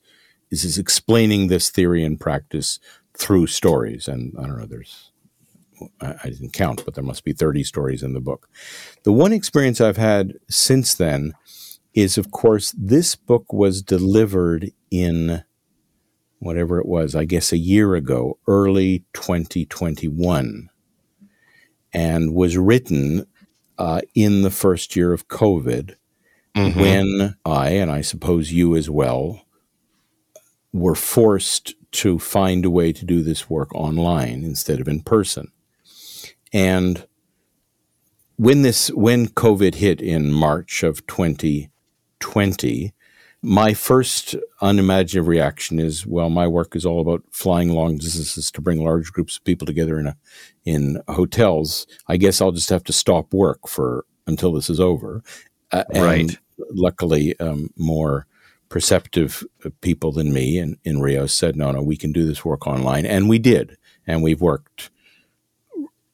is 0.49 0.63
is 0.63 0.77
explaining 0.77 1.47
this 1.47 1.69
theory 1.69 2.03
and 2.03 2.19
practice 2.19 2.79
through 3.15 3.47
stories. 3.47 4.07
And 4.07 4.33
I 4.37 4.47
don't 4.47 4.59
know, 4.59 4.65
there's 4.65 5.11
I, 6.01 6.15
I 6.23 6.29
didn't 6.29 6.53
count, 6.53 6.83
but 6.83 6.95
there 6.95 7.03
must 7.03 7.23
be 7.23 7.33
30 7.33 7.63
stories 7.63 8.01
in 8.01 8.13
the 8.13 8.19
book. 8.19 8.49
The 9.03 9.13
one 9.13 9.33
experience 9.33 9.79
I've 9.79 9.97
had 9.97 10.33
since 10.49 10.95
then 10.95 11.33
is, 11.93 12.17
of 12.17 12.31
course, 12.31 12.73
this 12.77 13.15
book 13.15 13.53
was 13.53 13.81
delivered 13.81 14.71
in 14.89 15.43
whatever 16.39 16.79
it 16.79 16.85
was, 16.85 17.15
I 17.15 17.25
guess 17.25 17.51
a 17.51 17.57
year 17.57 17.95
ago, 17.95 18.39
early 18.47 19.03
2021, 19.13 20.69
and 21.93 22.33
was 22.33 22.57
written 22.57 23.27
uh, 23.77 24.01
in 24.15 24.41
the 24.41 24.51
first 24.51 24.95
year 24.95 25.13
of 25.13 25.27
COVID 25.27 25.95
mm-hmm. 26.55 26.79
when 26.79 27.35
I, 27.45 27.69
and 27.69 27.91
I 27.91 28.01
suppose 28.01 28.51
you 28.51 28.75
as 28.75 28.89
well, 28.89 29.41
were 30.71 30.95
forced 30.95 31.75
to 31.91 32.19
find 32.19 32.65
a 32.65 32.69
way 32.69 32.93
to 32.93 33.05
do 33.05 33.23
this 33.23 33.49
work 33.49 33.73
online 33.73 34.43
instead 34.43 34.79
of 34.79 34.87
in 34.87 35.01
person. 35.01 35.51
And 36.53 37.07
when 38.37 38.61
this 38.61 38.89
when 38.91 39.27
COVID 39.27 39.75
hit 39.75 40.01
in 40.01 40.31
March 40.31 40.83
of 40.83 41.05
2020, 41.07 42.93
my 43.41 43.73
first 43.73 44.35
unimaginative 44.61 45.27
reaction 45.27 45.79
is, 45.79 46.05
well, 46.05 46.29
my 46.29 46.47
work 46.47 46.75
is 46.75 46.85
all 46.85 47.01
about 47.01 47.23
flying 47.31 47.69
long 47.69 47.97
distances 47.97 48.51
to 48.51 48.61
bring 48.61 48.83
large 48.83 49.11
groups 49.11 49.37
of 49.37 49.43
people 49.45 49.65
together 49.65 49.97
in 49.99 50.07
a, 50.07 50.17
in 50.65 51.01
hotels. 51.07 51.87
I 52.07 52.17
guess 52.17 52.41
I'll 52.41 52.51
just 52.51 52.69
have 52.69 52.83
to 52.85 52.93
stop 52.93 53.33
work 53.33 53.67
for 53.67 54.05
until 54.27 54.53
this 54.53 54.69
is 54.69 54.79
over. 54.79 55.23
Uh, 55.71 55.83
right. 55.95 56.37
luckily, 56.71 57.39
um, 57.39 57.69
more 57.77 58.25
perceptive 58.69 59.43
people 59.81 60.11
than 60.11 60.31
me 60.31 60.57
in, 60.57 60.77
in 60.83 61.01
Reos 61.01 61.33
said, 61.33 61.55
no, 61.55 61.71
no, 61.71 61.81
we 61.81 61.97
can 61.97 62.11
do 62.11 62.25
this 62.25 62.45
work 62.45 62.67
online. 62.67 63.05
And 63.05 63.27
we 63.27 63.39
did. 63.39 63.77
And 64.07 64.23
we've 64.23 64.41
worked 64.41 64.91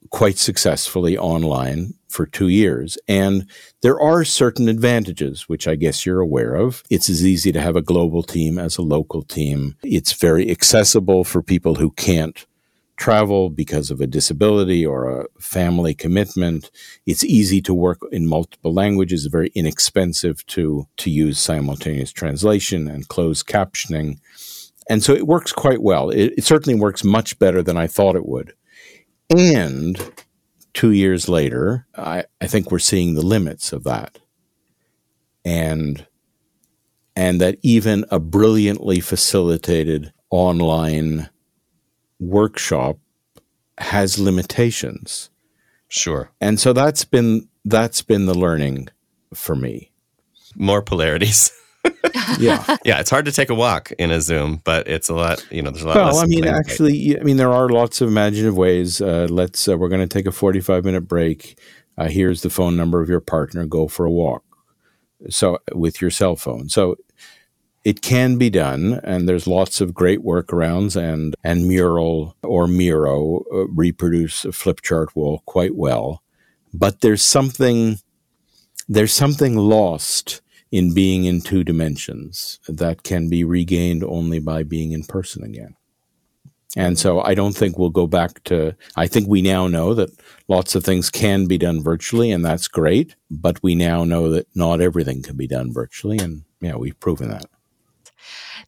quite 0.09 0.37
successfully 0.37 1.17
online 1.17 1.93
for 2.07 2.25
two 2.25 2.47
years. 2.47 2.97
And 3.07 3.49
there 3.81 3.99
are 3.99 4.23
certain 4.23 4.69
advantages, 4.69 5.49
which 5.49 5.67
I 5.67 5.75
guess 5.75 6.05
you're 6.05 6.21
aware 6.21 6.55
of. 6.55 6.83
It's 6.89 7.09
as 7.09 7.25
easy 7.25 7.51
to 7.51 7.59
have 7.59 7.75
a 7.75 7.81
global 7.81 8.23
team 8.23 8.57
as 8.57 8.77
a 8.77 8.81
local 8.81 9.21
team. 9.21 9.75
It's 9.83 10.13
very 10.13 10.49
accessible 10.49 11.25
for 11.25 11.41
people 11.41 11.75
who 11.75 11.91
can't 11.91 12.45
travel 12.97 13.49
because 13.49 13.91
of 13.91 13.99
a 13.99 14.07
disability 14.07 14.85
or 14.85 15.09
a 15.09 15.27
family 15.39 15.93
commitment. 15.93 16.71
It's 17.05 17.23
easy 17.23 17.61
to 17.63 17.73
work 17.73 17.99
in 18.11 18.27
multiple 18.27 18.73
languages, 18.73 19.25
very 19.25 19.51
inexpensive 19.55 20.45
to, 20.47 20.87
to 20.97 21.09
use 21.09 21.39
simultaneous 21.39 22.11
translation 22.11 22.87
and 22.87 23.07
closed 23.07 23.47
captioning. 23.47 24.19
And 24.89 25.03
so 25.03 25.13
it 25.13 25.27
works 25.27 25.51
quite 25.51 25.81
well. 25.81 26.09
It, 26.09 26.33
it 26.37 26.43
certainly 26.43 26.79
works 26.79 27.03
much 27.03 27.37
better 27.39 27.61
than 27.61 27.77
I 27.77 27.87
thought 27.87 28.15
it 28.15 28.27
would. 28.27 28.53
And 29.29 29.99
two 30.73 30.91
years 30.91 31.27
later, 31.27 31.87
I, 31.95 32.25
I 32.39 32.47
think 32.47 32.71
we're 32.71 32.79
seeing 32.79 33.15
the 33.15 33.25
limits 33.25 33.73
of 33.73 33.83
that. 33.83 34.19
And 35.43 36.05
and 37.15 37.39
that 37.39 37.57
even 37.61 38.03
a 38.11 38.19
brilliantly 38.19 38.99
facilitated 38.99 40.11
online 40.29 41.29
workshop 42.19 42.97
has 43.77 44.17
limitations. 44.19 45.29
Sure. 45.87 46.31
And 46.41 46.59
so 46.59 46.73
that's 46.73 47.05
been 47.05 47.47
that's 47.63 48.01
been 48.01 48.25
the 48.25 48.33
learning 48.33 48.89
for 49.33 49.55
me. 49.55 49.91
More 50.55 50.81
polarities. 50.81 51.51
yeah, 52.39 52.77
yeah. 52.85 52.99
It's 52.99 53.09
hard 53.09 53.25
to 53.25 53.31
take 53.31 53.49
a 53.49 53.55
walk 53.55 53.91
in 53.93 54.11
a 54.11 54.21
Zoom, 54.21 54.61
but 54.63 54.87
it's 54.87 55.09
a 55.09 55.13
lot. 55.13 55.45
You 55.51 55.61
know, 55.61 55.71
there's 55.71 55.83
a 55.83 55.87
lot. 55.87 55.97
Well, 55.97 56.17
I 56.17 56.25
mean, 56.25 56.45
actually, 56.45 57.19
I 57.19 57.23
mean, 57.23 57.37
there 57.37 57.51
are 57.51 57.69
lots 57.69 58.01
of 58.01 58.07
imaginative 58.07 58.57
ways. 58.57 59.01
Uh, 59.01 59.27
let's. 59.29 59.67
Uh, 59.67 59.77
we're 59.77 59.89
going 59.89 60.07
to 60.07 60.07
take 60.07 60.25
a 60.25 60.31
45 60.31 60.85
minute 60.85 61.01
break. 61.01 61.59
Uh, 61.97 62.07
here's 62.07 62.41
the 62.41 62.49
phone 62.49 62.75
number 62.75 63.01
of 63.01 63.09
your 63.09 63.19
partner. 63.19 63.65
Go 63.65 63.87
for 63.87 64.05
a 64.05 64.11
walk. 64.11 64.43
So 65.29 65.59
with 65.73 66.01
your 66.01 66.11
cell 66.11 66.35
phone. 66.35 66.69
So 66.69 66.95
it 67.85 68.01
can 68.01 68.37
be 68.37 68.49
done, 68.49 68.99
and 69.03 69.29
there's 69.29 69.47
lots 69.47 69.79
of 69.79 69.93
great 69.93 70.19
workarounds. 70.19 70.95
And 70.97 71.35
and 71.43 71.67
Mural 71.67 72.35
or 72.43 72.67
Miro 72.67 73.45
uh, 73.53 73.67
reproduce 73.67 74.43
a 74.43 74.51
flip 74.51 74.81
chart 74.81 75.15
wall 75.15 75.43
quite 75.45 75.75
well, 75.75 76.21
but 76.73 77.01
there's 77.01 77.23
something 77.23 77.99
there's 78.89 79.13
something 79.13 79.55
lost 79.55 80.41
in 80.71 80.93
being 80.93 81.25
in 81.25 81.41
two 81.41 81.63
dimensions 81.63 82.59
that 82.67 83.03
can 83.03 83.29
be 83.29 83.43
regained 83.43 84.03
only 84.03 84.39
by 84.39 84.63
being 84.63 84.91
in 84.91 85.03
person 85.03 85.43
again. 85.43 85.75
And 86.75 86.99
so 86.99 87.21
I 87.21 87.35
don't 87.35 87.55
think 87.55 87.77
we'll 87.77 87.89
go 87.89 88.05
back 88.05 88.43
to, 88.45 88.75
I 88.97 89.07
think 89.07 89.29
we 89.29 89.41
now 89.41 89.67
know 89.67 89.93
that 89.93 90.09
lots 90.49 90.75
of 90.75 90.83
things 90.83 91.09
can 91.09 91.45
be 91.45 91.57
done 91.57 91.81
virtually, 91.81 92.31
and 92.31 92.43
that's 92.43 92.67
great. 92.67 93.15
But 93.31 93.63
we 93.63 93.75
now 93.75 94.03
know 94.03 94.29
that 94.31 94.47
not 94.55 94.81
everything 94.81 95.21
can 95.21 95.37
be 95.37 95.47
done 95.47 95.71
virtually. 95.71 96.17
And 96.17 96.43
yeah, 96.59 96.75
we've 96.75 96.99
proven 96.99 97.29
that. 97.29 97.45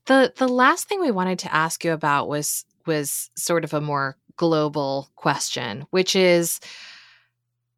The, 0.08 0.34
the 0.36 0.48
last 0.48 0.88
thing 0.88 1.02
we 1.02 1.12
wanted 1.12 1.40
to 1.40 1.54
ask 1.54 1.84
you 1.84 1.92
about 1.92 2.28
was, 2.28 2.66
was 2.86 3.30
sort 3.36 3.64
of 3.64 3.74
a 3.74 3.82
more 3.82 4.18
global 4.38 5.10
question, 5.16 5.86
which 5.92 6.16
is 6.16 6.60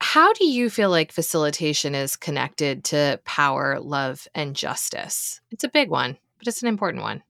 how 0.01 0.32
do 0.34 0.45
you 0.45 0.69
feel 0.69 0.89
like 0.89 1.11
facilitation 1.11 1.93
is 1.95 2.15
connected 2.15 2.84
to 2.86 3.19
power, 3.25 3.80
love, 3.80 4.27
and 4.34 4.55
justice? 4.55 5.41
It's 5.51 5.63
a 5.63 5.69
big 5.69 5.89
one, 5.89 6.17
but 6.38 6.47
it's 6.47 6.61
an 6.61 6.69
important 6.69 7.03
one. 7.03 7.23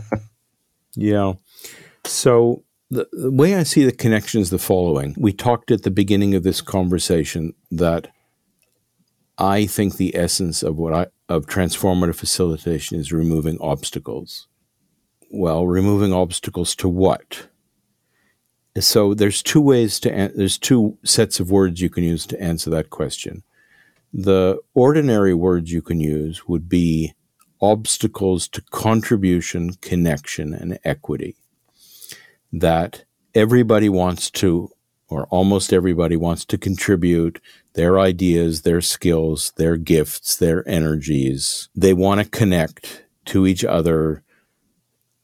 yeah. 0.94 1.34
So 2.04 2.64
the, 2.90 3.08
the 3.12 3.30
way 3.30 3.54
I 3.54 3.62
see 3.62 3.84
the 3.84 3.92
connection 3.92 4.40
is 4.40 4.50
the 4.50 4.58
following. 4.58 5.14
We 5.18 5.32
talked 5.32 5.70
at 5.70 5.82
the 5.82 5.90
beginning 5.90 6.34
of 6.34 6.42
this 6.42 6.60
conversation 6.60 7.54
that 7.70 8.08
I 9.38 9.66
think 9.66 9.96
the 9.96 10.16
essence 10.16 10.62
of 10.62 10.76
what 10.76 10.92
I 10.92 11.06
of 11.28 11.46
transformative 11.46 12.14
facilitation 12.14 12.98
is 12.98 13.12
removing 13.12 13.58
obstacles. 13.60 14.46
Well, 15.30 15.66
removing 15.66 16.12
obstacles 16.12 16.74
to 16.76 16.88
what? 16.88 17.48
So 18.78 19.14
there's 19.14 19.42
two 19.42 19.60
ways 19.60 19.98
to 20.00 20.12
an- 20.12 20.32
there's 20.36 20.58
two 20.58 20.98
sets 21.02 21.40
of 21.40 21.50
words 21.50 21.80
you 21.80 21.90
can 21.90 22.04
use 22.04 22.26
to 22.26 22.40
answer 22.40 22.70
that 22.70 22.90
question. 22.90 23.42
The 24.12 24.58
ordinary 24.74 25.34
words 25.34 25.72
you 25.72 25.82
can 25.82 26.00
use 26.00 26.46
would 26.46 26.68
be 26.68 27.14
obstacles 27.60 28.48
to 28.48 28.62
contribution, 28.70 29.72
connection, 29.80 30.52
and 30.54 30.78
equity. 30.84 31.36
That 32.52 33.04
everybody 33.34 33.88
wants 33.88 34.30
to, 34.32 34.70
or 35.08 35.24
almost 35.26 35.72
everybody 35.72 36.16
wants 36.16 36.44
to 36.46 36.58
contribute 36.58 37.40
their 37.76 38.00
ideas, 38.00 38.62
their 38.62 38.80
skills, 38.80 39.52
their 39.56 39.76
gifts, 39.76 40.34
their 40.36 40.68
energies. 40.68 41.68
They 41.76 41.92
want 41.92 42.20
to 42.20 42.28
connect 42.28 43.04
to 43.26 43.46
each 43.46 43.64
other, 43.64 44.24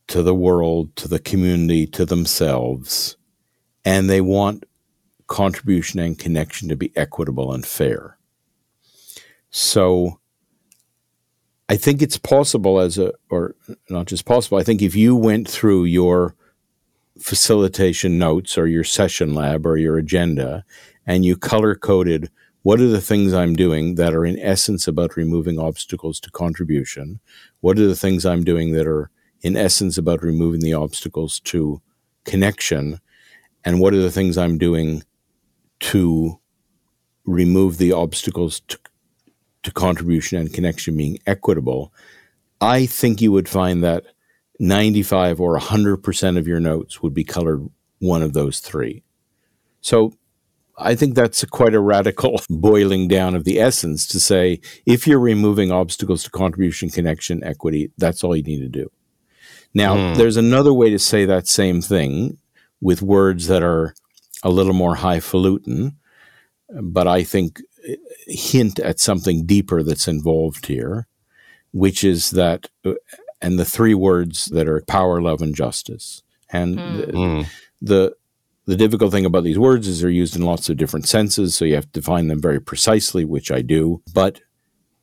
to 0.07 0.23
the 0.23 0.35
world, 0.35 0.95
to 0.97 1.09
the 1.09 1.19
community, 1.19 1.87
to 1.89 2.07
themselves 2.07 3.17
and 3.85 4.09
they 4.09 4.21
want 4.21 4.65
contribution 5.27 6.01
and 6.01 6.19
connection 6.19 6.69
to 6.69 6.77
be 6.77 6.93
equitable 6.97 7.53
and 7.53 7.67
fair. 7.67 8.19
So 9.51 10.21
I 11.69 11.77
think 11.77 12.03
it's 12.03 12.19
possible 12.19 12.81
as 12.81 12.99
a, 12.99 13.13
or 13.31 13.55
not 13.89 14.07
just 14.07 14.25
possible, 14.25 14.59
I 14.59 14.63
think 14.63 14.83
if 14.83 14.95
you 14.95 15.17
went 15.17 15.49
through 15.49 15.85
your 15.85 16.35
facilitation 17.19 18.19
notes 18.19 18.59
or 18.59 18.67
your 18.67 18.85
session 18.85 19.35
lab 19.35 19.67
or 19.67 19.77
your 19.77 19.97
agenda 19.97 20.65
and 21.07 21.25
you 21.25 21.37
color 21.37 21.75
coded 21.75 22.31
what 22.63 22.81
are 22.81 22.89
the 22.89 23.01
things 23.01 23.33
I'm 23.33 23.55
doing 23.55 23.97
that 23.97 24.15
are 24.15 24.25
in 24.25 24.39
essence 24.39 24.87
about 24.87 25.17
removing 25.17 25.59
obstacles 25.59 26.21
to 26.21 26.31
contribution? 26.31 27.21
What 27.61 27.79
are 27.79 27.87
the 27.87 27.97
things 27.97 28.25
I'm 28.25 28.45
doing 28.45 28.73
that 28.73 28.87
are 28.87 29.11
in 29.41 29.57
essence 29.57 29.99
about 29.99 30.23
removing 30.23 30.61
the 30.61 30.75
obstacles 30.75 31.41
to 31.41 31.83
connection? 32.25 33.01
and 33.65 33.81
what 33.81 33.95
are 33.95 34.03
the 34.03 34.11
things 34.11 34.37
I'm 34.37 34.59
doing 34.59 35.03
to 35.81 36.39
remove 37.25 37.79
the 37.79 37.93
obstacles 37.93 38.61
to, 38.61 38.79
to 39.63 39.73
contribution 39.73 40.39
and 40.39 40.53
connection 40.53 40.97
being 40.97 41.19
equitable, 41.27 41.93
I 42.61 42.87
think 42.87 43.21
you 43.21 43.33
would 43.33 43.49
find 43.49 43.83
that 43.85 44.05
95 44.59 45.41
or 45.41 45.59
100% 45.59 46.39
of 46.39 46.47
your 46.47 46.61
notes 46.61 47.03
would 47.03 47.15
be 47.15 47.25
colored 47.25 47.69
one 47.99 48.23
of 48.23 48.33
those 48.33 48.61
three. 48.61 49.03
So 49.81 50.15
I 50.85 50.95
think 50.95 51.15
that's 51.15 51.43
a 51.43 51.47
quite 51.47 51.75
a 51.75 51.81
radical 51.81 52.41
boiling 52.51 53.09
down 53.09 53.35
of 53.35 53.45
the 53.45 53.61
essence 53.61 54.07
to 54.09 54.21
say 54.21 54.61
if 54.87 55.07
you're 55.07 55.19
removing 55.19 55.73
obstacles 55.73 56.25
to 56.25 56.31
contribution, 56.31 56.91
connection, 56.91 57.43
equity, 57.45 57.91
that's 57.99 58.23
all 58.23 58.37
you 58.37 58.43
need 58.43 58.61
to 58.61 58.69
do. 58.69 58.91
Now, 59.75 59.97
mm. 59.97 60.17
there's 60.17 60.37
another 60.37 60.73
way 60.73 60.91
to 60.91 60.99
say 60.99 61.25
that 61.25 61.47
same 61.47 61.81
thing 61.81 62.39
with 62.81 63.01
words 63.01 63.47
that 63.47 63.63
are 63.63 63.95
a 64.43 64.51
little 64.51 64.75
more 64.75 64.97
highfalutin, 64.97 65.97
but 66.69 67.07
I 67.07 67.23
think 67.23 67.61
hint 68.27 68.79
at 68.79 69.01
something 69.01 69.47
deeper 69.47 69.83
that's 69.83 70.09
involved 70.09 70.67
here, 70.67 71.07
which 71.73 72.05
is 72.05 72.31
that, 72.31 72.69
and 73.41 73.59
the 73.59 73.65
three 73.65 73.95
words 73.95 74.47
that 74.47 74.69
are 74.69 74.83
power, 74.87 75.21
love, 75.23 75.41
and 75.41 75.55
justice. 75.55 76.23
And 76.51 76.79
mm. 76.79 76.97
The, 76.97 77.13
hmm. 77.13 77.43
the 77.81 78.15
the 78.67 78.77
difficult 78.77 79.13
thing 79.13 79.25
about 79.25 79.45
these 79.45 79.59
words 79.59 79.89
is 79.89 80.01
they're 80.01 80.11
used 80.11 80.37
in 80.37 80.43
lots 80.43 80.69
of 80.69 80.77
different 80.77 81.09
senses, 81.09 81.57
so 81.57 81.65
you 81.65 81.75
have 81.75 81.91
to 81.93 82.01
define 82.01 82.29
them 82.29 82.41
very 82.41 82.61
precisely, 82.61 83.25
which 83.25 83.51
I 83.51 83.61
do. 83.61 84.03
But 84.15 84.41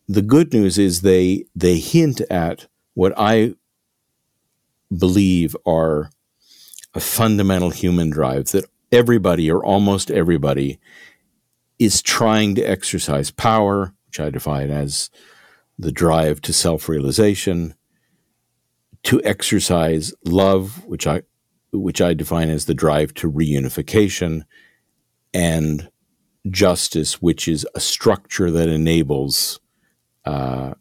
the 0.08 0.22
good 0.22 0.54
news 0.54 0.78
is 0.78 1.02
they 1.02 1.46
they 1.56 1.78
hint 1.78 2.22
at 2.32 2.68
what 2.94 3.14
I 3.18 3.56
believe 4.96 5.56
are 5.66 6.10
a 6.94 7.00
fundamental 7.00 7.70
human 7.70 8.10
drive 8.10 8.46
that 8.48 8.66
everybody 8.92 9.52
or 9.52 9.64
almost 9.64 10.10
everybody 10.10 10.80
is 11.78 12.02
trying 12.02 12.56
to 12.56 12.64
exercise 12.64 13.30
power, 13.30 13.94
which 14.08 14.20
I 14.20 14.30
define 14.30 14.72
as 14.72 15.10
the 15.78 15.92
drive 15.92 16.42
to 16.42 16.54
self 16.54 16.90
realization, 16.90 17.76
to 19.04 19.22
exercise 19.24 20.14
love, 20.26 20.86
which 20.86 21.06
I 21.08 21.22
which 21.72 22.02
I 22.02 22.14
define 22.14 22.50
as 22.50 22.66
the 22.66 22.74
drive 22.74 23.14
to 23.16 23.32
reunification, 23.32 24.44
and 25.34 25.90
justice, 26.50 27.22
which 27.22 27.48
is 27.48 27.68
a 27.76 27.80
structure 27.80 28.50
that 28.52 28.70
enables 28.70 29.60
uh, 30.26 30.74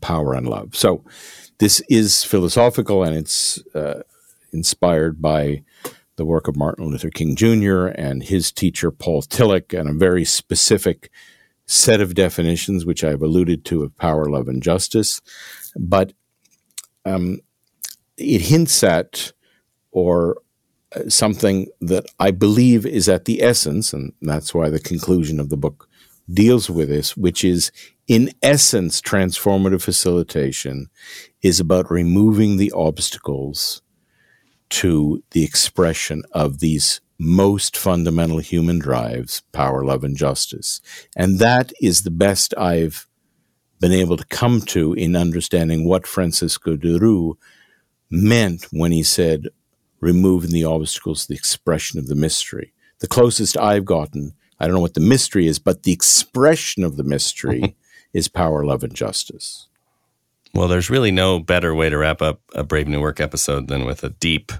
power 0.00 0.34
and 0.34 0.46
love. 0.48 0.76
So, 0.76 1.04
this 1.58 1.80
is 1.88 2.22
philosophical, 2.22 3.02
and 3.02 3.16
it's 3.16 3.58
uh, 3.74 4.02
inspired 4.52 5.20
by 5.20 5.64
the 6.16 6.24
work 6.24 6.48
of 6.48 6.56
Martin 6.56 6.86
Luther 6.86 7.10
King 7.10 7.34
Jr. 7.36 7.86
and 7.86 8.22
his 8.22 8.52
teacher, 8.52 8.90
Paul 8.90 9.22
Tillich, 9.22 9.78
and 9.78 9.88
a 9.88 9.92
very 9.92 10.24
specific 10.24 11.10
set 11.66 12.00
of 12.00 12.14
definitions, 12.14 12.84
which 12.84 13.04
I've 13.04 13.22
alluded 13.22 13.64
to, 13.66 13.82
of 13.82 13.96
power, 13.96 14.26
love, 14.26 14.48
and 14.48 14.62
justice. 14.62 15.20
But 15.76 16.12
um, 17.04 17.40
it 18.16 18.42
hints 18.42 18.82
at 18.82 19.32
or 19.98 20.40
uh, 20.94 21.08
something 21.08 21.66
that 21.80 22.06
I 22.18 22.30
believe 22.30 22.86
is 22.86 23.08
at 23.08 23.24
the 23.24 23.42
essence, 23.42 23.92
and 23.92 24.12
that's 24.22 24.54
why 24.54 24.70
the 24.70 24.78
conclusion 24.92 25.40
of 25.40 25.48
the 25.48 25.56
book 25.56 25.88
deals 26.32 26.70
with 26.70 26.88
this, 26.88 27.16
which 27.16 27.42
is 27.44 27.72
in 28.06 28.30
essence, 28.42 29.00
transformative 29.00 29.82
facilitation 29.82 30.86
is 31.42 31.60
about 31.60 31.90
removing 31.90 32.56
the 32.56 32.72
obstacles 32.72 33.82
to 34.70 35.22
the 35.32 35.44
expression 35.44 36.22
of 36.32 36.60
these 36.60 37.00
most 37.18 37.76
fundamental 37.76 38.38
human 38.38 38.78
drives 38.78 39.42
power, 39.52 39.84
love, 39.84 40.04
and 40.04 40.16
justice. 40.16 40.80
And 41.16 41.38
that 41.40 41.72
is 41.80 42.02
the 42.02 42.10
best 42.10 42.54
I've 42.56 43.06
been 43.80 43.92
able 43.92 44.16
to 44.16 44.26
come 44.26 44.60
to 44.60 44.94
in 44.94 45.16
understanding 45.16 45.84
what 45.84 46.06
Francisco 46.06 46.76
de 46.76 46.98
Roux 46.98 47.36
meant 48.10 48.66
when 48.70 48.92
he 48.92 49.02
said, 49.02 49.48
removing 50.00 50.50
the 50.50 50.64
obstacles 50.64 51.22
to 51.22 51.28
the 51.28 51.38
expression 51.38 51.98
of 51.98 52.06
the 52.06 52.14
mystery. 52.14 52.72
The 53.00 53.08
closest 53.08 53.56
I've 53.56 53.84
gotten, 53.84 54.34
I 54.58 54.66
don't 54.66 54.74
know 54.74 54.80
what 54.80 54.94
the 54.94 55.00
mystery 55.00 55.46
is, 55.46 55.58
but 55.58 55.82
the 55.82 55.92
expression 55.92 56.84
of 56.84 56.96
the 56.96 57.04
mystery 57.04 57.76
is 58.12 58.28
power, 58.28 58.64
love, 58.64 58.82
and 58.82 58.94
justice. 58.94 59.68
Well, 60.54 60.68
there's 60.68 60.90
really 60.90 61.10
no 61.10 61.38
better 61.38 61.74
way 61.74 61.90
to 61.90 61.98
wrap 61.98 62.22
up 62.22 62.40
a 62.54 62.64
Brave 62.64 62.88
New 62.88 63.00
Work 63.00 63.20
episode 63.20 63.68
than 63.68 63.84
with 63.84 64.02
a 64.02 64.10
deep 64.10 64.50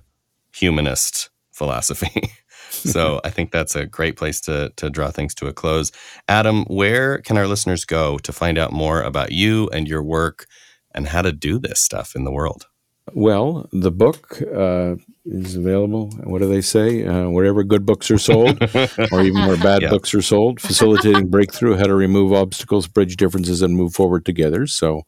humanist 0.52 1.30
philosophy. 1.52 2.30
so 2.70 3.20
I 3.24 3.30
think 3.30 3.50
that's 3.50 3.74
a 3.74 3.86
great 3.86 4.16
place 4.16 4.40
to, 4.42 4.72
to 4.76 4.90
draw 4.90 5.10
things 5.10 5.34
to 5.36 5.46
a 5.46 5.52
close. 5.52 5.90
Adam, 6.28 6.64
where 6.64 7.18
can 7.18 7.36
our 7.36 7.46
listeners 7.46 7.84
go 7.84 8.18
to 8.18 8.32
find 8.32 8.58
out 8.58 8.72
more 8.72 9.02
about 9.02 9.32
you 9.32 9.68
and 9.70 9.88
your 9.88 10.02
work 10.02 10.46
and 10.94 11.08
how 11.08 11.22
to 11.22 11.32
do 11.32 11.58
this 11.58 11.80
stuff 11.80 12.14
in 12.14 12.24
the 12.24 12.32
world? 12.32 12.66
Well, 13.14 13.68
the 13.72 13.90
book 13.90 14.40
uh, 14.42 14.96
is 15.24 15.56
available. 15.56 16.10
What 16.24 16.40
do 16.40 16.48
they 16.48 16.60
say? 16.60 17.06
Uh, 17.06 17.28
wherever 17.28 17.62
good 17.64 17.84
books 17.84 18.10
are 18.10 18.18
sold, 18.18 18.62
or 19.12 19.22
even 19.22 19.46
where 19.46 19.56
bad 19.56 19.82
yep. 19.82 19.90
books 19.90 20.14
are 20.14 20.22
sold. 20.22 20.60
Facilitating 20.60 21.28
breakthrough: 21.30 21.76
how 21.76 21.84
to 21.84 21.94
remove 21.94 22.32
obstacles, 22.32 22.86
bridge 22.86 23.16
differences, 23.16 23.62
and 23.62 23.76
move 23.76 23.94
forward 23.94 24.24
together. 24.24 24.66
So, 24.66 25.02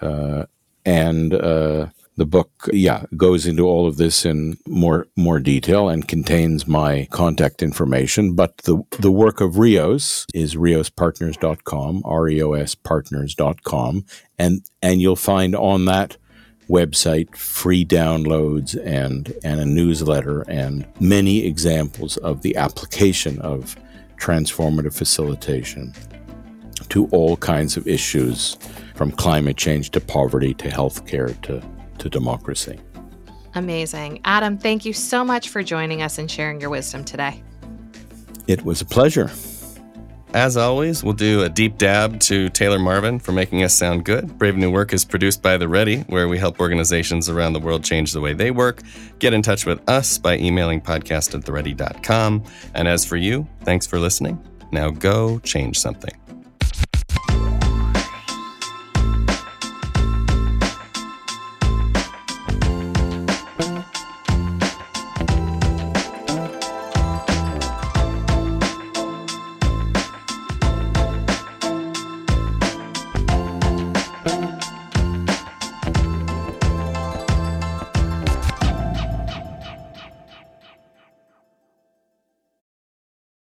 uh, 0.00 0.44
and 0.84 1.34
uh, 1.34 1.88
the 2.16 2.26
book, 2.26 2.68
yeah, 2.72 3.04
goes 3.16 3.46
into 3.46 3.66
all 3.66 3.86
of 3.86 3.96
this 3.96 4.24
in 4.24 4.56
more 4.66 5.08
more 5.16 5.40
detail 5.40 5.88
and 5.88 6.06
contains 6.06 6.66
my 6.66 7.08
contact 7.10 7.62
information. 7.62 8.34
But 8.34 8.58
the 8.58 8.82
the 9.00 9.10
work 9.12 9.40
of 9.40 9.58
Reos 9.58 10.26
is 10.32 10.54
reospartners.com, 10.54 12.02
R-E-O-S 12.04 12.74
partners.com. 12.76 14.04
And 14.38 14.64
and 14.82 15.00
you'll 15.00 15.16
find 15.16 15.56
on 15.56 15.86
that 15.86 16.16
website 16.68 17.34
free 17.36 17.84
downloads 17.84 18.74
and 18.84 19.32
and 19.44 19.60
a 19.60 19.64
newsletter 19.64 20.42
and 20.48 20.86
many 21.00 21.44
examples 21.44 22.16
of 22.18 22.42
the 22.42 22.56
application 22.56 23.38
of 23.40 23.76
transformative 24.16 24.96
facilitation 24.96 25.92
to 26.88 27.06
all 27.08 27.36
kinds 27.36 27.76
of 27.76 27.86
issues 27.86 28.56
from 28.94 29.10
climate 29.10 29.56
change 29.56 29.90
to 29.90 30.00
poverty 30.00 30.54
to 30.54 30.68
healthcare 30.68 31.40
to 31.42 31.62
to 31.98 32.08
democracy. 32.08 32.78
Amazing. 33.54 34.20
Adam, 34.24 34.58
thank 34.58 34.84
you 34.84 34.92
so 34.92 35.24
much 35.24 35.48
for 35.48 35.62
joining 35.62 36.02
us 36.02 36.18
and 36.18 36.30
sharing 36.30 36.60
your 36.60 36.70
wisdom 36.70 37.04
today. 37.04 37.42
It 38.46 38.64
was 38.64 38.80
a 38.80 38.84
pleasure. 38.84 39.30
As 40.34 40.56
always, 40.56 41.04
we'll 41.04 41.12
do 41.12 41.44
a 41.44 41.48
deep 41.48 41.78
dab 41.78 42.18
to 42.22 42.48
Taylor 42.48 42.80
Marvin 42.80 43.20
for 43.20 43.30
making 43.30 43.62
us 43.62 43.72
sound 43.72 44.04
good. 44.04 44.36
Brave 44.36 44.56
New 44.56 44.68
Work 44.68 44.92
is 44.92 45.04
produced 45.04 45.40
by 45.42 45.56
The 45.56 45.68
Ready, 45.68 46.00
where 46.08 46.26
we 46.26 46.38
help 46.38 46.58
organizations 46.58 47.28
around 47.28 47.52
the 47.52 47.60
world 47.60 47.84
change 47.84 48.10
the 48.10 48.20
way 48.20 48.32
they 48.32 48.50
work. 48.50 48.82
Get 49.20 49.32
in 49.32 49.42
touch 49.42 49.64
with 49.64 49.88
us 49.88 50.18
by 50.18 50.36
emailing 50.38 50.80
podcast 50.80 51.36
at 51.36 51.44
theready.com. 51.44 52.42
And 52.74 52.88
as 52.88 53.04
for 53.04 53.16
you, 53.16 53.46
thanks 53.62 53.86
for 53.86 54.00
listening. 54.00 54.44
Now 54.72 54.90
go 54.90 55.38
change 55.38 55.78
something. 55.78 56.23